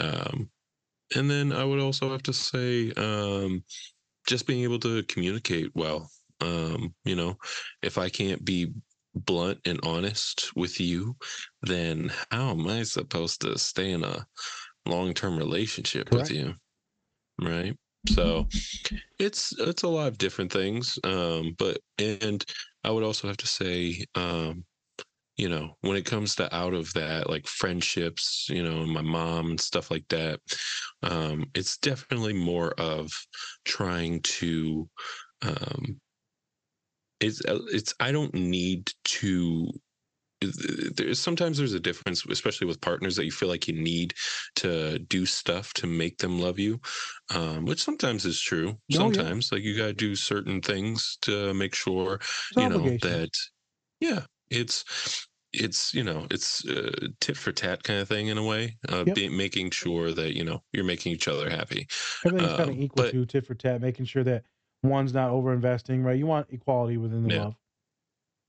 Um, 0.00 0.50
and 1.14 1.30
then 1.30 1.52
I 1.52 1.64
would 1.64 1.80
also 1.80 2.10
have 2.10 2.22
to 2.24 2.32
say, 2.32 2.92
um, 2.92 3.62
just 4.26 4.46
being 4.46 4.62
able 4.62 4.78
to 4.80 5.02
communicate 5.04 5.70
well. 5.74 6.10
Um, 6.40 6.94
you 7.04 7.14
know, 7.14 7.36
if 7.82 7.98
I 7.98 8.08
can't 8.08 8.44
be 8.44 8.72
blunt 9.14 9.60
and 9.66 9.80
honest 9.84 10.54
with 10.56 10.80
you, 10.80 11.16
then 11.62 12.10
how 12.30 12.50
am 12.50 12.66
I 12.68 12.82
supposed 12.84 13.40
to 13.42 13.58
stay 13.58 13.92
in 13.92 14.04
a 14.04 14.26
long 14.86 15.14
term 15.14 15.38
relationship 15.38 16.10
Correct. 16.10 16.30
with 16.30 16.36
you? 16.38 16.54
Right. 17.40 17.76
So 18.08 18.48
it's 19.18 19.58
it's 19.58 19.82
a 19.82 19.88
lot 19.88 20.08
of 20.08 20.18
different 20.18 20.52
things. 20.52 20.98
Um, 21.04 21.54
but 21.58 21.78
and 21.98 22.44
I 22.84 22.90
would 22.90 23.04
also 23.04 23.28
have 23.28 23.38
to 23.38 23.46
say, 23.46 24.04
um, 24.14 24.64
you 25.36 25.48
know, 25.48 25.76
when 25.82 25.96
it 25.96 26.06
comes 26.06 26.36
to 26.36 26.54
out 26.54 26.74
of 26.74 26.92
that, 26.94 27.28
like 27.30 27.46
friendships, 27.46 28.48
you 28.50 28.62
know, 28.62 28.86
my 28.86 29.02
mom 29.02 29.50
and 29.50 29.60
stuff 29.60 29.90
like 29.90 30.08
that, 30.08 30.40
um, 31.02 31.46
it's 31.54 31.78
definitely 31.78 32.34
more 32.34 32.72
of 32.80 33.10
trying 33.64 34.20
to, 34.22 34.88
um, 35.42 36.00
it's, 37.20 37.44
uh, 37.46 37.60
it's, 37.68 37.94
I 38.00 38.12
don't 38.12 38.34
need 38.34 38.92
to, 39.04 39.68
there's 40.96 41.18
sometimes 41.18 41.56
there's 41.56 41.72
a 41.72 41.80
difference, 41.80 42.26
especially 42.26 42.66
with 42.66 42.80
partners 42.82 43.16
that 43.16 43.24
you 43.24 43.30
feel 43.32 43.48
like 43.48 43.66
you 43.66 43.74
need 43.74 44.12
to 44.56 44.98
do 44.98 45.24
stuff 45.24 45.72
to 45.74 45.86
make 45.86 46.18
them 46.18 46.38
love 46.38 46.58
you, 46.58 46.80
um, 47.34 47.64
which 47.64 47.82
sometimes 47.82 48.26
is 48.26 48.40
true. 48.40 48.76
Oh, 48.94 49.10
yeah. 49.10 49.24
Sometimes, 49.24 49.50
like 49.52 49.62
you 49.62 49.76
got 49.76 49.86
to 49.86 49.92
do 49.94 50.14
certain 50.14 50.60
things 50.60 51.16
to 51.22 51.54
make 51.54 51.74
sure 51.74 52.20
It's 52.50 52.56
you 52.58 52.68
know 52.68 52.90
that 53.00 53.30
yeah 54.00 54.26
it's 54.50 54.84
it's 55.52 55.94
you 55.94 56.02
know 56.04 56.26
it's 56.30 56.66
uh, 56.68 57.08
tit 57.20 57.36
for 57.36 57.52
tat 57.52 57.82
kind 57.84 58.00
of 58.00 58.08
thing 58.08 58.28
in 58.28 58.38
a 58.38 58.44
way 58.44 58.76
uh, 58.88 59.04
Yep. 59.06 59.14
be, 59.14 59.28
making 59.28 59.70
sure 59.70 60.12
that 60.12 60.36
you 60.36 60.44
know 60.44 60.62
you're 60.72 60.84
making 60.84 61.12
each 61.12 61.28
other 61.28 61.48
happy 61.48 61.86
Everything's 62.24 62.54
kind 62.54 62.70
of 62.70 62.76
um, 62.76 62.80
equal 62.80 63.02
but- 63.02 63.12
to 63.12 63.24
tit 63.26 63.46
for 63.46 63.54
tat, 63.54 63.80
making 63.80 64.06
sure 64.06 64.24
that 64.24 64.44
one's 64.84 65.14
not 65.14 65.30
over 65.30 65.52
investing, 65.52 66.02
right? 66.02 66.18
You 66.18 66.26
want 66.26 66.48
equality 66.50 66.96
within 66.98 67.22
the 67.24 67.30
Yeah. 67.30 67.36
love. 67.44 67.56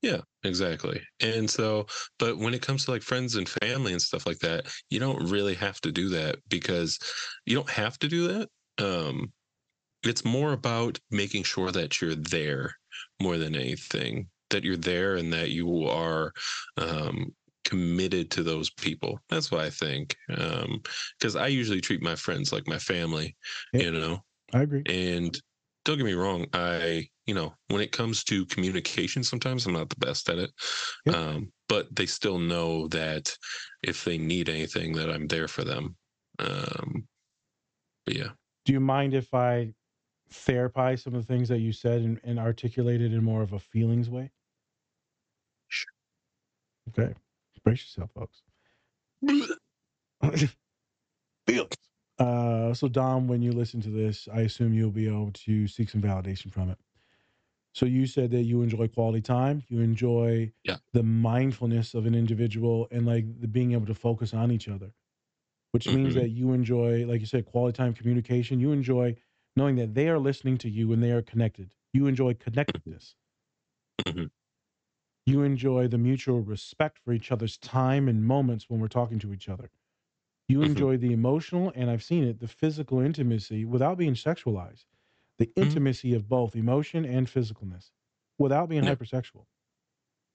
yeah 0.01 0.21
exactly 0.43 1.01
and 1.21 1.49
so 1.49 1.85
but 2.19 2.37
when 2.37 2.53
it 2.53 2.61
comes 2.61 2.85
to 2.85 2.91
like 2.91 3.01
friends 3.01 3.35
and 3.35 3.49
family 3.49 3.91
and 3.91 4.01
stuff 4.01 4.25
like 4.27 4.39
that 4.39 4.67
you 4.89 4.99
don't 4.99 5.29
really 5.31 5.55
have 5.55 5.79
to 5.81 5.91
do 5.91 6.09
that 6.09 6.37
because 6.49 6.99
you 7.45 7.55
don't 7.55 7.69
have 7.69 7.97
to 7.99 8.07
do 8.07 8.27
that 8.27 8.49
um 8.83 9.31
it's 10.03 10.25
more 10.25 10.53
about 10.53 10.99
making 11.11 11.43
sure 11.43 11.71
that 11.71 12.01
you're 12.01 12.15
there 12.15 12.75
more 13.21 13.37
than 13.37 13.55
anything 13.55 14.29
that 14.51 14.63
you're 14.63 14.77
there 14.77 15.15
and 15.15 15.33
that 15.33 15.51
you 15.51 15.85
are 15.87 16.33
um 16.77 17.33
committed 17.65 18.31
to 18.31 18.43
those 18.43 18.69
people 18.71 19.19
that's 19.29 19.51
what 19.51 19.61
i 19.61 19.69
think 19.69 20.15
um 20.37 20.81
because 21.19 21.35
i 21.35 21.47
usually 21.47 21.81
treat 21.81 22.01
my 22.01 22.15
friends 22.15 22.53
like 22.53 22.67
my 22.67 22.79
family 22.79 23.35
Yeah. 23.73 23.83
you 23.83 23.91
know 23.91 24.19
I 24.53 24.61
agree. 24.61 24.85
and 24.87 25.39
don't 25.85 25.97
get 25.97 26.05
me 26.05 26.13
wrong, 26.13 26.47
I, 26.51 27.07
you 27.25 27.33
know, 27.33 27.53
when 27.67 27.81
it 27.81 27.91
comes 27.91 28.23
to 28.25 28.45
communication, 28.47 29.23
sometimes 29.23 29.65
I'm 29.65 29.73
not 29.73 29.89
the 29.89 30.05
best 30.05 30.29
at 30.29 30.39
it. 30.39 30.51
Yep. 31.05 31.15
Um, 31.15 31.51
but 31.69 31.95
they 31.95 32.07
still 32.07 32.39
know 32.39 32.87
that 32.89 33.35
if 33.83 34.03
they 34.03 34.17
need 34.17 34.49
anything, 34.49 34.93
that 34.93 35.09
I'm 35.09 35.27
there 35.27 35.47
for 35.47 35.63
them. 35.63 35.95
Um, 36.39 37.07
but 38.05 38.15
yeah. 38.15 38.29
Do 38.65 38.73
you 38.73 38.79
mind 38.79 39.13
if 39.13 39.33
I 39.33 39.73
therapize 40.33 41.03
some 41.03 41.13
of 41.13 41.25
the 41.25 41.33
things 41.33 41.47
that 41.49 41.59
you 41.59 41.71
said 41.71 42.01
and, 42.01 42.19
and 42.23 42.39
articulate 42.39 43.01
it 43.01 43.13
in 43.13 43.23
more 43.23 43.43
of 43.43 43.53
a 43.53 43.59
feelings 43.59 44.09
way? 44.09 44.31
Sure. 45.67 45.91
Okay. 46.89 47.13
Brace 47.63 47.81
yourself, 47.81 48.09
folks. 48.13 48.41
Feelings. 51.47 51.84
Uh, 52.19 52.73
so 52.73 52.87
Dom, 52.87 53.27
when 53.27 53.41
you 53.41 53.51
listen 53.51 53.81
to 53.81 53.89
this, 53.89 54.27
I 54.33 54.41
assume 54.41 54.73
you'll 54.73 54.91
be 54.91 55.07
able 55.07 55.31
to 55.33 55.67
seek 55.67 55.89
some 55.89 56.01
validation 56.01 56.51
from 56.51 56.69
it. 56.69 56.79
So 57.73 57.85
you 57.85 58.07
said 58.07 58.31
that 58.31 58.43
you 58.43 58.61
enjoy 58.61 58.87
quality 58.89 59.21
time, 59.21 59.63
you 59.69 59.81
enjoy 59.81 60.53
Yeah. 60.63 60.77
the 60.93 61.03
mindfulness 61.03 61.93
of 61.93 62.05
an 62.05 62.15
individual 62.15 62.87
and 62.91 63.05
like 63.05 63.25
the 63.41 63.47
being 63.47 63.73
able 63.73 63.87
to 63.87 63.95
focus 63.95 64.33
on 64.33 64.51
each 64.51 64.69
other, 64.69 64.93
which 65.71 65.91
means 65.91 66.15
Mhm. 66.15 66.21
that 66.21 66.29
you 66.29 66.53
enjoy, 66.53 67.05
like 67.07 67.21
you 67.21 67.27
said, 67.27 67.45
quality 67.45 67.77
time 67.77 67.93
communication. 67.93 68.59
You 68.59 68.71
enjoy 68.71 69.17
knowing 69.55 69.75
that 69.77 69.93
they 69.95 70.09
are 70.09 70.19
listening 70.19 70.57
to 70.59 70.69
you 70.69 70.93
and 70.93 71.03
they 71.03 71.11
are 71.11 71.21
connected. 71.21 71.75
You 71.93 72.07
enjoy 72.07 72.35
connectedness. 72.35 73.15
Mhm. 74.07 74.27
You 75.25 75.43
enjoy 75.43 75.87
the 75.87 75.97
mutual 75.99 76.41
respect 76.41 76.97
for 76.99 77.13
each 77.13 77.31
other's 77.31 77.57
time 77.57 78.07
and 78.07 78.25
moments 78.25 78.69
when 78.69 78.79
we're 78.79 78.87
talking 78.87 79.19
to 79.19 79.33
each 79.33 79.49
other. 79.49 79.69
You 80.47 80.61
Mhm. 80.61 80.67
enjoy 80.71 80.97
the 80.97 81.13
emotional 81.13 81.71
and 81.75 81.89
I've 81.89 82.03
seen 82.03 82.23
it, 82.23 82.39
the 82.39 82.47
physical 82.47 82.99
intimacy 82.99 83.65
without 83.65 83.97
being 83.97 84.13
sexualized. 84.13 84.85
The 85.37 85.51
Mhm. 85.61 85.79
intimacy 85.79 86.13
of 86.13 86.29
both 86.29 86.55
emotion 86.55 87.05
and 87.05 87.27
physicalness 87.27 87.91
without 88.37 88.69
being 88.69 88.83
Yeah. 88.83 88.95
hypersexual. 88.95 89.45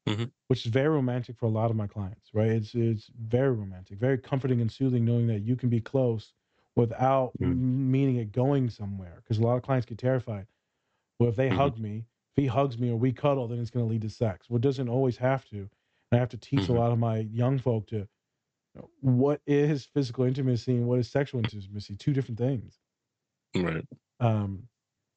Mhm. 0.07 0.31
Which 0.49 0.67
is 0.67 0.73
very 0.73 0.89
romantic 0.89 1.37
for 1.37 1.47
a 1.47 1.51
lot 1.51 1.71
of 1.71 1.77
my 1.77 1.87
clients, 1.87 2.35
right? 2.35 2.51
It's 2.51 2.75
it's 2.75 3.07
very 3.09 3.53
romantic, 3.53 3.99
very 3.99 4.19
comforting 4.19 4.61
and 4.61 4.71
soothing 4.71 5.05
knowing 5.05 5.29
that 5.29 5.41
you 5.41 5.55
can 5.55 5.69
be 5.69 5.81
close 5.81 6.33
without 6.75 7.35
Mm. 7.41 7.61
m- 7.61 7.91
meaning 7.91 8.17
it 8.17 8.33
going 8.33 8.69
somewhere. 8.69 9.17
Because 9.23 9.39
a 9.39 9.43
lot 9.43 9.57
of 9.57 9.63
clients 9.63 9.87
get 9.87 9.99
terrified. 9.99 10.49
Well, 11.19 11.31
if 11.31 11.37
they 11.37 11.51
Mhm. 11.51 11.57
hug 11.57 11.79
me, 11.79 12.07
if 12.37 12.43
he 12.43 12.47
hugs 12.49 12.79
me 12.79 12.91
or 12.91 12.97
we 12.97 13.13
cuddle, 13.13 13.49
then 13.49 13.61
it's 13.61 13.71
going 13.71 13.85
to 13.87 13.91
lead 13.91 14.03
to 14.03 14.11
sex. 14.11 14.51
Well, 14.51 14.59
it 14.59 14.63
doesn't 14.63 14.89
always 14.89 15.19
have 15.19 15.45
to. 15.47 15.59
And 15.59 15.71
I 16.13 16.19
have 16.19 16.31
to 16.31 16.39
teach 16.39 16.69
a 16.69 16.75
lot 16.75 16.93
of 16.93 16.99
my 16.99 17.19
young 17.19 17.59
folk 17.59 17.87
to 17.89 18.09
what 19.01 19.43
is 19.47 19.87
physical 19.87 20.25
intimacy 20.25 20.75
and 20.77 20.87
what 20.89 20.99
is 20.99 21.11
sexual 21.11 21.41
intimacy, 21.41 21.97
two 21.97 22.13
different 22.13 22.39
things. 22.39 22.81
Right. 23.55 23.87
Um, 24.21 24.69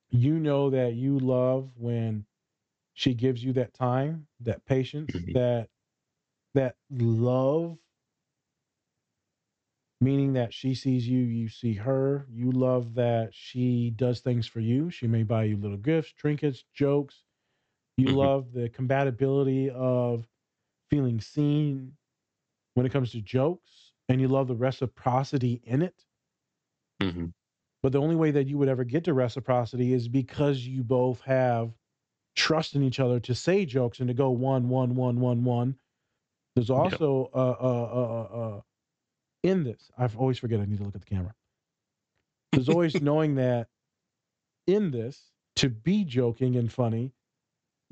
you 0.10 0.40
know 0.40 0.70
that 0.72 0.96
you 0.96 1.20
love 1.20 1.72
when 1.78 2.26
she 2.94 3.14
gives 3.14 3.44
you 3.44 3.54
that 3.54 3.74
time, 3.74 4.28
that 4.42 4.66
patience, 4.66 5.14
Mhm. 5.14 5.34
that 5.34 5.70
that 6.56 6.78
love 6.90 7.80
meaning 10.02 10.34
that 10.34 10.54
she 10.54 10.76
sees 10.76 11.08
you, 11.08 11.20
you 11.20 11.48
see 11.48 11.74
her. 11.74 12.28
You 12.30 12.52
love 12.52 12.94
that 12.96 13.34
she 13.34 13.92
does 13.92 14.20
things 14.22 14.48
for 14.48 14.60
you. 14.60 14.90
She 14.90 15.08
may 15.08 15.24
buy 15.24 15.46
you 15.46 15.58
little 15.58 15.78
gifts, 15.78 16.12
trinkets, 16.12 16.66
jokes. 16.74 17.24
You 17.98 18.10
Mhm. 18.10 18.16
love 18.16 18.54
the 18.54 18.70
compatibility 18.70 19.70
of 19.70 20.28
feeling 20.90 21.22
seen 21.22 21.98
when 22.74 22.86
it 22.86 22.92
comes 22.92 23.12
to 23.12 23.22
jokes, 23.22 23.94
and 24.10 24.20
you 24.22 24.28
love 24.28 24.48
the 24.48 24.56
reciprocity 24.56 25.62
in 25.66 25.82
it. 25.82 26.06
hmm 27.02 27.26
But 27.82 27.92
the 27.92 28.02
only 28.02 28.16
way 28.16 28.32
that 28.32 28.48
you 28.48 28.58
would 28.58 28.70
ever 28.70 28.84
get 28.84 29.04
to 29.06 29.14
reciprocity 29.14 29.94
is 29.94 30.08
because 30.08 30.66
you 30.66 30.84
both 30.84 31.22
have 31.22 31.72
trust 32.36 32.76
in 32.76 32.84
each 32.84 33.00
other 33.00 33.20
to 33.22 33.36
say 33.36 33.66
jokes 33.66 34.00
and 34.00 34.08
to 34.08 34.14
go 34.14 34.30
one, 34.30 34.70
one, 34.70 34.96
one, 34.96 35.20
one, 35.20 35.44
one. 35.44 35.76
There's 36.56 36.70
also 36.70 37.30
uh, 37.34 37.56
uh, 37.60 37.90
uh, 37.94 38.38
uh, 38.58 38.62
in 39.44 39.64
this. 39.64 39.92
I 39.98 40.08
always 40.18 40.40
forget. 40.40 40.60
I 40.60 40.66
need 40.66 40.78
to 40.80 40.84
look 40.84 40.96
at 40.96 41.02
the 41.02 41.08
camera. 41.08 41.34
There's 42.56 42.70
always 42.70 43.02
knowing 43.02 43.36
that 43.36 43.70
in 44.68 44.92
this 44.92 45.32
to 45.58 45.70
be 45.70 46.04
joking 46.06 46.56
and 46.56 46.72
funny 46.72 47.14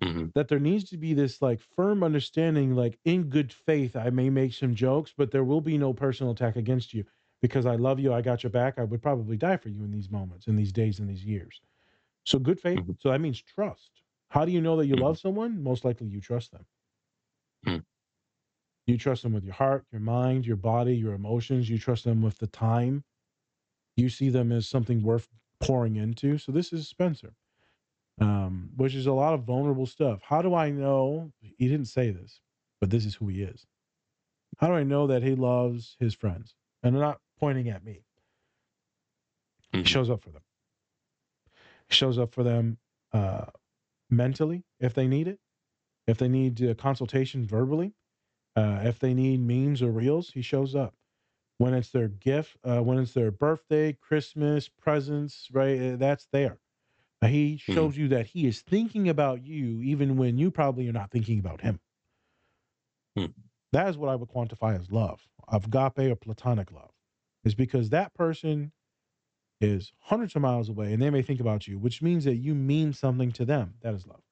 hmm 0.03 0.25
that 0.35 0.47
there 0.47 0.59
needs 0.59 0.89
to 0.89 0.97
be 0.97 1.13
this 1.13 1.41
like 1.41 1.59
firm 1.59 2.03
understanding 2.03 2.75
like 2.75 2.99
in 3.05 3.23
good 3.23 3.51
faith 3.53 3.95
i 3.95 4.09
may 4.09 4.29
make 4.29 4.53
some 4.53 4.75
jokes 4.75 5.13
but 5.17 5.31
there 5.31 5.43
will 5.43 5.61
be 5.61 5.77
no 5.77 5.93
personal 5.93 6.31
attack 6.33 6.55
against 6.55 6.93
you 6.93 7.05
because 7.41 7.65
I 7.65 7.75
love 7.75 7.99
you, 7.99 8.13
I 8.13 8.21
got 8.21 8.43
your 8.43 8.51
back. 8.51 8.77
I 8.77 8.83
would 8.83 9.01
probably 9.01 9.35
die 9.37 9.57
for 9.57 9.69
you 9.69 9.83
in 9.83 9.91
these 9.91 10.11
moments, 10.11 10.47
in 10.47 10.55
these 10.55 10.71
days, 10.71 10.99
in 10.99 11.07
these 11.07 11.25
years. 11.25 11.59
So 12.25 12.39
good 12.39 12.59
faith. 12.59 12.81
Mhm. 12.81 12.97
So 12.99 13.09
that 13.11 13.21
means 13.21 13.41
trust. 13.41 14.03
How 14.29 14.45
do 14.45 14.51
you 14.51 14.61
know 14.61 14.77
that 14.77 14.87
you 14.87 14.95
Mhm. 14.95 15.01
love 15.01 15.19
someone? 15.19 15.61
Most 15.63 15.85
likely 15.85 16.07
you 16.07 16.21
trust 16.21 16.51
them. 16.51 16.65
Mm. 17.65 17.81
You 18.87 18.97
trust 18.97 19.23
them 19.23 19.33
with 19.33 19.43
your 19.43 19.53
heart, 19.53 19.85
your 19.91 20.01
mind, 20.01 20.45
your 20.45 20.55
body, 20.57 20.95
your 20.95 21.13
emotions. 21.13 21.69
You 21.69 21.77
trust 21.79 22.03
them 22.05 22.21
with 22.21 22.39
the 22.39 22.47
time. 22.47 23.03
You 23.97 24.09
see 24.09 24.29
them 24.29 24.51
as 24.51 24.67
something 24.67 25.03
worth 25.03 25.29
pouring 25.59 25.95
into. 25.97 26.37
So 26.37 26.51
this 26.51 26.73
is 26.73 26.87
Spencer, 26.87 27.33
um, 28.21 28.69
which 28.77 28.95
is 28.95 29.07
a 29.07 29.13
lot 29.13 29.33
of 29.33 29.43
vulnerable 29.43 29.87
stuff. 29.87 30.21
How 30.23 30.41
do 30.41 30.55
I 30.55 30.69
know? 30.71 31.33
He 31.41 31.67
didn't 31.67 31.87
say 31.87 32.11
this, 32.11 32.39
but 32.79 32.89
this 32.91 33.05
is 33.05 33.15
who 33.15 33.27
he 33.27 33.41
is. 33.43 33.67
How 34.59 34.67
do 34.67 34.73
I 34.73 34.83
know 34.83 35.07
that 35.07 35.23
he 35.23 35.35
loves 35.35 35.97
his 35.99 36.13
friends? 36.13 36.55
And 36.83 36.95
they're 36.95 37.01
not 37.03 37.21
pointing 37.39 37.69
at 37.69 37.83
me. 37.83 38.05
He 39.73 39.79
Mhm. 39.79 39.87
shows 39.87 40.09
up 40.09 40.21
for 40.21 40.31
them. 40.31 40.43
He 41.89 41.95
shows 41.95 42.17
up 42.19 42.31
for 42.33 42.43
them 42.43 42.77
uh, 43.11 43.47
mentally 44.09 44.63
if 44.79 44.93
they 44.93 45.07
need 45.07 45.27
it, 45.27 45.39
if 46.07 46.17
they 46.17 46.29
need 46.29 46.61
a 46.61 46.75
consultation 46.75 47.45
verbally, 47.45 47.95
uh, 48.55 48.81
if 48.83 48.99
they 48.99 49.13
need 49.13 49.39
memes 49.41 49.81
or 49.81 49.91
reels, 49.91 50.31
he 50.31 50.41
shows 50.41 50.75
up. 50.75 50.95
When 51.57 51.73
it's 51.73 51.91
their 51.91 52.07
gift, 52.09 52.57
uh, 52.63 52.81
when 52.81 52.99
it's 52.99 53.13
their 53.13 53.31
birthday, 53.31 53.93
Christmas, 53.93 54.67
presents, 54.69 55.49
right? 55.51 55.79
uh, 55.79 55.95
That's 55.97 56.27
there. 56.31 56.59
He 57.23 57.57
shows 57.57 57.97
you 57.97 58.07
that 58.09 58.27
he 58.27 58.47
is 58.47 58.61
thinking 58.61 59.09
about 59.09 59.43
you 59.43 59.81
even 59.81 60.17
when 60.17 60.37
you 60.37 60.51
probably 60.51 60.87
are 60.89 60.93
not 60.93 61.11
thinking 61.11 61.39
about 61.39 61.61
him. 61.61 61.79
Hmm. 63.17 63.25
That 63.73 63.87
is 63.89 63.97
what 63.97 64.09
I 64.09 64.15
would 64.15 64.29
quantify 64.29 64.77
as 64.79 64.91
love, 64.91 65.27
agape 65.51 65.99
or 66.11 66.15
platonic 66.15 66.71
love, 66.71 66.91
is 67.43 67.55
because 67.55 67.89
that 67.89 68.13
person 68.13 68.73
is 69.61 69.93
hundreds 69.99 70.35
of 70.35 70.41
miles 70.41 70.69
away 70.69 70.93
and 70.93 71.01
they 71.01 71.09
may 71.09 71.21
think 71.21 71.39
about 71.39 71.67
you, 71.67 71.79
which 71.79 72.01
means 72.01 72.25
that 72.25 72.35
you 72.37 72.55
mean 72.55 72.93
something 72.93 73.31
to 73.33 73.45
them. 73.45 73.75
That 73.81 73.93
is 73.93 74.07
love. 74.07 74.23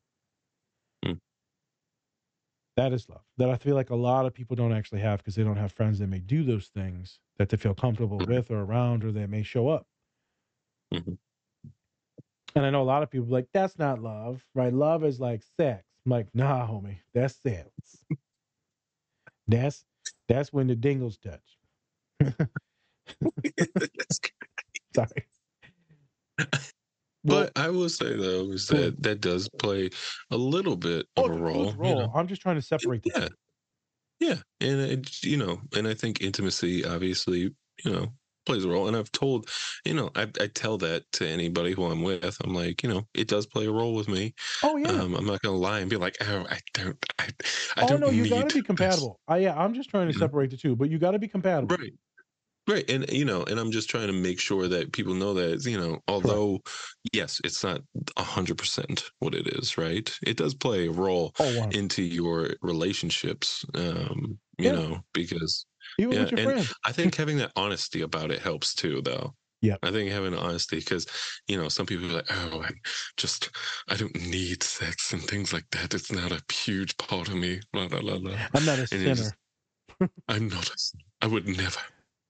Hmm. 1.06 1.14
That 2.76 2.94
is 2.94 3.10
love. 3.10 3.24
That 3.38 3.50
I 3.50 3.58
feel 3.58 3.76
like 3.76 3.90
a 3.92 3.96
lot 3.96 4.26
of 4.26 4.34
people 4.34 4.56
don't 4.56 4.74
actually 4.74 5.02
have 5.02 5.20
because 5.20 5.36
they 5.36 5.44
don't 5.44 5.58
have 5.58 5.72
friends 5.74 6.00
that 6.00 6.08
may 6.08 6.20
do 6.20 6.44
those 6.44 6.70
things 6.70 7.20
that 7.38 7.50
they 7.50 7.58
feel 7.58 7.76
comfortable 7.76 8.22
with 8.26 8.50
or 8.50 8.62
around 8.62 9.04
or 9.04 9.12
that 9.12 9.30
may 9.30 9.44
show 9.44 9.68
up. 9.70 9.88
Mhm. 10.92 11.18
And 12.56 12.66
I 12.66 12.70
know 12.70 12.82
a 12.82 12.84
lot 12.84 13.04
of 13.04 13.12
people 13.12 13.28
like, 13.28 13.48
that's 13.54 13.78
not 13.78 14.02
love, 14.02 14.42
right? 14.56 14.74
Love 14.74 15.04
is 15.04 15.20
like 15.20 15.44
sex. 15.58 15.84
I'm 16.06 16.12
like, 16.12 16.28
nah, 16.34 16.68
homie, 16.68 16.98
that's 17.14 17.36
sex. 17.36 17.70
that's 19.48 19.86
that's 20.28 20.52
when 20.54 20.68
the 20.68 20.76
dingles 20.76 21.18
touch. 21.18 21.58
Sorry. 24.96 25.26
Well, 27.24 27.44
But 27.46 27.52
I 27.58 27.70
will 27.70 27.90
say 27.90 28.16
though 28.16 28.52
is 28.52 28.68
that 28.68 29.02
that 29.04 29.20
does 29.22 29.50
play 29.50 29.90
a 30.32 30.38
little 30.38 30.76
bit 30.78 31.06
oh, 31.18 31.26
of 31.26 31.32
it's 31.32 31.38
a 31.38 31.40
a 31.40 31.44
role. 31.44 31.66
you 31.72 31.78
role. 31.78 31.96
know? 32.00 32.12
I'm 32.16 32.28
just 32.28 32.42
trying 32.42 32.56
to 32.56 32.62
separate 32.62 33.04
the 33.04 33.12
Yeah, 33.16 33.28
yeah, 34.20 34.36
and 34.62 34.80
it, 34.80 35.24
you 35.24 35.38
know, 35.38 35.62
and 35.76 35.88
I 35.88 35.94
think 35.94 36.22
intimacy 36.22 36.86
obviously, 36.86 37.54
you 37.84 37.92
know, 37.92 38.08
plays 38.50 38.66
a 38.66 38.70
role. 38.70 38.88
And 38.88 38.98
I've 38.98 39.12
told, 39.12 39.50
you 39.86 39.94
know, 39.94 40.10
I, 40.16 40.24
I 40.40 40.48
tell 40.48 40.78
that 40.80 41.12
to 41.14 41.28
anybody 41.28 41.74
who 41.74 41.86
I'm 41.86 42.02
with. 42.04 42.38
I'm 42.44 42.54
like, 42.54 42.84
you 42.84 42.90
know, 42.90 43.08
it 43.14 43.28
does 43.28 43.46
play 43.48 43.66
a 43.68 43.72
role 43.72 43.96
with 43.96 44.08
me. 44.10 44.34
Oh 44.62 44.78
yeah. 44.78 45.02
Um, 45.02 45.16
I'm 45.16 45.26
not 45.26 45.42
gonna 45.42 45.58
lie 45.58 45.80
and 45.80 45.90
be 45.90 45.98
like, 45.98 46.18
oh, 46.22 46.46
I 46.50 46.60
don't, 46.74 47.06
I, 47.20 47.30
I 47.78 47.82
oh 47.82 47.86
don't 47.86 47.98
no, 47.98 48.10
you 48.10 48.26
need 48.26 48.28
got 48.28 48.44
to 48.44 48.52
be 48.52 48.62
this." 48.62 48.62
compatible. 48.62 49.20
I 49.28 49.38
yeah, 49.38 49.58
I'm 49.58 49.74
just 49.74 49.90
trying 49.90 50.08
to 50.08 50.14
separate 50.14 50.50
the 50.52 50.58
two, 50.58 50.76
but 50.76 50.90
you 50.90 51.00
got 51.00 51.12
to 51.12 51.20
be 51.20 51.28
compatible. 51.28 51.78
Right. 51.78 51.94
Right. 52.70 52.90
And 52.90 53.10
you 53.12 53.26
know, 53.26 53.44
and 53.44 53.60
I'm 53.60 53.72
just 53.72 53.90
trying 53.90 54.08
to 54.08 54.14
make 54.14 54.40
sure 54.40 54.68
that 54.68 54.94
people 54.94 55.16
know 55.16 55.34
that, 55.36 55.66
you 55.66 55.78
know, 55.80 56.02
although 56.08 56.62
yes, 57.14 57.42
it's 57.44 57.64
not 57.64 57.82
a 58.18 58.24
hundred 58.24 58.58
percent 58.58 59.12
what 59.20 59.36
it 59.36 59.48
is, 59.60 59.78
right? 59.78 60.18
It 60.26 60.38
does 60.38 60.56
play 60.56 60.88
a 60.88 60.92
role 60.92 61.36
Oh, 61.40 61.50
wow. 61.50 61.72
into 61.72 62.04
your 62.04 62.56
relationships. 62.62 63.66
Um, 63.76 64.40
you 64.60 64.66
Yeah. 64.66 64.72
know, 64.74 65.04
because 65.14 65.66
Even 65.98 66.14
yeah, 66.14 66.20
your 66.28 66.40
and 66.40 66.50
friends. 66.52 66.74
I 66.86 66.92
think 66.92 67.16
having 67.16 67.38
that 67.38 67.52
honesty 67.56 68.02
about 68.02 68.32
it 68.32 68.40
helps 68.42 68.76
too, 68.76 69.02
though. 69.02 69.34
Yeah. 69.62 69.76
I 69.84 69.92
think 69.92 70.10
having 70.12 70.34
honesty 70.36 70.78
because, 70.78 71.06
you 71.48 71.58
know, 71.62 71.68
some 71.68 71.86
people 71.86 72.10
are 72.10 72.14
like, 72.14 72.28
oh, 72.32 72.62
I 72.64 72.70
just, 73.18 73.50
I 73.90 73.96
don't 73.96 74.16
need 74.16 74.64
sex 74.64 75.12
and 75.12 75.22
things 75.22 75.52
like 75.52 75.66
that. 75.72 75.94
It's 75.94 76.12
not 76.12 76.32
a 76.32 76.42
huge 76.54 76.96
part 76.98 77.28
of 77.28 77.36
me. 77.36 77.60
Blah, 77.74 77.88
blah, 77.90 78.00
blah, 78.02 78.20
blah. 78.20 78.38
I'm 78.54 78.66
not 78.66 78.78
a 78.80 78.82
And 78.84 78.88
sinner. 78.90 79.16
just- 79.16 79.34
I'm 80.30 80.48
not 80.48 80.70
a, 80.70 80.78
I 81.22 81.28
would 81.28 81.46
never. 81.46 81.80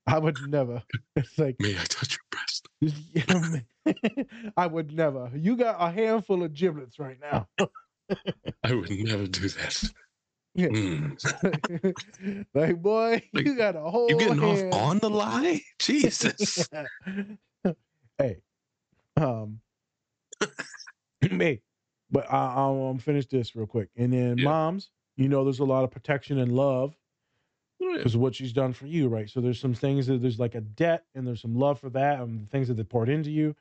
I 0.08 0.18
would 0.18 0.38
never. 0.48 0.82
It's 1.16 1.38
like 1.38 1.58
May 1.60 1.76
I 1.78 1.84
touch 1.84 2.18
your 2.18 2.28
breast? 2.32 2.68
I 4.58 4.66
would 4.66 4.92
never. 4.94 5.30
You 5.36 5.56
got 5.56 5.76
a 5.80 5.92
handful 5.92 6.42
of 6.44 6.54
giblets 6.56 6.98
right 6.98 7.18
now. 7.22 7.48
I 8.64 8.74
would 8.74 8.90
never 8.90 9.28
do 9.28 9.50
that. 9.50 9.84
Mm. 10.68 11.18
like, 12.54 12.82
boy, 12.82 13.24
Like, 13.34 13.46
you 13.46 13.56
got 13.58 13.76
a 13.76 13.82
whole 13.82 14.10
You 14.10 14.16
getting 14.16 14.40
hand. 14.40 14.40
off 14.40 14.66
on 14.72 15.00
the 15.00 15.10
lie? 15.10 15.62
Jesus. 15.80 16.70
hey, 18.18 18.42
um, 19.18 19.62
me, 21.32 21.62
but 22.10 22.32
I, 22.32 22.56
I'll 22.56 22.84
um, 22.88 23.00
finish 23.00 23.28
this 23.28 23.56
real 23.56 23.68
quick, 23.68 23.90
and 23.96 24.14
then 24.14 24.40
Yeah. 24.40 24.44
moms, 24.44 24.92
you 25.18 25.30
know, 25.30 25.44
there's 25.44 25.60
a 25.60 25.66
lot 25.66 25.84
of 25.84 25.92
protection 25.92 26.40
and 26.40 26.56
love 26.56 26.98
Oh, 27.82 27.98
because 27.98 28.16
of 28.16 28.22
what 28.22 28.36
she's 28.36 28.54
done 28.54 28.74
for 28.74 28.88
you, 28.88 29.08
right? 29.10 29.30
So 29.30 29.42
there's 29.42 29.60
some 29.60 29.74
things 29.74 30.08
that 30.08 30.22
there's 30.22 30.40
like 30.40 30.56
a 30.56 30.62
debt, 30.62 31.06
and 31.16 31.28
there's 31.28 31.42
some 31.42 31.56
love 31.56 31.80
for 31.80 31.90
that, 31.92 32.22
and 32.22 32.42
the 32.42 32.48
things 32.50 32.68
that 32.70 32.76
they 32.76 32.84
poured 32.84 33.10
into 33.10 33.32
you. 33.32 33.56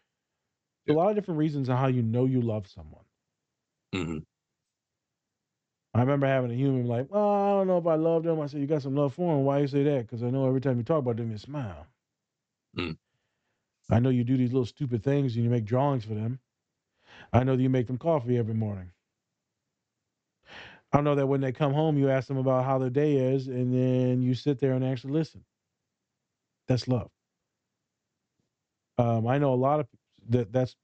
Yeah. 0.86 0.94
A 0.94 0.96
lot 0.96 1.10
of 1.10 1.16
different 1.16 1.38
reasons 1.38 1.68
on 1.68 1.76
how 1.78 1.88
you 1.88 2.02
know 2.02 2.26
you 2.26 2.40
love 2.42 2.66
someone. 2.68 3.04
Mhm. 3.94 4.24
I 5.98 6.02
remember 6.02 6.26
having 6.26 6.52
a 6.52 6.54
human 6.54 6.86
like, 6.86 7.10
"Well, 7.10 7.28
I 7.28 7.50
don't 7.58 7.66
know 7.66 7.78
if 7.78 7.86
I 7.86 7.96
love 7.96 8.22
them." 8.24 8.40
I 8.40 8.46
said, 8.46 8.60
"You 8.60 8.66
got 8.68 8.82
some 8.82 8.94
love 8.94 9.14
for 9.14 9.34
them. 9.34 9.44
Why 9.44 9.58
you 9.60 9.66
say 9.66 9.82
that? 9.84 10.06
Because 10.06 10.22
I 10.22 10.30
know 10.30 10.46
every 10.46 10.60
time 10.60 10.78
you 10.78 10.84
talk 10.84 11.00
about 11.00 11.16
them, 11.16 11.30
you 11.32 11.38
smile. 11.38 11.86
Mm. 12.76 12.96
I 13.90 13.98
know 14.00 14.10
you 14.10 14.24
do 14.24 14.36
these 14.36 14.52
little 14.52 14.66
stupid 14.66 15.02
things 15.02 15.34
and 15.36 15.44
you 15.44 15.50
make 15.50 15.64
drawings 15.64 16.04
for 16.04 16.14
them. 16.14 16.40
I 17.32 17.44
know 17.44 17.56
that 17.56 17.62
you 17.62 17.70
make 17.70 17.86
them 17.88 17.98
coffee 17.98 18.38
every 18.38 18.54
morning. 18.54 18.92
I 20.92 21.02
know 21.02 21.14
that 21.16 21.26
when 21.26 21.40
they 21.40 21.52
come 21.52 21.74
home, 21.74 21.98
you 21.98 22.08
ask 22.10 22.28
them 22.28 22.38
about 22.38 22.64
how 22.64 22.78
their 22.78 22.90
day 22.90 23.34
is, 23.34 23.48
and 23.48 23.74
then 23.74 24.22
you 24.22 24.34
sit 24.34 24.58
there 24.60 24.72
and 24.72 24.84
actually 24.84 25.14
listen. 25.14 25.44
That's 26.68 26.88
love. 26.88 27.10
Um, 28.98 29.26
I 29.26 29.38
know 29.38 29.54
a 29.54 29.56
lot 29.56 29.80
of 29.80 29.88
that. 30.30 30.52
That's 30.52 30.76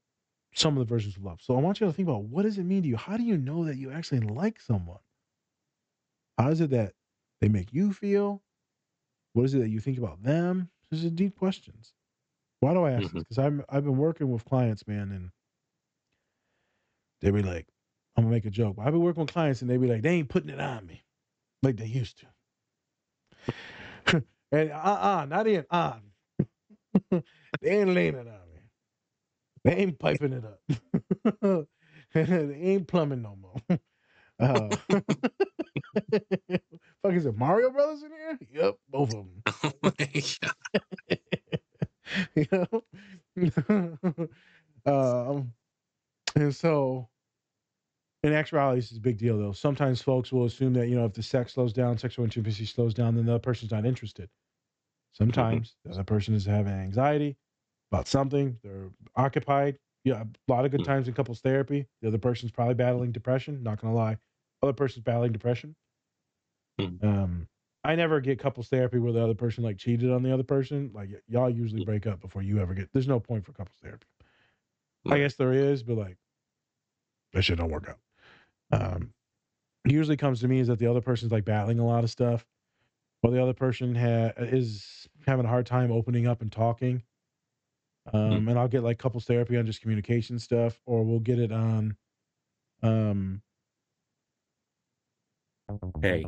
some 0.55 0.77
of 0.77 0.79
the 0.87 0.93
versions 0.93 1.17
of 1.17 1.23
love. 1.23 1.41
So 1.41 1.55
I 1.57 1.61
want 1.61 1.79
you 1.81 1.87
to 1.87 1.93
think 1.93 2.07
about 2.09 2.23
what 2.25 2.43
does 2.43 2.57
it 2.57 2.63
mean 2.65 2.83
to 2.83 2.89
you? 2.89 2.97
How 2.97 3.17
do 3.17 3.23
you 3.23 3.37
know 3.37 3.65
that 3.65 3.77
you 3.77 3.91
actually 3.91 4.21
like 4.21 4.59
someone? 4.61 4.99
How 6.37 6.49
is 6.49 6.61
it 6.61 6.69
that 6.71 6.93
they 7.41 7.49
make 7.49 7.73
you 7.73 7.93
feel? 7.93 8.41
What 9.33 9.43
is 9.45 9.53
it 9.53 9.59
that 9.59 9.69
you 9.69 9.79
think 9.79 9.97
about 9.97 10.23
them? 10.23 10.69
These 10.91 11.05
are 11.05 11.09
deep 11.09 11.37
questions. 11.37 11.93
Why 12.61 12.73
do 12.73 12.83
I 12.83 12.91
ask 12.91 13.11
this? 13.11 13.13
Mhm. 13.13 13.23
Because 13.23 13.37
I'm 13.43 13.63
I've 13.69 13.83
been 13.83 13.97
working 13.97 14.31
with 14.31 14.45
clients, 14.45 14.87
man, 14.87 15.11
and 15.11 15.31
they 17.21 17.31
be 17.31 17.41
like, 17.43 17.67
I'm 18.15 18.23
gonna 18.25 18.35
make 18.35 18.45
a 18.45 18.49
joke. 18.49 18.77
But 18.77 18.85
I've 18.87 18.93
been 18.93 19.01
working 19.01 19.21
with 19.23 19.33
clients 19.33 19.61
and 19.61 19.69
they 19.69 19.77
be 19.77 19.87
like, 19.87 20.01
they 20.01 20.11
ain't 20.11 20.29
putting 20.29 20.49
it 20.49 20.59
on 20.59 20.85
me 20.85 21.03
like 21.63 21.77
they 21.77 21.87
used 21.87 22.19
to. 22.19 22.27
and 24.51 24.71
uh 24.71 24.75
uh 24.75 25.25
not 25.29 25.47
in 25.47 25.65
on. 25.71 26.01
they 27.11 27.69
ain't 27.69 27.89
laying 27.89 28.15
it 28.15 28.27
on 28.27 28.51
me. 28.53 28.59
They 29.63 29.75
ain't 29.75 29.99
piping 29.99 30.33
it 30.33 30.43
up. 30.45 30.59
they 32.13 32.23
ain't 32.23 32.87
plumbing 32.87 33.21
no 33.21 33.35
more. 33.35 33.55
Uh, 34.39 34.75
fuck 37.03 37.13
is 37.13 37.25
it 37.25 37.37
Mario 37.37 37.69
Brothers 37.71 38.03
in 38.03 38.11
here? 38.11 38.39
Yep, 38.51 38.75
both 38.89 39.13
of 39.13 39.25
them. 39.25 39.43
Yeah. 42.47 42.65
you 43.35 43.51
know? 43.65 44.27
um, 44.85 45.53
and 46.35 46.53
so, 46.53 47.09
in 48.23 48.33
actuality, 48.33 48.79
this 48.79 48.91
is 48.91 48.97
a 48.97 49.01
big 49.01 49.17
deal, 49.17 49.37
though. 49.37 49.51
Sometimes 49.51 50.01
folks 50.01 50.31
will 50.31 50.45
assume 50.45 50.73
that, 50.73 50.87
you 50.87 50.95
know, 50.95 51.05
if 51.05 51.13
the 51.13 51.23
sex 51.23 51.53
slows 51.53 51.73
down, 51.73 51.97
sexual 51.97 52.25
intimacy 52.25 52.65
slows 52.65 52.93
down, 52.93 53.15
then 53.15 53.25
the 53.25 53.33
other 53.33 53.39
person's 53.39 53.71
not 53.71 53.85
interested. 53.85 54.29
Sometimes 55.13 55.75
the 55.85 55.91
other 55.91 56.03
person 56.03 56.33
is 56.35 56.45
having 56.45 56.73
anxiety 56.73 57.37
about 57.91 58.07
something, 58.07 58.57
they're 58.63 58.89
occupied. 59.15 59.77
Yeah, 60.03 60.23
a 60.23 60.51
lot 60.51 60.65
of 60.65 60.71
good 60.71 60.81
Mm. 60.81 60.85
times 60.85 61.07
in 61.07 61.13
couples 61.15 61.41
therapy. 61.41 61.87
The 62.01 62.09
other 62.09 62.17
person's 62.19 62.51
probably 62.51 62.75
battling 62.75 63.11
depression, 63.11 63.63
not 63.63 63.81
going 63.81 63.91
to 63.93 63.97
lie. 63.97 64.17
Other 64.61 64.73
person's 64.73 65.03
battling 65.03 65.31
depression. 65.31 65.75
Mm. 66.79 67.03
Um, 67.03 67.47
I 67.83 67.95
never 67.95 68.19
get 68.19 68.39
couples 68.39 68.67
therapy 68.69 68.97
where 68.99 69.13
the 69.13 69.23
other 69.23 69.35
person 69.35 69.63
like 69.63 69.77
cheated 69.77 70.11
on 70.11 70.23
the 70.23 70.33
other 70.33 70.43
person. 70.43 70.91
Like 70.93 71.09
y- 71.11 71.19
y'all 71.27 71.49
usually 71.49 71.83
Mm. 71.83 71.85
break 71.85 72.07
up 72.07 72.19
before 72.19 72.41
you 72.41 72.59
ever 72.59 72.73
get. 72.73 72.91
There's 72.91 73.07
no 73.07 73.19
point 73.19 73.45
for 73.45 73.53
couples 73.53 73.77
therapy. 73.81 74.07
I 75.07 75.19
guess 75.19 75.35
there 75.35 75.53
is, 75.53 75.83
but 75.83 75.97
like 75.97 76.17
that 77.33 77.43
shit 77.43 77.57
don't 77.59 77.69
work 77.69 77.87
out. 77.89 77.99
Um, 78.71 79.13
usually 79.85 80.17
comes 80.17 80.39
to 80.41 80.47
me 80.47 80.59
is 80.59 80.67
that 80.67 80.79
the 80.79 80.87
other 80.87 81.01
person's 81.01 81.31
like 81.31 81.45
battling 81.45 81.77
a 81.77 81.85
lot 81.85 82.03
of 82.03 82.09
stuff, 82.09 82.43
or 83.21 83.29
the 83.29 83.41
other 83.41 83.53
person 83.53 83.93
ha- 83.93 84.33
is 84.37 85.07
having 85.27 85.45
a 85.45 85.49
hard 85.49 85.67
time 85.67 85.91
opening 85.91 86.25
up 86.25 86.41
and 86.41 86.51
talking. 86.51 87.03
Um, 88.11 88.45
Mhm. 88.45 88.49
and 88.51 88.59
I'll 88.59 88.67
get 88.67 88.81
like 88.83 88.97
couples 88.97 89.25
therapy 89.25 89.57
on 89.57 89.65
just 89.67 89.81
communication 89.81 90.39
stuff, 90.39 90.81
or 90.87 91.03
we'll 91.03 91.19
get 91.19 91.37
it 91.39 91.51
on 91.51 91.97
um 92.81 93.41
Hey, 96.01 96.23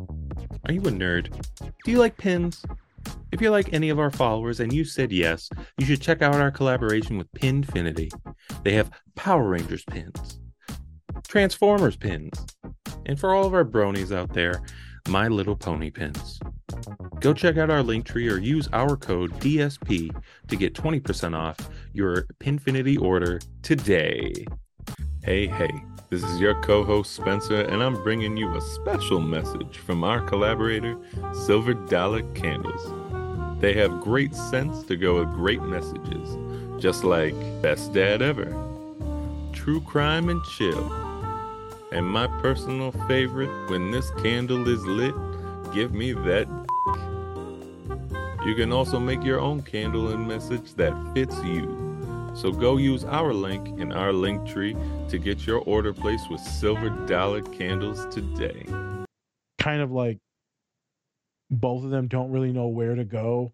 are 0.66 0.74
you 0.74 0.82
a 0.82 0.92
nerd? 0.92 1.32
Do 1.86 1.92
you 1.92 2.00
like 2.00 2.18
pins? 2.18 2.64
If 3.32 3.42
you're 3.42 3.52
like 3.52 3.74
any 3.74 3.90
of 3.90 4.00
our 4.00 4.10
followers 4.10 4.60
and 4.60 4.74
you 4.74 4.84
said 4.84 5.12
yes, 5.12 5.50
you 5.78 5.86
should 5.86 6.02
check 6.02 6.22
out 6.22 6.36
our 6.36 6.50
collaboration 6.50 7.18
with 7.18 7.32
Pinfinity. 7.34 8.12
They 8.64 8.74
have 8.74 8.90
Power 9.16 9.50
Rangers 9.50 9.84
pins, 9.84 10.40
Transformers 11.28 11.96
pins, 11.96 12.46
and 13.06 13.20
for 13.20 13.36
all 13.36 13.46
of 13.46 13.54
our 13.54 13.66
bronies 13.66 14.16
out 14.16 14.34
there, 14.34 14.62
My 15.08 15.28
Little 15.28 15.56
Pony 15.56 15.92
pins. 15.92 16.40
Go 17.20 17.34
check 17.34 17.58
out 17.58 17.70
our 17.70 17.84
link 17.84 18.06
tree 18.06 18.30
or 18.30 18.38
use 18.38 18.68
our 18.74 18.96
code 18.96 19.32
DSP 19.40 20.16
to 20.48 20.56
get 20.56 20.74
20% 20.74 21.36
off 21.36 21.58
your 21.94 22.26
Pinfinity 22.40 23.00
order 23.00 23.40
today. 23.62 24.34
Hey, 25.24 25.48
hey, 25.48 25.72
this 26.10 26.24
is 26.24 26.40
your 26.40 26.56
co 26.62 26.84
host 26.84 27.14
Spencer, 27.14 27.62
and 27.62 27.84
I'm 27.84 28.02
bringing 28.02 28.38
you 28.38 28.56
a 28.56 28.62
special 28.62 29.20
message 29.20 29.78
from 29.80 30.04
our 30.04 30.22
collaborator, 30.22 30.98
Silver 31.34 31.74
Dollar 31.74 32.22
Candles. 32.34 33.60
They 33.60 33.74
have 33.74 34.00
great 34.00 34.34
scents 34.34 34.84
to 34.84 34.96
go 34.96 35.20
with 35.20 35.34
great 35.34 35.62
messages, 35.62 36.38
just 36.82 37.04
like 37.04 37.36
Best 37.62 37.94
Dad 37.94 38.22
Ever, 38.22 38.56
True 39.52 39.82
Crime 39.82 40.30
and 40.30 40.42
Chill, 40.56 40.92
and 41.92 42.06
my 42.06 42.28
personal 42.42 42.94
favorite, 43.08 43.70
When 43.70 43.92
This 43.92 44.10
Candle 44.22 44.68
Is 44.70 44.86
Lit, 44.86 45.16
Give 45.74 45.94
Me 45.94 46.14
That. 46.14 46.48
You 48.46 48.56
can 48.56 48.72
also 48.72 48.98
make 48.98 49.24
your 49.24 49.42
own 49.42 49.62
candle 49.62 50.08
and 50.10 50.26
message 50.26 50.74
that 50.76 50.94
fits 51.14 51.38
you. 51.44 51.87
So 52.38 52.52
go 52.52 52.78
use 52.78 53.04
our 53.04 53.34
link 53.34 53.80
in 53.80 53.92
our 53.92 54.14
link 54.14 54.46
tree 54.48 54.76
to 55.10 55.18
get 55.18 55.46
your 55.48 55.60
order 55.62 55.92
placed 55.94 56.30
with 56.30 56.40
Silver 56.40 56.90
Dollar 57.08 57.42
Candles 57.42 58.06
today. 58.14 58.64
kind 59.60 59.82
of 59.82 59.92
like 59.92 60.20
both 61.50 61.84
of 61.84 61.90
them 61.90 62.08
don't 62.08 62.32
really 62.32 62.52
know 62.54 62.68
where 62.68 62.94
to 62.96 63.04
go 63.04 63.54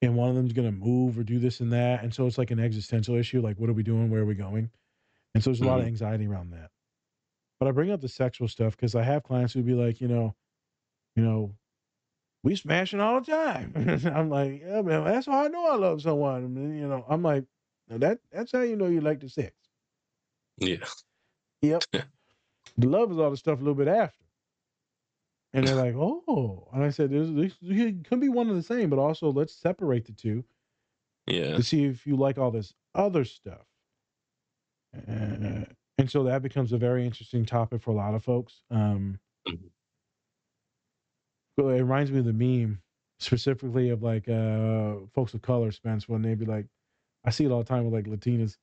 and 0.00 0.16
one 0.16 0.28
of 0.30 0.36
them's 0.36 0.52
going 0.52 0.66
to 0.70 0.76
move 0.76 1.18
or 1.18 1.22
do 1.24 1.38
this 1.38 1.60
and 1.60 1.72
that 1.72 2.02
and 2.02 2.14
so 2.14 2.26
it's 2.26 2.38
like 2.38 2.50
an 2.50 2.58
existential 2.60 3.14
issue 3.16 3.40
like 3.40 3.58
what 3.58 3.68
are 3.68 3.72
we 3.74 3.82
doing 3.82 4.08
where 4.10 4.22
are 4.22 4.26
we 4.26 4.34
going 4.34 4.70
and 5.34 5.42
so 5.44 5.50
there's 5.50 5.60
a 5.60 5.64
lot 5.64 5.78
of 5.80 5.84
Mhm. 5.84 5.88
anxiety 5.88 6.26
around 6.26 6.50
that 6.52 6.70
but 7.60 7.68
i 7.68 7.72
bring 7.72 7.90
up 7.90 8.00
the 8.00 8.08
sexual 8.08 8.48
stuff 8.48 8.74
because 8.76 8.94
i 8.94 9.02
have 9.02 9.22
clients 9.24 9.52
who'd 9.52 9.66
be 9.66 9.74
like 9.74 10.00
you 10.00 10.08
know 10.08 10.34
you 11.16 11.22
know 11.24 11.52
we 12.44 12.54
smashing 12.56 13.00
all 13.00 13.20
the 13.20 13.26
time 13.30 13.72
i'm 14.14 14.30
like 14.30 14.60
yeah 14.64 14.80
man 14.82 15.04
that's 15.04 15.26
how 15.26 15.44
i 15.44 15.48
know 15.48 15.66
i 15.70 15.76
love 15.76 16.00
someone 16.00 16.44
I 16.44 16.46
mean, 16.48 16.78
you 16.78 16.86
know 16.88 17.04
i'm 17.08 17.22
like 17.22 17.44
"Now 17.88 17.98
that 17.98 18.20
that's 18.30 18.52
how 18.52 18.62
you 18.62 18.76
know 18.76 18.86
you 18.86 19.00
like 19.00 19.20
the 19.20 19.28
sex 19.28 19.54
Yeah. 20.58 20.84
Yep. 21.62 21.84
the 21.92 22.88
love 22.88 23.10
is 23.10 23.18
all 23.18 23.30
the 23.30 23.36
stuff 23.36 23.58
a 23.58 23.62
little 23.62 23.74
bit 23.74 23.88
after. 23.88 24.24
And 25.54 25.66
they're 25.66 25.74
like, 25.74 25.94
oh. 25.94 26.68
And 26.72 26.84
I 26.84 26.90
said, 26.90 27.10
there's, 27.10 27.32
this 27.32 27.54
it 27.62 28.04
could 28.04 28.20
be 28.20 28.28
one 28.28 28.48
and 28.48 28.58
the 28.58 28.62
same, 28.62 28.90
but 28.90 28.98
also 28.98 29.32
let's 29.32 29.54
separate 29.54 30.04
the 30.04 30.12
two 30.12 30.44
Yeah. 31.26 31.56
to 31.56 31.62
see 31.62 31.84
if 31.86 32.06
you 32.06 32.16
like 32.16 32.38
all 32.38 32.50
this 32.50 32.74
other 32.94 33.24
stuff. 33.24 33.66
Uh, 34.94 35.64
and 35.98 36.10
so 36.10 36.22
that 36.24 36.42
becomes 36.42 36.72
a 36.72 36.78
very 36.78 37.04
interesting 37.04 37.44
topic 37.44 37.82
for 37.82 37.90
a 37.90 37.94
lot 37.94 38.14
of 38.14 38.22
folks. 38.24 38.62
Um, 38.70 39.18
Mhm. 39.48 39.70
it 41.58 41.62
reminds 41.62 42.12
me 42.12 42.18
of 42.20 42.24
the 42.24 42.32
meme, 42.32 42.80
specifically 43.18 43.90
of 43.90 44.02
like 44.02 44.28
uh, 44.28 44.96
folks 45.14 45.34
of 45.34 45.42
color, 45.42 45.72
Spence, 45.72 46.08
when 46.08 46.22
they 46.22 46.34
be 46.34 46.44
like, 46.44 46.66
I 47.28 47.30
see 47.30 47.44
it 47.44 47.52
all 47.52 47.58
the 47.58 47.64
time 47.64 47.84
with 47.84 47.92
like 47.92 48.06
Latinas. 48.06 48.56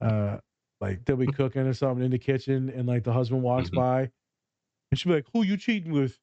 Uh, 0.00 0.38
like 0.80 1.04
they'll 1.04 1.16
be 1.16 1.26
cooking 1.28 1.62
or 1.62 1.74
something 1.74 2.04
in 2.04 2.12
the 2.12 2.18
kitchen, 2.18 2.70
and 2.70 2.86
like 2.86 3.02
the 3.04 3.12
husband 3.12 3.42
walks 3.42 3.70
Mhm. 3.70 3.74
by, 3.74 4.00
and 4.90 4.98
she'll 4.98 5.10
be 5.10 5.16
like, 5.16 5.26
"Who 5.32 5.42
you 5.42 5.56
cheating 5.56 5.92
with?" 5.92 6.20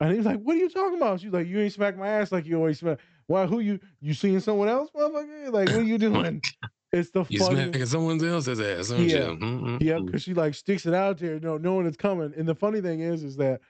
And 0.00 0.14
he's 0.14 0.26
like, 0.26 0.40
"What 0.40 0.56
are 0.56 0.60
you 0.60 0.68
talking 0.68 0.96
about?" 0.98 1.20
She's 1.20 1.32
like, 1.32 1.46
"You 1.48 1.60
ain't 1.60 1.72
smack 1.72 1.96
my 1.96 2.08
ass 2.08 2.30
like 2.30 2.46
you 2.46 2.56
always 2.56 2.78
smack. 2.78 3.00
Why? 3.26 3.46
Who 3.46 3.60
you? 3.60 3.80
You 4.00 4.14
seeing 4.14 4.40
someone 4.40 4.68
else, 4.68 4.90
motherfucker? 4.94 5.52
Like, 5.52 5.70
what 5.70 5.80
are 5.80 5.82
you 5.82 5.98
doing?" 5.98 6.42
It's 6.92 7.10
the 7.10 7.24
You 7.24 7.38
funniest. 7.38 7.66
smacking 7.68 7.86
someone 7.86 8.24
else's 8.24 8.60
ass, 8.60 8.90
Yeah. 8.90 9.30
you? 9.30 9.36
Mm-mm. 9.36 9.82
Yeah, 9.82 9.98
because 9.98 10.22
she 10.22 10.34
like 10.34 10.54
sticks 10.54 10.86
it 10.86 10.94
out 10.94 11.18
there, 11.18 11.38
no, 11.40 11.58
knowing 11.58 11.86
it's 11.86 11.96
coming. 11.96 12.32
And 12.36 12.48
the 12.48 12.54
funny 12.54 12.80
thing 12.80 13.00
is, 13.00 13.22
is 13.22 13.36
that 13.36 13.60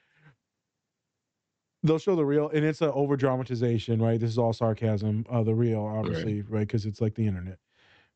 they'll 1.83 1.99
show 1.99 2.17
the 2.17 2.25
real, 2.25 2.49
and 2.49 2.65
it's 2.65 2.81
an 2.81 2.91
over 2.95 3.17
dramatization, 3.17 4.01
right? 4.03 4.19
This 4.19 4.31
is 4.31 4.39
all 4.39 4.53
sarcasm. 4.53 5.25
Uh, 5.31 5.43
the 5.43 5.55
real, 5.55 5.85
obviously, 5.85 6.43
right? 6.43 6.67
Because 6.67 6.87
it's 6.87 7.01
like 7.01 7.15
the 7.15 7.27
internet. 7.27 7.59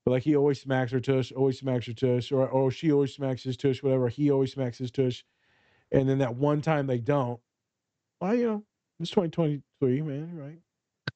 But 0.04 0.12
like 0.12 0.22
he 0.22 0.36
always 0.36 0.60
smacks 0.60 0.90
her 0.92 1.00
tush, 1.00 1.30
always 1.32 1.58
smacks 1.58 1.86
her 1.86 1.92
tush, 1.92 2.32
or 2.32 2.48
or 2.48 2.70
she 2.70 2.92
always 2.92 3.14
smacks 3.14 3.44
his 3.44 3.56
tush, 3.56 3.82
whatever. 3.82 4.08
He 4.08 4.30
always 4.30 4.52
smacks 4.52 4.78
his 4.78 4.90
tush, 4.90 5.22
and 5.92 6.08
then 6.08 6.18
that 6.18 6.34
one 6.34 6.60
time 6.60 6.86
they 6.86 6.98
don't. 6.98 7.40
Well, 8.20 8.34
you 8.34 8.46
know, 8.46 8.64
it's 8.98 9.10
2023, 9.10 10.02
man, 10.02 10.36
right? 10.36 10.58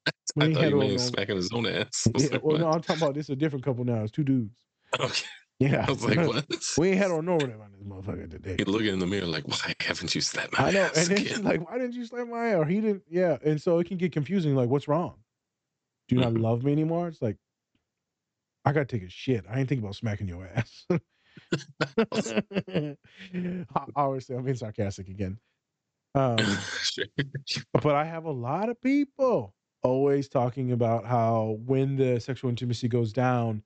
I 0.41 0.53
thought 0.53 0.63
hetero 0.63 0.81
meant 0.81 1.01
smacking 1.01 1.37
his 1.37 1.51
own 1.53 1.67
ass. 1.67 2.07
Yeah, 2.17 2.29
like, 2.33 2.43
well, 2.45 2.59
no. 2.59 2.71
I'm 2.71 2.81
talking 2.81 3.03
about 3.03 3.15
this 3.15 3.27
is 3.27 3.31
a 3.31 3.37
different 3.37 3.65
couple 3.65 3.85
now. 3.85 4.03
It's 4.03 4.13
two 4.13 4.25
dudes. 4.25 4.55
Okay. 5.01 5.27
Yeah, 5.59 5.87
I 5.89 5.91
was 5.91 6.05
like, 6.05 6.19
what? 6.29 6.47
we 6.79 6.91
ain't 6.91 7.01
heteronormative 7.01 7.61
on 7.61 7.73
this 7.73 7.83
motherfucker 7.83 8.31
today. 8.31 8.57
He'd 8.59 8.69
looking 8.69 8.93
in 8.93 8.99
the 8.99 9.07
mirror 9.07 9.27
like, 9.27 9.49
why 9.49 9.75
haven't 9.81 10.15
you 10.15 10.21
slapped 10.21 10.59
my 10.59 10.67
I 10.67 10.71
know. 10.71 10.87
ass 10.87 10.97
And 10.99 11.11
then 11.11 11.23
again? 11.23 11.43
like, 11.45 11.69
why 11.69 11.79
didn't 11.79 11.95
you 11.95 12.05
slap 12.05 12.29
my 12.29 12.49
ass? 12.49 12.57
Or 12.57 12.65
he 12.67 12.81
didn't. 12.81 13.05
Yeah. 13.09 13.39
And 13.45 13.61
so 13.61 13.79
it 13.79 13.87
can 13.87 13.97
get 13.97 14.13
confusing. 14.13 14.55
Like, 14.55 14.69
what's 14.69 14.87
wrong? 14.89 15.17
Do 16.09 16.17
you 16.17 16.21
not 16.21 16.35
Mhm. 16.35 16.43
love 16.43 16.63
me 16.63 16.73
anymore? 16.73 17.09
It's 17.09 17.23
like, 17.23 17.37
I 18.65 18.73
got 18.73 18.89
to 18.89 18.99
take 18.99 19.07
a 19.07 19.11
shit. 19.11 19.45
I 19.49 19.61
ain't 19.61 19.69
thinking 19.69 19.85
about 19.85 19.97
smacking 19.97 20.29
your 20.29 20.47
ass. 20.47 20.87
I 20.91 21.01
I 23.75 23.87
always 23.97 24.27
say, 24.27 24.35
I'm 24.35 24.45
being 24.45 24.57
sarcastic 24.57 25.09
again. 25.09 25.39
Um, 26.15 26.59
Sure. 26.83 27.05
but 27.73 27.95
I 27.95 28.05
have 28.05 28.25
a 28.25 28.31
lot 28.33 28.69
of 28.69 28.81
people 28.81 29.55
always 29.83 30.29
talking 30.29 30.73
about 30.73 31.05
how 31.05 31.59
when 31.65 31.97
the 31.97 32.21
sexual 32.21 32.51
intimacy 32.51 32.89
goes 32.89 33.13
down, 33.13 33.63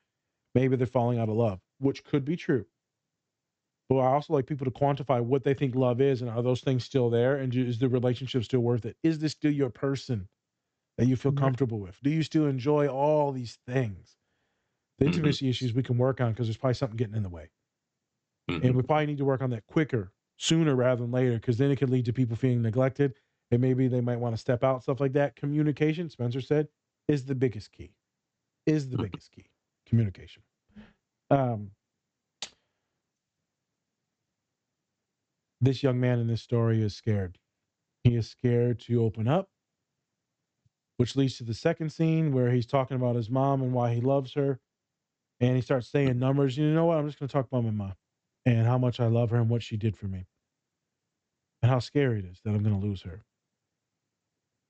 maybe 0.55 0.76
they're 0.76 0.86
falling 0.86 1.18
out 1.18 1.28
of 1.28 1.36
love, 1.36 1.61
which 1.81 2.05
could 2.05 2.24
be 2.24 2.37
true. 2.37 2.66
But 3.89 3.99
I 3.99 4.12
also 4.12 4.35
like 4.35 4.47
people 4.47 4.64
to 4.66 4.70
quantify 4.70 5.20
what 5.20 5.43
they 5.43 5.53
think 5.53 5.74
love 5.74 6.01
is 6.01 6.22
and 6.22 6.31
are 6.31 6.43
those 6.43 6.61
things 6.61 6.85
still 6.85 7.11
there? 7.11 7.37
And 7.37 7.53
is 7.55 7.78
the 7.78 7.89
relationship 7.89 8.45
still 8.45 8.61
worth 8.61 8.87
it? 8.87 8.97
Is 9.03 9.18
this 9.18 9.33
still 9.33 9.51
your 9.51 9.70
person 9.70 10.28
that 10.97 11.07
you 11.07 11.16
feel 11.16 11.33
mm-hmm. 11.33 11.45
comfortable 11.45 11.81
with? 11.81 11.99
Do 12.03 12.11
you 12.11 12.22
still 12.22 12.47
enjoy 12.47 12.87
all 12.87 13.33
these 13.33 13.59
things? 13.66 14.16
The 14.99 15.07
Mhm. 15.07 15.09
intimacy 15.09 15.49
issues 15.49 15.74
we 15.74 15.83
can 15.83 15.99
work 15.99 16.20
on 16.20 16.31
because 16.31 16.47
there's 16.47 16.57
probably 16.57 16.74
something 16.74 16.97
getting 16.97 17.16
in 17.16 17.24
the 17.24 17.28
way. 17.28 17.51
And 18.49 18.62
mm-hmm. 18.62 18.76
we 18.76 18.83
probably 18.83 19.07
need 19.07 19.18
to 19.18 19.24
work 19.24 19.43
on 19.43 19.51
that 19.51 19.66
quicker, 19.66 20.12
sooner 20.37 20.76
rather 20.76 21.03
than 21.03 21.11
later, 21.11 21.35
because 21.35 21.59
then 21.59 21.70
it 21.70 21.76
could 21.76 21.91
lead 21.91 22.05
to 22.05 22.12
people 22.12 22.37
feeling 22.37 22.62
neglected. 22.62 23.14
And 23.51 23.61
maybe 23.61 23.89
they 23.89 24.01
might 24.01 24.18
want 24.20 24.35
to 24.35 24.41
step 24.41 24.62
out, 24.62 24.83
stuff 24.85 25.01
like 25.01 25.14
that. 25.14 25.35
Communication, 25.35 26.09
Spencer 26.09 26.41
said, 26.41 26.68
is 27.09 27.24
the 27.24 27.35
biggest 27.35 27.72
key. 27.72 27.93
Is 28.66 28.89
the 28.89 28.97
mm-hmm. 28.97 29.05
biggest 29.05 29.33
key. 29.33 29.51
Communication. 29.87 30.43
Um, 31.31 31.72
this 35.61 35.83
young 35.83 36.01
man 36.01 36.18
in 36.18 36.26
this 36.28 36.43
story 36.43 36.83
is 36.83 36.97
scared. 36.97 37.39
He 38.05 38.16
is 38.16 38.28
scared 38.28 38.81
to 38.81 39.05
open 39.05 39.28
up, 39.28 39.49
which 40.99 41.16
leads 41.16 41.39
to 41.39 41.45
the 41.45 41.55
second 41.55 41.91
scene 41.91 42.33
where 42.33 42.51
he's 42.51 42.66
talking 42.66 42.97
about 42.97 43.16
his 43.16 43.31
mom 43.31 43.62
and 43.62 43.72
why 43.72 43.95
he 43.95 44.01
loves 44.01 44.35
her. 44.35 44.61
And 45.41 45.57
he 45.57 45.62
starts 45.62 45.89
saying 45.89 46.18
numbers. 46.18 46.57
You 46.59 46.66
know 46.72 46.87
what? 46.87 46.99
I'm 46.99 47.07
just 47.07 47.18
going 47.18 47.28
to 47.28 47.33
talk 47.33 47.47
about 47.47 47.64
my 47.64 47.70
mom 47.70 47.95
and 48.47 48.66
how 48.66 48.78
much 48.78 49.01
I 49.01 49.07
love 49.07 49.31
her 49.31 49.39
and 49.39 49.51
what 49.51 49.62
she 49.62 49.76
did 49.76 49.97
for 49.97 50.07
me, 50.07 50.26
and 51.62 51.70
how 51.70 51.78
scary 51.78 52.20
it 52.20 52.26
is 52.26 52.41
that 52.45 52.51
I'm 52.51 52.62
going 52.62 52.78
to 52.81 52.87
lose 52.87 53.03
her. 53.03 53.22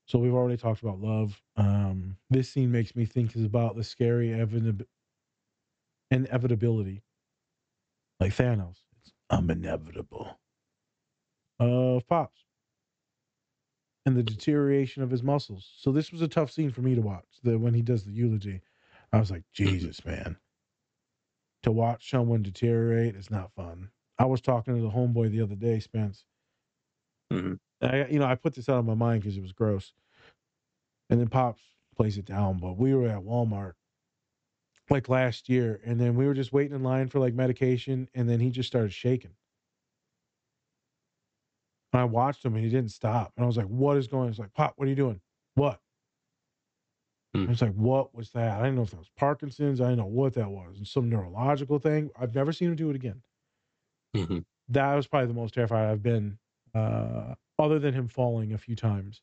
So 0.07 0.19
we've 0.19 0.33
already 0.33 0.57
talked 0.57 0.81
about 0.81 0.99
love. 1.01 1.41
Um, 1.57 2.17
this 2.29 2.49
scene 2.49 2.71
makes 2.71 2.95
me 2.95 3.05
think 3.05 3.35
is 3.35 3.45
about 3.45 3.75
the 3.75 3.83
scary 3.83 4.33
inevitability, 6.11 7.03
like 8.19 8.33
Thanos. 8.33 8.77
It's 9.01 9.13
I'm 9.29 9.49
inevitable. 9.51 10.39
Of 11.59 12.07
pops 12.07 12.45
and 14.05 14.17
the 14.17 14.23
deterioration 14.23 15.03
of 15.03 15.11
his 15.11 15.23
muscles. 15.23 15.71
So 15.77 15.91
this 15.93 16.11
was 16.11 16.21
a 16.23 16.29
tough 16.29 16.51
scene 16.51 16.71
for 16.71 16.81
me 16.81 16.95
to 16.95 17.01
watch. 17.01 17.25
That 17.43 17.59
when 17.59 17.75
he 17.75 17.83
does 17.83 18.05
the 18.05 18.13
eulogy, 18.13 18.61
I 19.13 19.19
was 19.19 19.31
like, 19.31 19.43
Jesus, 19.53 20.05
man. 20.05 20.37
To 21.63 21.71
watch 21.71 22.09
someone 22.09 22.43
deteriorate 22.43 23.15
is 23.15 23.31
not 23.31 23.53
fun. 23.53 23.91
I 24.19 24.25
was 24.25 24.41
talking 24.41 24.75
to 24.75 24.81
the 24.81 24.89
homeboy 24.89 25.31
the 25.31 25.41
other 25.41 25.55
day, 25.55 25.79
Spence. 25.79 26.25
Mhm. 27.31 27.59
I, 27.81 28.07
you 28.07 28.19
know, 28.19 28.25
I 28.25 28.35
put 28.35 28.55
this 28.55 28.69
out 28.69 28.79
of 28.79 28.85
my 28.85 28.95
mind 28.95 29.21
because 29.21 29.37
it 29.37 29.41
was 29.43 29.53
gross. 29.53 29.93
And 31.09 31.19
then 31.19 31.29
Pops 31.29 31.61
plays 31.95 32.17
it 32.17 32.25
down. 32.25 32.59
But 32.59 32.77
we 32.77 32.93
were 32.95 33.07
at 33.07 33.21
Walmart 33.23 33.73
like 34.91 35.09
last 35.09 35.49
year, 35.49 35.81
and 35.85 35.99
then 35.99 36.15
we 36.15 36.27
were 36.27 36.33
just 36.35 36.53
waiting 36.53 36.75
in 36.75 36.83
line 36.83 37.09
for 37.09 37.19
like 37.19 37.33
medication, 37.35 38.09
and 38.15 38.29
then 38.29 38.39
he 38.39 38.51
just 38.51 38.67
started 38.67 38.93
shaking. 38.93 39.35
And 41.93 42.01
I 42.01 42.05
watched 42.05 42.43
him, 42.45 42.55
and 42.55 42.63
he 42.63 42.69
didn't 42.69 42.91
stop. 42.91 43.33
And 43.35 43.43
I 43.43 43.47
was 43.47 43.57
like, 43.57 43.67
"What 43.67 43.97
is 43.97 44.07
going?" 44.07 44.23
on? 44.23 44.29
He's 44.29 44.39
like, 44.39 44.53
"Pop, 44.53 44.73
what 44.77 44.85
are 44.87 44.89
you 44.89 44.95
doing?" 44.95 45.21
What? 45.55 45.81
I 47.45 47.51
was 47.51 47.61
like, 47.61 47.73
what 47.73 48.13
was 48.15 48.31
that? 48.31 48.59
I 48.59 48.63
didn't 48.63 48.75
know 48.75 48.83
if 48.83 48.91
that 48.91 48.99
was 48.99 49.09
Parkinson's. 49.09 49.81
I 49.81 49.85
didn't 49.85 49.99
know 49.99 50.05
what 50.05 50.33
that 50.35 50.49
was. 50.49 50.77
And 50.77 50.87
some 50.87 51.09
neurological 51.09 51.79
thing. 51.79 52.11
I've 52.15 52.35
never 52.35 52.51
seen 52.53 52.69
him 52.69 52.75
do 52.75 52.89
it 52.89 52.95
again. 52.95 53.23
hmm 54.15 54.39
That 54.69 54.95
was 54.95 55.07
probably 55.07 55.27
the 55.27 55.33
most 55.33 55.53
terrified 55.53 55.89
I've 55.89 56.03
been, 56.03 56.39
uh, 56.73 57.35
other 57.59 57.79
than 57.79 57.93
him 57.93 58.07
falling 58.07 58.53
a 58.53 58.57
few 58.57 58.75
times. 58.75 59.21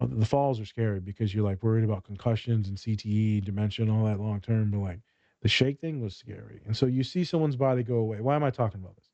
The 0.00 0.26
falls 0.26 0.60
are 0.60 0.66
scary 0.66 1.00
because 1.00 1.34
you're 1.34 1.44
like 1.44 1.62
worried 1.62 1.84
about 1.84 2.04
concussions 2.04 2.68
and 2.68 2.76
CTE, 2.76 3.44
dementia, 3.44 3.84
and 3.84 3.92
all 3.92 4.04
that 4.04 4.20
long 4.20 4.40
term. 4.40 4.70
But 4.70 4.78
like 4.78 5.00
the 5.40 5.48
shake 5.48 5.80
thing 5.80 6.02
was 6.02 6.14
scary. 6.14 6.60
And 6.66 6.76
so 6.76 6.86
you 6.86 7.02
see 7.02 7.24
someone's 7.24 7.56
body 7.56 7.82
go 7.82 7.96
away. 7.96 8.20
Why 8.20 8.36
am 8.36 8.44
I 8.44 8.50
talking 8.50 8.80
about 8.80 8.96
this? 8.96 9.10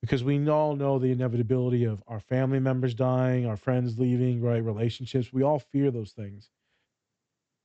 Because 0.00 0.24
we 0.24 0.48
all 0.48 0.76
know 0.76 0.98
the 0.98 1.10
inevitability 1.10 1.84
of 1.84 2.02
our 2.06 2.20
family 2.20 2.60
members 2.60 2.94
dying, 2.94 3.46
our 3.46 3.56
friends 3.56 3.98
leaving, 3.98 4.40
right? 4.40 4.62
Relationships. 4.62 5.32
We 5.32 5.42
all 5.42 5.58
fear 5.58 5.90
those 5.90 6.12
things. 6.12 6.50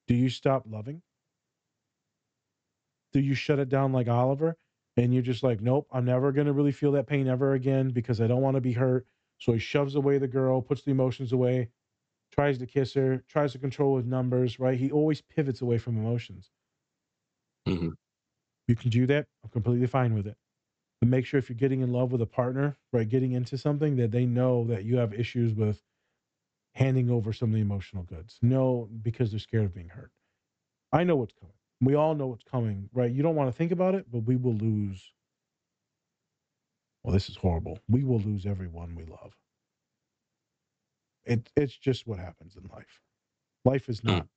Do 0.07 0.15
you 0.15 0.29
stop 0.29 0.63
loving? 0.69 1.01
Do 3.13 3.19
you 3.19 3.33
shut 3.33 3.59
it 3.59 3.69
down 3.69 3.91
like 3.93 4.07
Oliver? 4.07 4.57
And 4.97 5.13
you're 5.13 5.23
just 5.23 5.43
like, 5.43 5.61
nope, 5.61 5.87
I'm 5.91 6.05
never 6.05 6.31
going 6.31 6.47
to 6.47 6.53
really 6.53 6.71
feel 6.71 6.93
that 6.93 7.07
pain 7.07 7.27
ever 7.27 7.53
again 7.53 7.89
because 7.89 8.19
I 8.19 8.27
don't 8.27 8.41
want 8.41 8.55
to 8.55 8.61
be 8.61 8.73
hurt. 8.73 9.05
So 9.41 9.53
he 9.53 9.59
shoves 9.59 9.95
away 9.95 10.19
the 10.19 10.29
girl, 10.29 10.63
puts 10.63 10.83
the 10.83 10.91
emotions 10.93 11.33
away, 11.33 11.71
tries 12.31 12.59
to 12.59 12.67
kiss 12.67 12.93
her, 12.95 13.25
tries 13.27 13.53
to 13.53 13.59
control 13.59 13.97
his 13.97 14.07
numbers, 14.07 14.59
right? 14.59 14.79
He 14.79 14.91
always 14.91 15.21
pivots 15.21 15.61
away 15.61 15.79
from 15.79 15.97
emotions. 15.97 16.51
hmm 17.67 17.91
You 18.67 18.75
can 18.75 18.89
do 18.89 19.05
that. 19.07 19.27
I'm 19.43 19.49
completely 19.49 19.87
fine 19.87 20.13
with 20.13 20.27
it. 20.27 20.37
But 21.01 21.09
make 21.09 21.25
sure 21.25 21.37
if 21.39 21.49
you're 21.49 21.57
getting 21.57 21.81
in 21.81 21.93
love 21.93 22.11
with 22.11 22.21
a 22.21 22.27
partner, 22.27 22.77
right, 22.93 23.09
getting 23.09 23.33
into 23.33 23.57
something 23.57 23.97
that 23.97 24.11
they 24.11 24.25
know 24.25 24.65
that 24.65 24.85
you 24.85 24.97
have 24.97 25.13
issues 25.13 25.53
with 25.53 25.83
handing 26.75 27.09
over 27.09 27.33
some 27.33 27.49
of 27.51 27.55
the 27.55 27.61
emotional 27.61 28.03
goods. 28.03 28.39
No, 28.41 28.89
because 29.01 29.31
they're 29.31 29.39
scared 29.39 29.65
of 29.65 29.75
being 29.75 29.89
hurt. 29.89 30.11
I 30.91 31.03
know 31.05 31.17
what's 31.17 31.33
coming. 31.33 31.55
We 31.81 31.95
all 31.95 32.15
know 32.15 32.27
what's 32.27 32.43
coming, 32.43 32.89
right? 32.93 33.11
You 33.11 33.23
don't 33.23 33.35
want 33.35 33.49
to 33.49 33.57
think 33.57 33.71
about 33.73 33.95
it, 33.95 34.11
but 34.11 34.19
we 34.21 34.37
will 34.37 34.55
lose. 34.55 35.13
Well, 37.03 37.13
this 37.13 37.29
is 37.29 37.35
horrible. 37.35 37.79
We 37.89 38.03
will 38.03 38.19
lose 38.19 38.45
everyone 38.45 38.95
we 38.95 39.05
love. 39.05 39.35
It 41.25 41.49
it's 41.55 41.77
just 41.77 42.07
what 42.07 42.19
happens 42.19 42.55
in 42.55 42.69
life. 42.73 43.01
Life 43.65 43.89
is 43.89 43.99
hmm. 43.99 44.09
not 44.09 44.27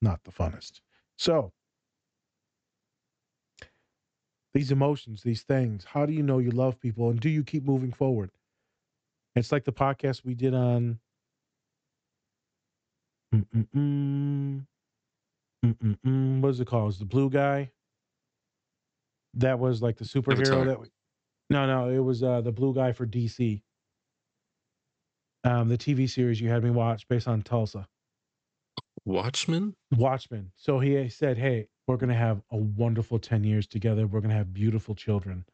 not 0.00 0.24
the 0.24 0.32
funnest. 0.32 0.80
So, 1.16 1.52
these 4.54 4.70
emotions, 4.70 5.22
these 5.22 5.42
things, 5.42 5.84
how 5.84 6.06
do 6.06 6.12
you 6.12 6.22
know 6.22 6.38
you 6.38 6.50
love 6.50 6.80
people 6.80 7.10
and 7.10 7.20
do 7.20 7.28
you 7.28 7.44
keep 7.44 7.64
moving 7.64 7.92
forward? 7.92 8.30
It's 9.36 9.52
like 9.52 9.64
the 9.64 9.72
podcast 9.72 10.24
we 10.24 10.34
did 10.34 10.54
on 10.54 10.98
Mm-mm-mm. 13.34 14.66
Mm-mm-mm. 15.64 16.40
what 16.40 16.48
is 16.48 16.60
it 16.60 16.66
called? 16.66 16.86
Was 16.86 16.98
the 16.98 17.04
blue 17.04 17.30
guy. 17.30 17.70
That 19.34 19.58
was 19.58 19.82
like 19.82 19.96
the 19.96 20.04
superhero 20.04 20.62
Avatar. 20.62 20.64
that 20.64 20.80
we, 20.80 20.88
no, 21.50 21.66
no, 21.66 21.88
it 21.90 21.98
was 21.98 22.22
uh 22.22 22.40
the 22.40 22.52
blue 22.52 22.74
guy 22.74 22.92
for 22.92 23.06
DC. 23.06 23.62
Um, 25.44 25.68
the 25.68 25.78
TV 25.78 26.06
series 26.06 26.40
you 26.40 26.48
had 26.48 26.62
me 26.62 26.70
watch 26.70 27.08
based 27.08 27.26
on 27.28 27.42
Tulsa. 27.42 27.88
Watchmen. 29.04 29.74
Watchmen. 29.90 30.52
So 30.56 30.78
he 30.80 31.08
said, 31.10 31.36
Hey, 31.38 31.68
we're 31.86 31.96
gonna 31.98 32.14
have 32.14 32.42
a 32.50 32.56
wonderful 32.56 33.18
10 33.18 33.44
years 33.44 33.66
together. 33.66 34.06
We're 34.06 34.20
gonna 34.22 34.32
have 34.34 34.52
beautiful 34.54 34.94
children, 34.94 35.44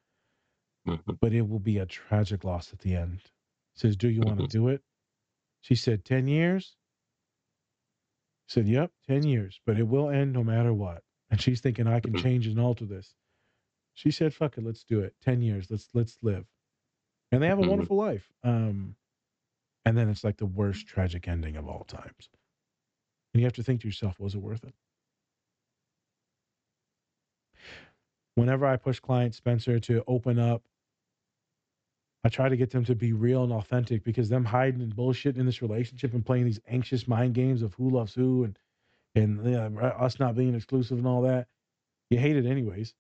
hmm 0.87 1.15
but 1.21 1.33
it 1.33 1.43
will 1.43 1.59
be 1.59 1.79
a 1.79 1.87
tragic 1.87 2.45
loss 2.45 2.73
at 2.73 2.81
the 2.81 2.95
end. 2.95 3.23
He 3.75 3.81
says, 3.81 3.97
Do 3.97 4.09
you 4.09 4.23
want 4.23 4.39
to 4.39 4.43
Mhm. 4.43 4.47
do 4.47 4.69
it? 4.69 4.83
She 5.63 5.75
said, 5.77 6.05
10 6.05 6.29
years? 6.29 6.77
He 8.49 8.53
said, 8.55 8.69
Yep, 8.69 8.93
10 9.07 9.25
years, 9.27 9.61
but 9.67 9.79
it 9.79 9.83
will 9.89 10.09
end 10.09 10.33
no 10.33 10.43
matter 10.43 10.73
what. 10.73 11.05
And 11.31 11.41
she's 11.41 11.61
thinking, 11.61 11.87
I 11.87 12.01
can 12.01 12.15
Mhm. 12.15 12.25
change 12.25 12.47
and 12.47 12.59
alter 12.59 12.87
this. 12.87 13.15
She 13.95 14.11
said, 14.11 14.35
Fuck 14.35 14.59
it, 14.59 14.65
let's 14.65 14.85
do 14.85 15.01
it. 15.01 15.15
10 15.23 15.43
years, 15.43 15.71
let's 15.71 15.89
let's 15.95 16.19
live. 16.23 16.47
And 17.33 17.43
they 17.43 17.49
have 17.49 17.59
a 17.59 17.63
Mhm. 17.63 17.69
wonderful 17.71 17.97
life. 17.97 18.33
Um, 18.45 18.97
and 19.85 19.97
then 19.99 20.09
it's 20.09 20.25
like 20.25 20.39
the 20.39 20.47
worst 20.47 20.87
tragic 20.87 21.29
ending 21.29 21.57
of 21.57 21.69
all 21.69 21.85
times. 21.85 22.31
And 23.35 23.41
you 23.41 23.47
have 23.47 23.55
to 23.55 23.63
think 23.63 23.83
to 23.83 23.89
yourself, 23.89 24.21
was 24.21 24.35
it 24.35 24.39
worth 24.39 24.65
it? 24.65 24.75
Whenever 28.37 28.67
I 28.67 28.77
push 28.77 29.01
client 29.01 29.35
Spencer 29.35 29.79
to 29.81 30.05
open 30.07 30.39
up, 30.39 30.65
I 32.25 32.29
try 32.31 32.49
to 32.49 32.57
get 32.57 32.71
them 32.71 32.85
to 32.87 32.95
be 32.95 33.13
real 33.13 33.45
and 33.45 33.53
authentic 33.53 34.03
because 34.05 34.29
them 34.29 34.47
hiding 34.47 34.81
and 34.83 34.95
bullshit 34.97 35.37
in 35.37 35.47
this 35.47 35.63
relationship 35.63 36.15
and 36.15 36.25
playing 36.25 36.47
these 36.47 36.61
anxious 36.67 37.07
mind 37.07 37.35
games 37.35 37.63
of 37.63 37.75
who 37.75 37.91
loves 37.91 38.15
who 38.15 38.45
and 38.45 38.59
and 39.15 39.45
yeah, 39.47 39.67
us 39.67 40.19
not 40.21 40.37
being 40.37 40.55
exclusive 40.55 40.99
and 40.99 41.07
all 41.07 41.23
that, 41.23 41.49
you 42.11 42.19
hate 42.19 42.37
it 42.37 42.47
anyways. 42.47 42.95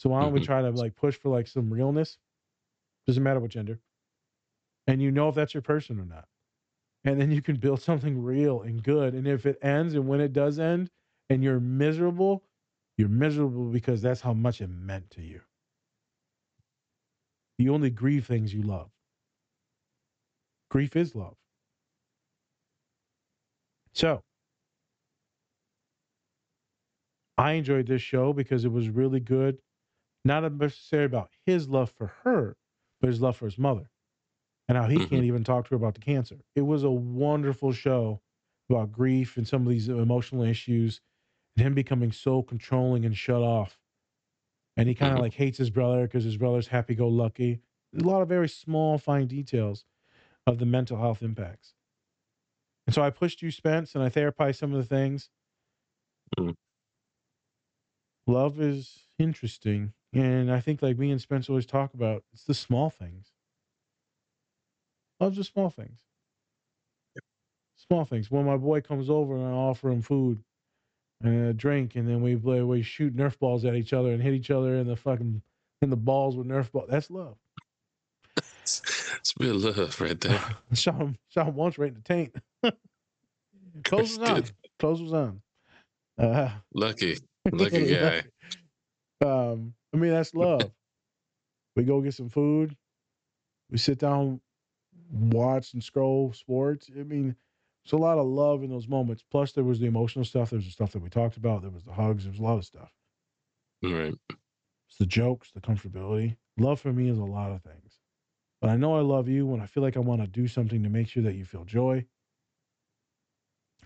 So 0.00 0.10
why 0.10 0.22
don't 0.22 0.32
we 0.32 0.40
Mhm. 0.40 0.42
try 0.42 0.62
to 0.62 0.70
like 0.72 0.96
push 0.96 1.16
for 1.18 1.30
like 1.30 1.46
some 1.46 1.72
realness? 1.72 2.18
Doesn't 3.06 3.22
matter 3.22 3.40
what 3.40 3.50
gender. 3.52 3.80
And 4.86 5.00
you 5.00 5.10
know 5.10 5.28
if 5.28 5.34
that's 5.34 5.54
your 5.54 5.62
person 5.62 6.00
or 6.00 6.04
not. 6.04 6.28
And 7.04 7.20
then 7.20 7.30
you 7.32 7.42
can 7.42 7.56
build 7.56 7.80
something 7.82 8.22
real 8.22 8.62
and 8.62 8.82
good. 8.82 9.14
And 9.14 9.28
if 9.28 9.46
it 9.46 9.58
ends 9.62 9.94
and 9.94 10.08
when 10.08 10.20
it 10.20 10.32
does 10.32 10.58
end 10.58 10.90
and 11.30 11.44
you're 11.44 11.60
miserable, 11.60 12.44
you're 12.98 13.08
miserable 13.08 13.70
because 13.70 14.02
that's 14.02 14.22
how 14.22 14.34
much 14.34 14.62
it 14.62 14.68
meant 14.68 15.10
to 15.12 15.22
you. 15.22 15.42
You 17.58 17.74
only 17.74 17.90
grieve 17.90 18.26
things 18.26 18.54
you 18.54 18.62
love. 18.62 18.90
Grief 20.70 20.96
is 20.96 21.14
love. 21.14 21.36
So, 23.92 24.24
I 27.38 27.52
enjoyed 27.54 27.86
this 27.88 28.02
show 28.02 28.32
because 28.32 28.64
it 28.64 28.72
was 28.72 28.88
really 28.88 29.20
good. 29.20 29.60
Not 30.24 30.50
necessarily 30.52 31.06
about 31.06 31.30
his 31.46 31.68
love 31.68 31.90
for 31.90 32.08
her, 32.24 32.56
but 33.00 33.08
his 33.08 33.20
love 33.20 33.36
for 33.36 33.46
his 33.46 33.58
mother 33.58 33.90
and 34.68 34.78
how 34.78 34.88
he 34.88 35.00
Mhm. 35.00 35.02
can't 35.02 35.24
even 35.24 35.44
talk 35.44 35.66
to 35.66 35.70
her 35.70 35.76
about 35.76 35.94
the 35.94 36.00
cancer. 36.00 36.40
It 36.54 36.62
was 36.62 36.84
a 36.84 36.90
wonderful 36.90 37.72
show 37.72 38.22
about 38.70 38.92
grief 38.92 39.36
and 39.36 39.48
some 39.48 39.62
of 39.62 39.68
these 39.70 39.88
emotional 39.88 40.42
issues 40.42 41.00
and 41.56 41.66
him 41.66 41.74
becoming 41.74 42.12
so 42.12 42.42
controlling 42.42 43.04
and 43.04 43.16
shut 43.16 43.42
off. 43.42 43.80
And 44.76 44.88
he 44.88 44.94
kind 44.94 45.14
of 45.14 45.18
Mhm. 45.18 45.22
like 45.22 45.34
hates 45.34 45.58
his 45.58 45.70
brother 45.70 46.06
because 46.06 46.24
his 46.24 46.36
brother's 46.38 46.68
happy 46.68 46.94
go 46.94 47.08
lucky. 47.08 47.60
A 47.98 48.02
lot 48.04 48.22
of 48.22 48.28
very 48.28 48.48
small, 48.48 48.98
fine 48.98 49.26
details 49.26 49.84
of 50.46 50.58
the 50.58 50.66
mental 50.66 50.98
health 50.98 51.22
impacts. 51.22 51.74
And 52.86 52.94
so 52.94 53.02
I 53.02 53.10
pushed 53.10 53.42
you, 53.42 53.50
Spence, 53.50 53.94
and 53.94 54.02
I 54.04 54.10
therapized 54.10 54.56
some 54.58 54.72
of 54.72 54.78
the 54.78 54.84
things. 54.84 55.30
Mhm. 56.38 56.54
Love 58.26 58.60
is 58.60 59.08
interesting. 59.18 59.92
And 60.12 60.50
I 60.50 60.60
think, 60.60 60.82
like 60.82 60.98
me 60.98 61.10
and 61.10 61.20
Spence 61.20 61.48
always 61.48 61.66
talk 61.66 61.94
about, 61.94 62.24
it's 62.32 62.44
the 62.44 62.54
small 62.54 62.90
things. 62.90 63.32
Love's 65.20 65.36
the 65.36 65.44
small 65.44 65.70
things. 65.70 66.00
Small 67.76 68.04
things. 68.04 68.30
When 68.30 68.44
my 68.44 68.56
boy 68.56 68.80
comes 68.80 69.08
over 69.08 69.36
and 69.36 69.46
I 69.46 69.50
offer 69.50 69.90
him 69.90 70.02
food 70.02 70.42
and 71.22 71.48
a 71.48 71.52
drink, 71.52 71.96
and 71.96 72.08
then 72.08 72.22
we 72.22 72.34
play, 72.36 72.62
we 72.62 72.82
shoot 72.82 73.16
Nerf 73.16 73.38
balls 73.38 73.64
at 73.64 73.74
each 73.74 73.92
other 73.92 74.12
and 74.12 74.22
hit 74.22 74.34
each 74.34 74.50
other 74.50 74.76
in 74.76 74.86
the 74.86 74.96
fucking 74.96 75.42
in 75.82 75.90
the 75.90 75.96
balls 75.96 76.36
with 76.36 76.46
Nerf 76.46 76.72
ball. 76.72 76.86
That's 76.88 77.10
love. 77.10 77.36
It's, 78.62 78.82
it's 79.16 79.34
real 79.38 79.56
love 79.56 80.00
right 80.00 80.20
there. 80.20 80.42
shot 80.72 80.96
him, 80.96 81.16
shot 81.28 81.46
him 81.46 81.54
once 81.54 81.78
right 81.78 81.88
in 81.88 81.94
the 81.94 82.00
taint. 82.00 82.34
Clothes 83.84 84.18
was 84.18 84.30
on. 84.30 84.44
Clothes 84.78 85.02
was 85.02 85.12
on. 85.12 85.40
Uh, 86.18 86.50
Lucky, 86.74 87.18
lucky 87.50 87.94
guy. 87.94 88.22
um, 89.24 89.74
I 89.92 89.96
mean, 89.96 90.12
that's 90.12 90.34
love. 90.34 90.70
we 91.76 91.84
go 91.84 92.00
get 92.00 92.14
some 92.14 92.28
food. 92.28 92.76
We 93.70 93.78
sit 93.78 93.98
down, 93.98 94.40
watch 95.12 95.74
and 95.74 95.82
scroll 95.82 96.32
sports. 96.32 96.90
I 96.96 97.02
mean, 97.02 97.36
it's 97.84 97.92
a 97.92 97.96
lot 97.96 98.18
of 98.18 98.26
love 98.26 98.62
in 98.62 98.70
those 98.70 98.88
moments. 98.88 99.24
Plus, 99.30 99.52
there 99.52 99.64
was 99.64 99.80
the 99.80 99.86
emotional 99.86 100.24
stuff. 100.24 100.50
There 100.50 100.58
was 100.58 100.66
the 100.66 100.72
stuff 100.72 100.92
that 100.92 101.02
we 101.02 101.08
talked 101.08 101.36
about. 101.36 101.62
There 101.62 101.70
was 101.70 101.84
the 101.84 101.92
hugs. 101.92 102.24
There 102.24 102.32
was 102.32 102.40
a 102.40 102.44
lot 102.44 102.58
of 102.58 102.64
stuff. 102.64 102.90
Right. 103.82 104.14
It's 104.88 104.98
the 104.98 105.06
jokes, 105.06 105.52
the 105.52 105.60
comfortability. 105.60 106.36
Love 106.58 106.80
for 106.80 106.92
me 106.92 107.08
is 107.08 107.18
a 107.18 107.24
lot 107.24 107.52
of 107.52 107.62
things. 107.62 108.00
But 108.60 108.70
I 108.70 108.76
know 108.76 108.96
I 108.96 109.00
love 109.00 109.28
you 109.28 109.46
when 109.46 109.60
I 109.60 109.66
feel 109.66 109.82
like 109.82 109.96
I 109.96 110.00
want 110.00 110.20
to 110.20 110.26
do 110.26 110.46
something 110.46 110.82
to 110.82 110.90
make 110.90 111.08
sure 111.08 111.22
that 111.22 111.34
you 111.34 111.44
feel 111.44 111.64
joy. 111.64 112.04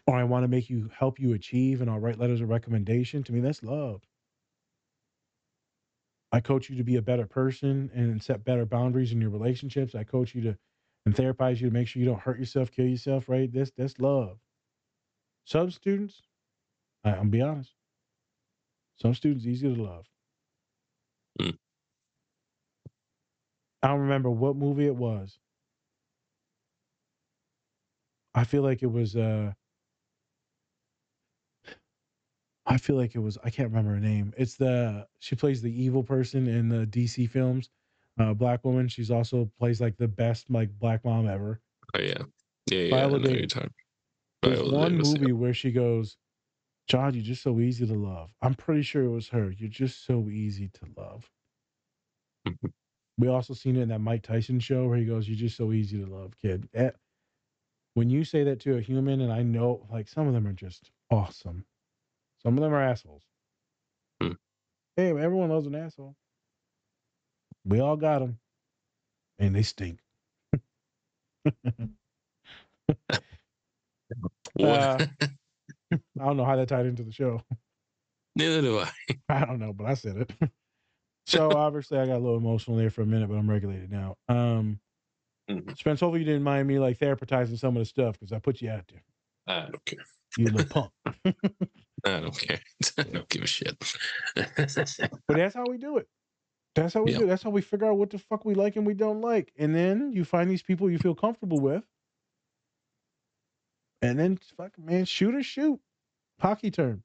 Or 0.07 0.17
I 0.17 0.25
want 0.25 0.45
to 0.45 0.49
make 0.49 0.69
you 0.69 0.91
help 0.97 1.21
you 1.21 1.35
achieve 1.35 1.81
and 1.81 1.91
I'll 1.91 2.01
write 2.01 2.19
letters 2.19 2.41
of 2.41 2.49
recommendation. 2.49 3.23
To 3.25 3.33
me, 3.33 3.41
that's 3.41 3.63
love. 3.63 4.03
I 6.35 6.41
coach 6.41 6.69
you 6.69 6.77
to 6.79 6.83
be 6.83 6.97
a 6.97 7.03
better 7.03 7.27
person 7.27 7.93
and 7.95 8.21
set 8.21 8.45
better 8.45 8.67
boundaries 8.67 9.13
in 9.13 9.21
your 9.21 9.31
relationships. 9.31 9.95
I 9.95 10.03
coach 10.03 10.35
you 10.35 10.43
to 10.43 10.59
and 11.07 11.15
therapize 11.15 11.61
you 11.61 11.69
to 11.69 11.73
make 11.73 11.87
sure 11.87 12.01
you 12.01 12.09
don't 12.09 12.21
hurt 12.21 12.41
yourself, 12.41 12.73
kill 12.73 12.87
yourself, 12.87 13.29
right? 13.29 13.53
This 13.53 13.71
that's 13.77 14.01
love. 14.01 14.41
Some 15.45 15.71
students, 15.71 16.23
I, 17.05 17.11
I'm 17.13 17.31
be 17.31 17.41
honest. 17.41 17.73
Some 18.97 19.15
students 19.15 19.47
easy 19.47 19.73
to 19.73 19.81
love. 19.81 20.07
Mm. 21.41 21.57
I 23.85 23.89
don't 23.89 24.01
remember 24.01 24.31
what 24.31 24.57
movie 24.57 24.87
it 24.87 24.97
was. 24.97 25.39
I 28.35 28.43
feel 28.43 28.65
like 28.65 28.83
it 28.83 28.91
was 28.91 29.15
uh 29.15 29.53
I 32.67 32.79
feel 32.79 32.97
like 32.97 33.15
it 33.15 33.19
was 33.21 33.37
I 33.45 33.51
can't 33.51 33.69
remember 33.69 33.93
her 33.93 34.01
name. 34.01 34.33
It's 34.37 34.57
the 34.57 35.07
she 35.21 35.37
plays 35.37 35.61
the 35.63 35.73
evil 35.73 36.03
person 36.03 36.47
in 36.49 36.69
the 36.69 36.87
DC 36.87 37.29
films. 37.31 37.71
Uh 38.19 38.33
black 38.35 38.65
woman. 38.65 38.89
She's 38.89 39.11
also 39.11 39.51
plays 39.59 39.81
like 39.81 39.97
the 39.97 40.09
best 40.09 40.51
like 40.51 40.71
black 40.79 41.05
mom 41.05 41.29
ever. 41.29 41.61
Oh 41.95 42.01
yeah, 42.01 42.23
yeah, 42.71 42.79
yeah. 42.79 42.95
I 42.97 43.09
Viola 43.09 43.19
know 43.19 43.29
who 43.29 43.35
you're 43.35 43.47
Davis. 43.47 43.71
There's 44.43 44.59
Viola 44.61 44.79
one 44.79 44.93
Davis, 44.93 45.13
yeah. 45.15 45.21
movie 45.21 45.33
where 45.33 45.55
she 45.55 45.73
goes, 45.73 46.17
John, 46.89 47.15
you're 47.15 47.23
just 47.25 47.43
so 47.43 47.61
easy 47.61 47.87
to 47.87 47.95
love. 47.95 48.35
I'm 48.43 48.55
pretty 48.55 48.83
sure 48.83 49.05
it 49.05 49.11
was 49.11 49.29
her. 49.31 49.51
You're 49.51 49.69
just 49.71 50.05
so 50.07 50.29
easy 50.31 50.69
to 50.69 50.87
love. 50.97 51.31
Mhm. 52.47 52.73
We 53.19 53.29
also 53.29 53.55
seen 53.55 53.77
it 53.77 53.83
in 53.83 53.89
that 53.91 54.01
Mike 54.01 54.23
Tyson 54.23 54.59
show 54.61 54.89
where 54.89 54.99
he 54.99 55.05
goes, 55.05 55.29
You're 55.29 55.37
just 55.37 55.57
so 55.57 55.73
easy 55.73 55.99
to 55.99 56.07
love, 56.07 56.37
kid. 56.37 56.69
Eh, 56.75 56.91
When 57.95 58.11
you 58.11 58.25
say 58.25 58.45
that 58.45 58.61
to 58.61 58.77
a 58.77 58.81
human, 58.81 59.21
and 59.21 59.33
I 59.33 59.43
know 59.43 59.87
like 59.91 60.09
some 60.09 60.27
of 60.27 60.35
them 60.35 60.47
are 60.47 60.53
just 60.53 60.91
awesome. 61.11 61.65
Some 62.45 62.59
of 62.59 62.63
them 62.63 62.73
are 62.73 62.83
assholes. 62.83 63.23
Hmm. 64.21 64.33
Hey, 64.97 65.09
everyone 65.11 65.49
loves 65.51 65.67
an 65.67 65.75
asshole. 65.75 66.15
We 67.65 67.81
all 67.81 67.97
got 67.97 68.21
them. 68.21 68.39
And 69.39 69.55
they 69.55 69.63
stink. 69.63 70.01
Uh, 74.63 75.07
I 75.93 75.99
don't 76.17 76.37
know 76.37 76.45
how 76.45 76.55
that 76.57 76.69
tied 76.69 76.87
into 76.87 77.03
the 77.03 77.11
show. 77.13 77.43
Neither 78.37 78.63
do 78.63 78.79
I. 78.79 78.91
I 79.29 79.45
don't 79.45 79.59
know, 79.59 79.73
but 79.73 79.87
I 79.87 79.95
said 79.95 80.17
it. 80.17 80.51
so 81.27 81.51
obviously 81.51 81.99
I 81.99 82.07
got 82.07 82.19
a 82.19 82.25
little 82.25 82.37
emotional 82.39 82.77
there 82.77 82.91
for 82.91 83.03
a 83.03 83.07
minute, 83.07 83.29
but 83.29 83.35
I'm 83.35 83.51
regulated 83.51 83.91
now. 83.91 84.17
Um 84.29 84.81
Mhm. 85.51 85.77
Spence, 85.77 86.01
hopefully 86.01 86.21
you 86.21 86.25
didn't 86.27 86.43
mind 86.43 86.67
me 86.69 86.79
like 86.79 86.99
therapizing 86.99 87.59
some 87.59 87.77
of 87.77 87.81
the 87.81 87.85
stuff 87.87 88.19
because 88.19 88.33
I 88.33 88.39
put 88.39 88.63
you 88.63 88.71
out 88.71 88.87
there. 88.89 89.03
I 89.47 89.67
don't 89.71 89.85
care. 89.85 90.05
You 90.39 90.47
little 90.47 90.65
punk. 90.67 90.93
I 92.07 92.21
don't 92.21 92.37
care. 92.39 92.59
I 92.99 93.03
don't 93.05 93.29
give 93.29 93.43
a 93.43 93.47
shit. 93.47 93.77
But 94.37 95.37
that's 95.37 95.55
how 95.55 95.65
we 95.69 95.79
do 95.79 95.99
it. 95.99 96.09
That's 96.75 96.93
how 96.95 97.03
we 97.05 97.13
Yeah. 97.13 97.19
do. 97.19 97.25
it. 97.25 97.29
That's 97.29 97.43
how 97.43 97.51
we 97.51 97.61
figure 97.63 97.87
out 97.87 97.97
what 97.99 98.11
the 98.11 98.19
fuck 98.19 98.45
we 98.45 98.55
like 98.55 98.77
and 98.77 98.87
we 98.87 98.95
don't 98.95 99.21
like. 99.21 99.53
And 99.57 99.75
then 99.75 100.13
you 100.13 100.25
find 100.25 100.51
these 100.51 100.63
people 100.63 100.91
you 100.91 100.99
feel 100.99 101.15
comfortable 101.15 101.61
with. 101.61 101.85
And 104.03 104.19
then 104.19 104.39
fuck 104.57 104.73
man, 104.79 105.05
shoot 105.05 105.35
or 105.35 105.43
shoot. 105.43 105.81
Hockey 106.41 106.71
term. 106.71 107.03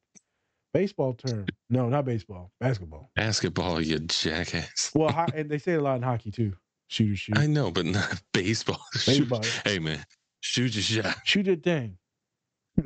Baseball 0.73 1.13
term. 1.13 1.45
No, 1.69 1.87
not 1.87 2.05
baseball. 2.05 2.51
Basketball. 2.59 3.11
Basketball, 3.15 3.79
you 3.81 3.99
jackass. 3.99 4.91
Well, 4.93 5.11
ho- 5.13 5.27
and 5.33 5.49
they 5.49 5.59
say 5.59 5.73
it 5.73 5.79
a 5.79 5.81
lot 5.81 5.97
in 5.97 6.01
hockey 6.01 6.31
too. 6.31 6.53
Shoot 6.89 7.13
or 7.13 7.15
shoot. 7.15 7.37
I 7.37 7.45
know, 7.45 7.69
but 7.71 7.85
not 7.85 8.21
baseball. 8.33 8.81
Shoot- 8.95 9.31
Hey 9.63 9.77
man, 9.79 10.03
shoot 10.41 10.73
your 10.75 10.81
shot. 11.03 11.15
Shoot 11.25 11.45
your 11.45 11.55
thing. 11.57 11.97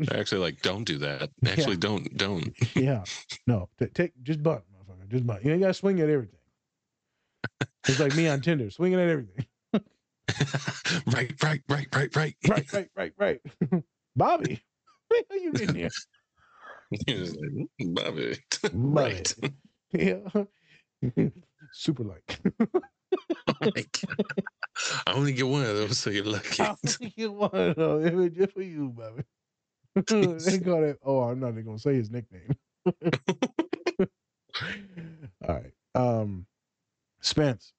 Actually, 0.12 0.42
like, 0.42 0.62
don't 0.62 0.84
do 0.84 0.98
that. 1.00 1.30
Actually, 1.46 1.78
don't, 1.78 2.16
don't. 2.18 2.54
Yeah. 2.76 3.04
No. 3.48 3.70
t- 3.80 3.88
take 3.88 4.12
just 4.24 4.42
bunt, 4.44 4.64
motherfucker. 4.74 5.08
Just 5.10 5.26
bunt. 5.28 5.44
You 5.46 5.52
ain't 5.52 5.62
gotta 5.62 5.74
swing 5.74 6.00
at 6.02 6.10
everything. 6.10 6.40
It's 7.88 8.00
like 8.00 8.16
me 8.16 8.30
on 8.30 8.40
Tinder, 8.40 8.70
swinging 8.72 9.00
at 9.00 9.10
everything. 9.10 9.46
right, 11.08 11.34
right, 11.44 11.62
right, 11.68 11.88
right, 11.94 12.16
right. 12.16 12.36
Right, 12.48 12.74
right, 12.74 12.90
right, 12.96 13.14
right. 13.18 13.42
Bobby, 14.16 14.64
where 15.10 15.22
are 15.30 15.36
you 15.38 15.52
in 15.52 15.76
here? 15.76 15.90
Like, 16.92 17.02
"Mm, 17.08 17.68
Bobby. 17.94 18.38
Right. 18.72 19.36
Yeah. 19.92 20.20
Super 21.74 22.04
like. 22.04 22.40
Oh. 23.62 23.70
I 25.08 25.14
only 25.14 25.34
get 25.34 25.48
one 25.48 25.62
of 25.62 25.68
those, 25.68 25.98
so 26.00 26.10
you're 26.10 26.26
lucky. 26.26 26.64
I 26.64 26.70
only 26.70 27.14
get 27.16 27.32
one 27.34 27.52
of 27.54 27.76
those. 27.76 28.06
It 28.06 28.14
was 28.14 28.30
just 28.32 28.54
for 28.54 28.62
you, 28.62 28.90
Bobby. 28.90 29.24
they 29.96 30.60
call 30.60 30.82
that. 30.82 30.98
Oh, 31.04 31.22
I'm 31.22 31.40
not 31.40 31.50
even 31.50 31.66
gonna 31.66 31.80
say 31.80 31.96
his 31.96 32.10
nickname. 32.10 32.56
All 35.48 35.56
right. 35.56 35.74
Um, 35.96 36.46
Spence, 37.22 37.74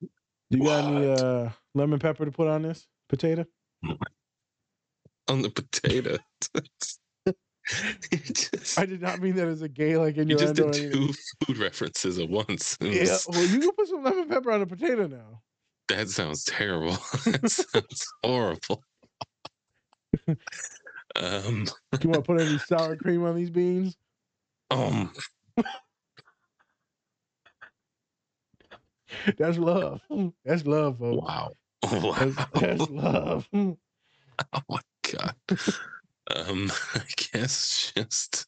do 0.00 0.08
you 0.50 0.64
got 0.64 0.84
any 0.84 1.08
uh 1.10 1.50
lemon 1.74 1.98
pepper 1.98 2.24
to 2.24 2.30
put 2.30 2.48
on 2.48 2.62
this 2.62 2.86
potato? 3.08 3.44
On 5.28 5.42
the 5.42 5.50
potato. 5.50 6.18
just, 8.12 8.78
I 8.78 8.86
did 8.86 9.00
not 9.00 9.20
mean 9.20 9.36
that 9.36 9.48
as 9.48 9.62
a 9.62 9.68
gay 9.68 9.96
like 9.96 10.16
in 10.16 10.28
you 10.28 10.36
just 10.36 10.54
did 10.54 10.64
or 10.64 10.68
anything. 10.68 10.92
two 10.92 11.12
food 11.46 11.58
references 11.58 12.18
at 12.18 12.28
once. 12.28 12.76
Yeah, 12.80 13.02
was- 13.02 13.26
well, 13.28 13.44
you 13.44 13.60
can 13.60 13.72
put 13.72 13.88
some 13.88 14.04
lemon 14.04 14.28
pepper 14.28 14.52
on 14.52 14.62
a 14.62 14.66
potato 14.66 15.06
now. 15.08 15.42
That 15.88 16.08
sounds 16.08 16.44
terrible. 16.44 16.92
that 17.24 17.50
sounds 17.50 18.06
horrible. 18.24 18.82
Um, 21.16 21.66
You 22.02 22.10
want 22.10 22.24
to 22.24 22.26
put 22.26 22.40
any 22.40 22.58
sour 22.68 22.96
cream 22.96 23.24
on 23.24 23.36
these 23.36 23.50
beans? 23.50 23.96
um, 24.70 25.12
That's 29.36 29.58
love. 29.58 30.00
That's 30.44 30.66
love, 30.66 30.98
folks. 30.98 31.26
wow. 31.26 31.52
That's, 31.82 32.36
that's 32.54 32.90
love. 32.90 33.48
Oh 33.52 33.76
my 34.68 34.80
god. 35.12 35.34
Um, 36.34 36.70
I 36.94 37.02
guess 37.32 37.92
just 37.96 38.46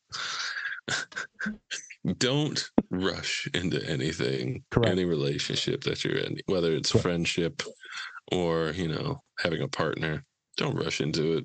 don't 2.18 2.70
rush 2.90 3.48
into 3.54 3.84
anything, 3.88 4.64
Correct. 4.70 4.92
any 4.92 5.04
relationship 5.04 5.82
that 5.84 6.04
you're 6.04 6.16
in, 6.16 6.38
whether 6.46 6.72
it's 6.72 6.92
Correct. 6.92 6.92
friendship 6.92 7.62
or 8.32 8.70
you 8.70 8.88
know 8.88 9.22
having 9.38 9.62
a 9.62 9.68
partner. 9.68 10.24
Don't 10.56 10.76
rush 10.76 11.00
into 11.00 11.38
it. 11.38 11.44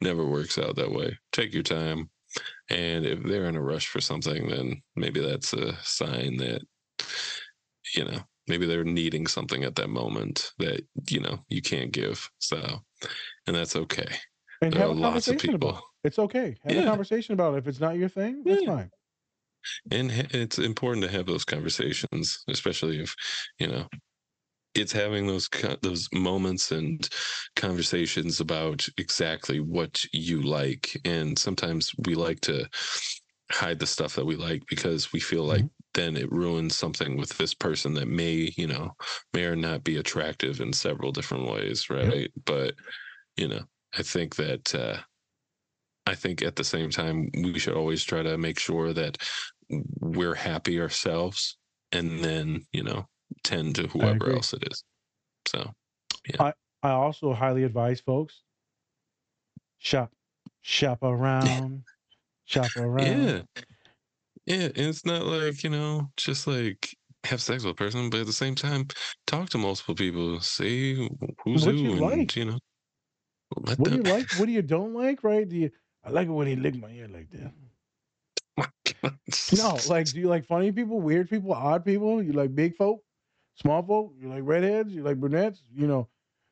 Never 0.00 0.26
works 0.26 0.58
out 0.58 0.76
that 0.76 0.90
way. 0.92 1.18
Take 1.32 1.54
your 1.54 1.62
time, 1.62 2.10
and 2.70 3.06
if 3.06 3.22
they're 3.22 3.46
in 3.48 3.56
a 3.56 3.62
rush 3.62 3.86
for 3.88 4.00
something, 4.00 4.48
then 4.48 4.82
maybe 4.96 5.20
that's 5.20 5.52
a 5.52 5.76
sign 5.82 6.38
that 6.38 6.62
you 7.94 8.04
know 8.04 8.20
maybe 8.48 8.66
they're 8.66 8.84
needing 8.84 9.26
something 9.26 9.64
at 9.64 9.76
that 9.76 9.88
moment 9.88 10.52
that 10.58 10.86
you 11.10 11.20
know 11.20 11.44
you 11.48 11.62
can't 11.62 11.92
give. 11.92 12.28
So, 12.38 12.80
and 13.46 13.56
that's 13.56 13.76
okay. 13.76 14.16
And 14.60 14.72
There 14.72 14.82
have 14.82 14.90
are 14.90 14.94
a 14.94 14.96
lots 14.96 15.28
of 15.28 15.36
conversation 15.36 15.54
about 15.54 15.74
people. 15.74 15.78
it. 15.78 15.84
It's 16.08 16.18
okay. 16.18 16.56
Have 16.64 16.76
a 16.78 16.82
conversation 16.82 17.32
about 17.34 17.54
it. 17.54 17.58
If 17.58 17.68
it's 17.68 17.80
not 17.80 17.96
your 17.96 18.08
thing, 18.08 18.42
that's 18.44 18.62
Yeah. 18.62 18.72
fine. 18.72 18.90
and 19.90 20.10
it's 20.34 20.58
important 20.58 21.04
to 21.04 21.10
have 21.10 21.26
those 21.26 21.44
conversations 21.44 22.42
especially 22.48 23.00
if 23.00 23.14
you 23.60 23.66
know 23.66 23.86
it's 24.74 24.92
having 24.92 25.26
those 25.26 25.48
those 25.82 26.08
moments 26.12 26.72
and 26.72 27.08
conversations 27.56 28.40
about 28.40 28.86
exactly 28.98 29.60
what 29.60 30.02
you 30.12 30.40
like 30.42 30.96
and 31.04 31.38
sometimes 31.38 31.92
we 32.06 32.14
like 32.14 32.40
to 32.40 32.66
hide 33.50 33.78
the 33.78 33.86
stuff 33.86 34.14
that 34.14 34.24
we 34.24 34.36
like 34.36 34.62
because 34.68 35.12
we 35.12 35.20
feel 35.20 35.44
like 35.44 35.64
then 35.94 36.16
it 36.16 36.32
ruins 36.32 36.76
something 36.76 37.18
with 37.18 37.36
this 37.36 37.52
person 37.52 37.92
that 37.92 38.08
may 38.08 38.50
you 38.56 38.66
know 38.66 38.90
may 39.34 39.44
or 39.44 39.56
not 39.56 39.84
be 39.84 39.98
attractive 39.98 40.60
in 40.60 40.72
several 40.72 41.12
different 41.12 41.46
ways 41.50 41.90
right? 41.90 42.30
But 42.46 42.74
you 43.36 43.48
know 43.48 43.62
i 43.98 44.02
think 44.02 44.36
that 44.36 44.74
uh 44.74 44.98
I 46.06 46.14
think 46.14 46.42
at 46.42 46.56
the 46.56 46.64
same 46.64 46.90
time, 46.90 47.30
we 47.32 47.58
should 47.58 47.74
always 47.74 48.02
try 48.04 48.22
to 48.22 48.36
make 48.36 48.58
sure 48.58 48.92
that 48.92 49.18
we're 50.00 50.34
happy 50.34 50.80
ourselves 50.80 51.56
and 51.92 52.22
then, 52.24 52.66
you 52.72 52.82
know, 52.82 53.06
tend 53.44 53.74
to 53.76 53.88
whoever 53.88 54.30
else 54.30 54.52
it 54.52 54.64
is. 54.70 54.84
So, 55.48 55.72
yeah. 56.28 56.36
I 56.40 56.52
I 56.82 56.90
also 56.90 57.32
highly 57.34 57.64
advise 57.64 58.00
folks 58.00 58.42
shop, 59.78 60.12
shop 60.62 60.98
around, 61.02 61.84
shop 62.44 62.76
around. 62.76 63.06
yeah. 63.06 63.42
Yeah. 64.46 64.64
And 64.64 64.78
it's 64.78 65.06
not 65.06 65.24
like, 65.24 65.62
you 65.62 65.70
know, 65.70 66.10
just 66.16 66.46
like 66.46 66.96
have 67.24 67.40
sex 67.40 67.64
with 67.64 67.72
a 67.72 67.74
person, 67.76 68.10
but 68.10 68.20
at 68.20 68.26
the 68.26 68.32
same 68.32 68.54
time, 68.54 68.86
talk 69.26 69.48
to 69.50 69.58
multiple 69.58 69.94
people, 69.94 70.40
see 70.40 71.08
who's 71.44 71.66
What 71.66 71.74
who, 71.74 71.80
you 71.80 71.92
and, 71.92 72.00
like. 72.00 72.36
you 72.36 72.46
know, 72.46 72.58
What 73.76 73.90
do 73.90 73.96
you 73.96 74.02
like? 74.02 74.30
What 74.32 74.46
do 74.46 74.52
you 74.52 74.62
don't 74.62 74.94
like? 74.94 75.22
Right? 75.22 75.48
Do 75.48 75.56
you? 75.56 75.70
I 76.04 76.10
like 76.10 76.26
it 76.28 76.32
when 76.32 76.48
he 76.48 76.56
lick 76.56 76.74
my 76.74 76.90
ear 76.90 77.08
like 77.08 77.30
that. 77.30 77.52
No, 79.56 79.78
like, 79.88 80.10
do 80.10 80.20
you 80.20 80.28
like 80.28 80.46
funny 80.46 80.72
people, 80.72 81.00
weird 81.00 81.28
people, 81.30 81.52
odd 81.52 81.84
people? 81.84 82.22
You 82.22 82.32
like 82.32 82.54
big 82.54 82.76
folk, 82.76 83.02
small 83.54 83.82
folk? 83.82 84.14
You 84.18 84.28
like 84.28 84.42
redheads? 84.44 84.94
You 84.94 85.02
like 85.02 85.18
brunettes? 85.20 85.62
You 85.72 85.86
know, 85.86 86.08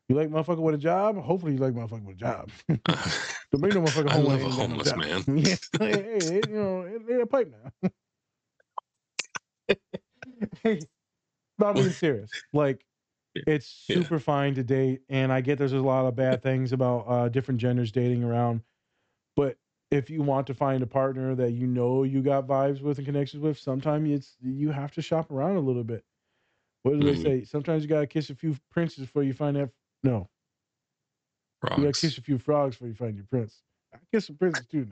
you 0.09 0.17
like 0.17 0.29
motherfucker 0.29 0.61
with 0.61 0.75
a 0.75 0.79
job? 0.79 1.17
Hopefully, 1.19 1.55
you 1.55 1.59
like 1.59 1.75
motherfucker 1.75 2.05
with 2.05 2.17
a 2.17 2.19
job. 2.19 2.51
Don't 3.53 3.61
bring 3.61 3.75
no 3.75 3.81
motherfucker 3.81 4.09
I 4.09 4.17
home. 4.17 4.25
love 4.25 4.43
when 4.43 4.43
a 4.43 4.49
he 4.51 4.51
ain't 4.51 4.57
got 4.57 4.71
no 4.71 4.75
homeless 4.75 4.95
man. 4.95 5.25
Yeah, 5.37 5.57
hey, 5.79 6.03
hey, 6.03 6.37
you 6.49 6.55
know, 6.55 6.99
they 6.99 7.21
a 7.21 7.27
pipe 7.27 7.51
now. 7.51 7.91
Not 11.59 11.77
being 11.77 11.93
serious. 11.93 12.45
Like, 12.53 12.85
Yeah. 13.35 13.43
it's 13.47 13.67
Yeah. 13.89 13.97
super 13.97 14.19
fine 14.19 14.55
to 14.55 14.63
date, 14.65 15.03
and 15.09 15.33
I 15.33 15.41
get 15.41 15.59
there's 15.59 15.73
a 15.73 15.79
lot 15.81 16.07
of 16.07 16.17
bad 16.17 16.43
things 16.43 16.73
about 16.73 17.01
uh, 17.09 17.29
different 17.29 17.61
genders 17.61 17.93
dating 17.93 18.25
around, 18.25 18.63
but 19.37 19.59
if 19.91 20.11
you 20.11 20.23
want 20.23 20.47
to 20.49 20.55
find 20.55 20.83
a 20.83 20.87
partner 20.87 21.35
that 21.35 21.53
you 21.53 21.67
know 21.67 22.03
you 22.05 22.23
got 22.23 22.47
vibes 22.47 22.81
with 22.83 22.99
and 22.99 23.07
connections 23.07 23.43
with, 23.43 23.59
sometimes 23.59 24.11
it's 24.11 24.37
you 24.43 24.71
have 24.71 24.93
to 24.93 25.03
shop 25.03 25.31
around 25.31 25.57
a 25.57 25.61
little 25.61 25.85
bit. 25.85 26.05
What 26.83 26.99
do 26.99 27.13
they 27.13 27.23
say? 27.23 27.45
Sometimes 27.45 27.83
you 27.83 27.89
gotta 27.89 28.07
kiss 28.07 28.31
a 28.31 28.35
few 28.35 28.57
princes 28.71 29.05
before 29.07 29.23
you 29.23 29.35
find 29.35 29.57
that. 29.57 29.71
No, 30.03 30.29
You 31.77 31.85
gotta 31.85 32.01
kiss 32.01 32.17
a 32.19 32.23
few 32.23 32.39
frogs 32.39 32.77
before 32.77 32.89
you 32.89 32.95
find 32.95 33.17
your 33.17 33.27
prince. 33.31 33.63
I 33.95 33.99
kiss 34.13 34.27
some 34.27 34.37
princes 34.37 34.67
too 34.67 34.87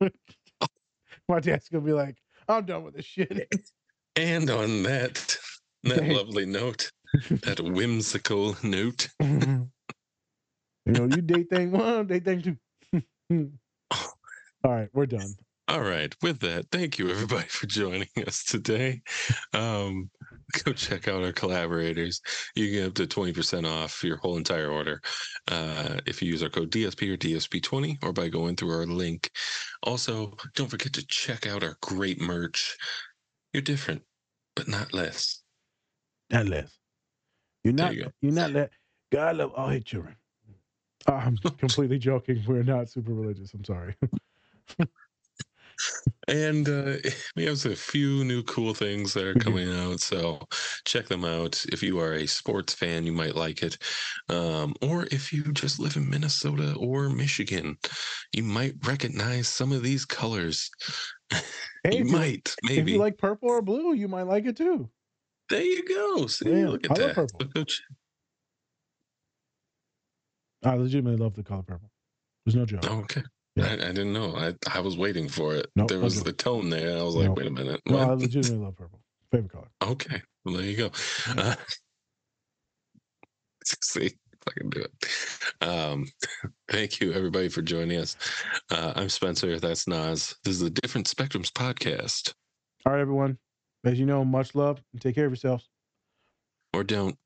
now. 0.00 0.08
My 1.28 1.40
dad's 1.40 1.68
gonna 1.68 1.84
be 1.84 1.92
like, 1.92 2.16
I'm 2.48 2.66
done 2.66 2.84
with 2.84 2.94
this 2.94 3.06
shit. 3.06 3.48
And 4.16 4.50
on 4.50 4.82
that 4.82 5.36
that 5.84 6.04
lovely 6.08 6.44
note, 6.44 6.90
that 7.30 7.60
whimsical 7.60 8.56
note, 8.62 9.08
you 9.20 9.68
know, 10.86 11.04
you 11.04 11.22
date 11.22 11.48
thing 11.48 11.70
one, 11.70 12.06
date 12.06 12.24
thing 12.24 12.42
two. 12.42 13.50
All 14.62 14.72
right, 14.72 14.88
we're 14.92 15.06
done. 15.06 15.34
All 15.68 15.82
right. 15.82 16.12
With 16.20 16.40
that, 16.40 16.66
thank 16.72 16.98
you 16.98 17.08
everybody 17.10 17.46
for 17.46 17.66
joining 17.66 18.08
us 18.26 18.42
today. 18.44 19.02
Um, 19.54 20.10
go 20.64 20.72
check 20.72 21.08
out 21.08 21.22
our 21.22 21.32
collaborators. 21.32 22.20
You 22.54 22.66
can 22.66 22.74
get 22.74 22.86
up 22.86 22.94
to 22.94 23.06
20% 23.06 23.66
off 23.66 24.02
your 24.02 24.16
whole 24.18 24.36
entire 24.36 24.70
order 24.70 25.00
uh, 25.48 25.98
if 26.06 26.22
you 26.22 26.30
use 26.30 26.42
our 26.42 26.48
code 26.48 26.70
DSP 26.70 27.12
or 27.12 27.16
DSP20 27.16 28.02
or 28.02 28.12
by 28.12 28.28
going 28.28 28.56
through 28.56 28.70
our 28.70 28.86
link. 28.86 29.30
Also, 29.82 30.36
don't 30.54 30.70
forget 30.70 30.92
to 30.94 31.06
check 31.06 31.46
out 31.46 31.62
our 31.62 31.76
great 31.82 32.20
merch. 32.20 32.76
You're 33.52 33.62
different, 33.62 34.02
but 34.56 34.68
not 34.68 34.92
less. 34.92 35.42
Not 36.30 36.46
less. 36.46 36.76
You're 37.64 37.74
not. 37.74 37.94
you 37.94 38.06
you're 38.20 38.32
not 38.32 38.52
let 38.52 38.70
God 39.12 39.36
love 39.36 39.52
all 39.54 39.68
his 39.68 39.84
children. 39.84 40.16
I'm 41.06 41.36
completely 41.58 41.98
joking. 41.98 42.42
We're 42.46 42.62
not 42.62 42.88
super 42.88 43.12
religious. 43.12 43.52
I'm 43.54 43.64
sorry. 43.64 43.94
And 46.28 46.68
uh, 46.68 46.96
we 47.36 47.44
have 47.46 47.64
a 47.66 47.76
few 47.76 48.24
new 48.24 48.42
cool 48.44 48.74
things 48.74 49.14
that 49.14 49.26
are 49.26 49.34
do. 49.34 49.40
coming 49.40 49.70
out. 49.72 50.00
So 50.00 50.40
check 50.84 51.06
them 51.06 51.24
out. 51.24 51.64
If 51.72 51.82
you 51.82 51.98
are 52.00 52.12
a 52.14 52.26
sports 52.26 52.74
fan, 52.74 53.04
you 53.04 53.12
might 53.12 53.34
like 53.34 53.62
it. 53.62 53.78
Um, 54.28 54.74
or 54.82 55.06
if 55.10 55.32
you 55.32 55.52
just 55.52 55.78
live 55.78 55.96
in 55.96 56.08
Minnesota 56.08 56.74
or 56.78 57.08
Michigan, 57.10 57.78
you 58.32 58.42
might 58.42 58.74
recognize 58.86 59.48
some 59.48 59.72
of 59.72 59.82
these 59.82 60.04
colors. 60.04 60.70
Hey, 61.84 61.96
you 61.96 62.02
if 62.02 62.10
might, 62.10 62.54
If 62.58 62.68
maybe. 62.68 62.92
you 62.92 62.98
like 62.98 63.18
purple 63.18 63.48
or 63.48 63.62
blue, 63.62 63.94
you 63.94 64.08
might 64.08 64.24
like 64.24 64.44
it 64.46 64.56
too. 64.56 64.90
there 65.48 65.62
you 65.62 65.84
go. 65.86 66.26
See, 66.26 66.44
Yeah, 66.48 66.68
look 66.68 66.84
I 66.88 66.92
at 66.92 66.94
love 66.94 67.00
that. 67.08 67.14
purple. 67.14 67.40
Look 67.54 67.68
I 70.62 70.74
legitimately 70.74 71.18
love 71.18 71.34
the 71.34 71.42
color 71.42 71.62
purple. 71.62 71.90
There's 72.44 72.56
no 72.56 72.66
joke. 72.66 72.84
okay. 72.84 73.22
Yeah. 73.60 73.70
I, 73.70 73.72
I 73.72 73.92
didn't 73.92 74.12
know. 74.12 74.34
I, 74.36 74.54
I 74.72 74.80
was 74.80 74.96
waiting 74.96 75.28
for 75.28 75.54
it. 75.54 75.66
Nope, 75.76 75.88
there 75.88 76.00
was 76.00 76.22
the 76.22 76.32
tone 76.32 76.70
there. 76.70 76.98
I 76.98 77.02
was 77.02 77.14
like, 77.14 77.26
Nope. 77.26 77.38
wait 77.38 77.46
a 77.46 77.50
minute. 77.50 77.80
No, 77.86 77.98
I 77.98 78.14
legitimately 78.14 78.64
love 78.64 78.76
purple. 78.76 79.00
Favorite 79.30 79.52
color. 79.52 79.68
Okay, 79.82 80.20
well, 80.44 80.56
there 80.56 80.64
you 80.64 80.76
go. 80.76 80.90
Uh, 81.36 81.54
see, 83.64 84.06
if 84.06 84.42
I 84.48 84.52
can 84.58 84.70
do 84.70 84.80
it. 84.80 85.66
Um, 85.66 86.06
thank 86.68 87.00
you, 87.00 87.12
everybody, 87.12 87.48
for 87.48 87.62
joining 87.62 87.98
us. 87.98 88.16
Uh, 88.70 88.92
I'm 88.96 89.08
Spencer. 89.08 89.58
That's 89.58 89.86
Naz. 89.86 90.34
This 90.44 90.54
is 90.54 90.60
the 90.60 90.70
Different 90.70 91.06
Spectrums 91.06 91.50
podcast. 91.52 92.34
All 92.86 92.92
right, 92.92 93.00
everyone. 93.00 93.38
As 93.84 93.98
you 93.98 94.06
know, 94.06 94.24
much 94.24 94.54
love 94.54 94.82
and 94.92 95.00
take 95.00 95.14
care 95.14 95.26
of 95.26 95.32
yourselves. 95.32 95.68
Or 96.74 96.84
don't. 96.84 97.16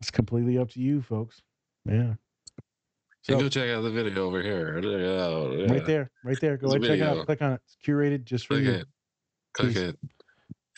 It's 0.00 0.10
completely 0.10 0.58
up 0.58 0.70
to 0.70 0.80
you, 0.80 1.02
folks. 1.02 1.42
Yeah. 1.84 2.14
You 3.28 3.34
So, 3.34 3.40
go 3.40 3.48
check 3.48 3.68
out 3.70 3.82
the 3.82 3.90
video 3.90 4.26
over 4.26 4.42
here. 4.42 4.78
Out, 4.78 5.52
yeah. 5.58 5.72
right 5.72 5.84
there, 5.84 6.10
right 6.24 6.40
there. 6.40 6.56
Go 6.56 6.68
ahead, 6.68 6.82
check 6.82 6.98
it 6.98 7.02
out. 7.02 7.26
Click 7.26 7.42
on 7.42 7.52
it. 7.52 7.60
It's 7.64 7.76
curated 7.86 8.24
just 8.24 8.46
for 8.46 8.54
Click 8.54 8.64
you. 8.64 8.72
it. 8.72 8.86
Click 9.52 9.74
Peace. 9.74 9.78
it. 9.78 9.98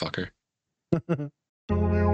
Fucker. 0.01 1.30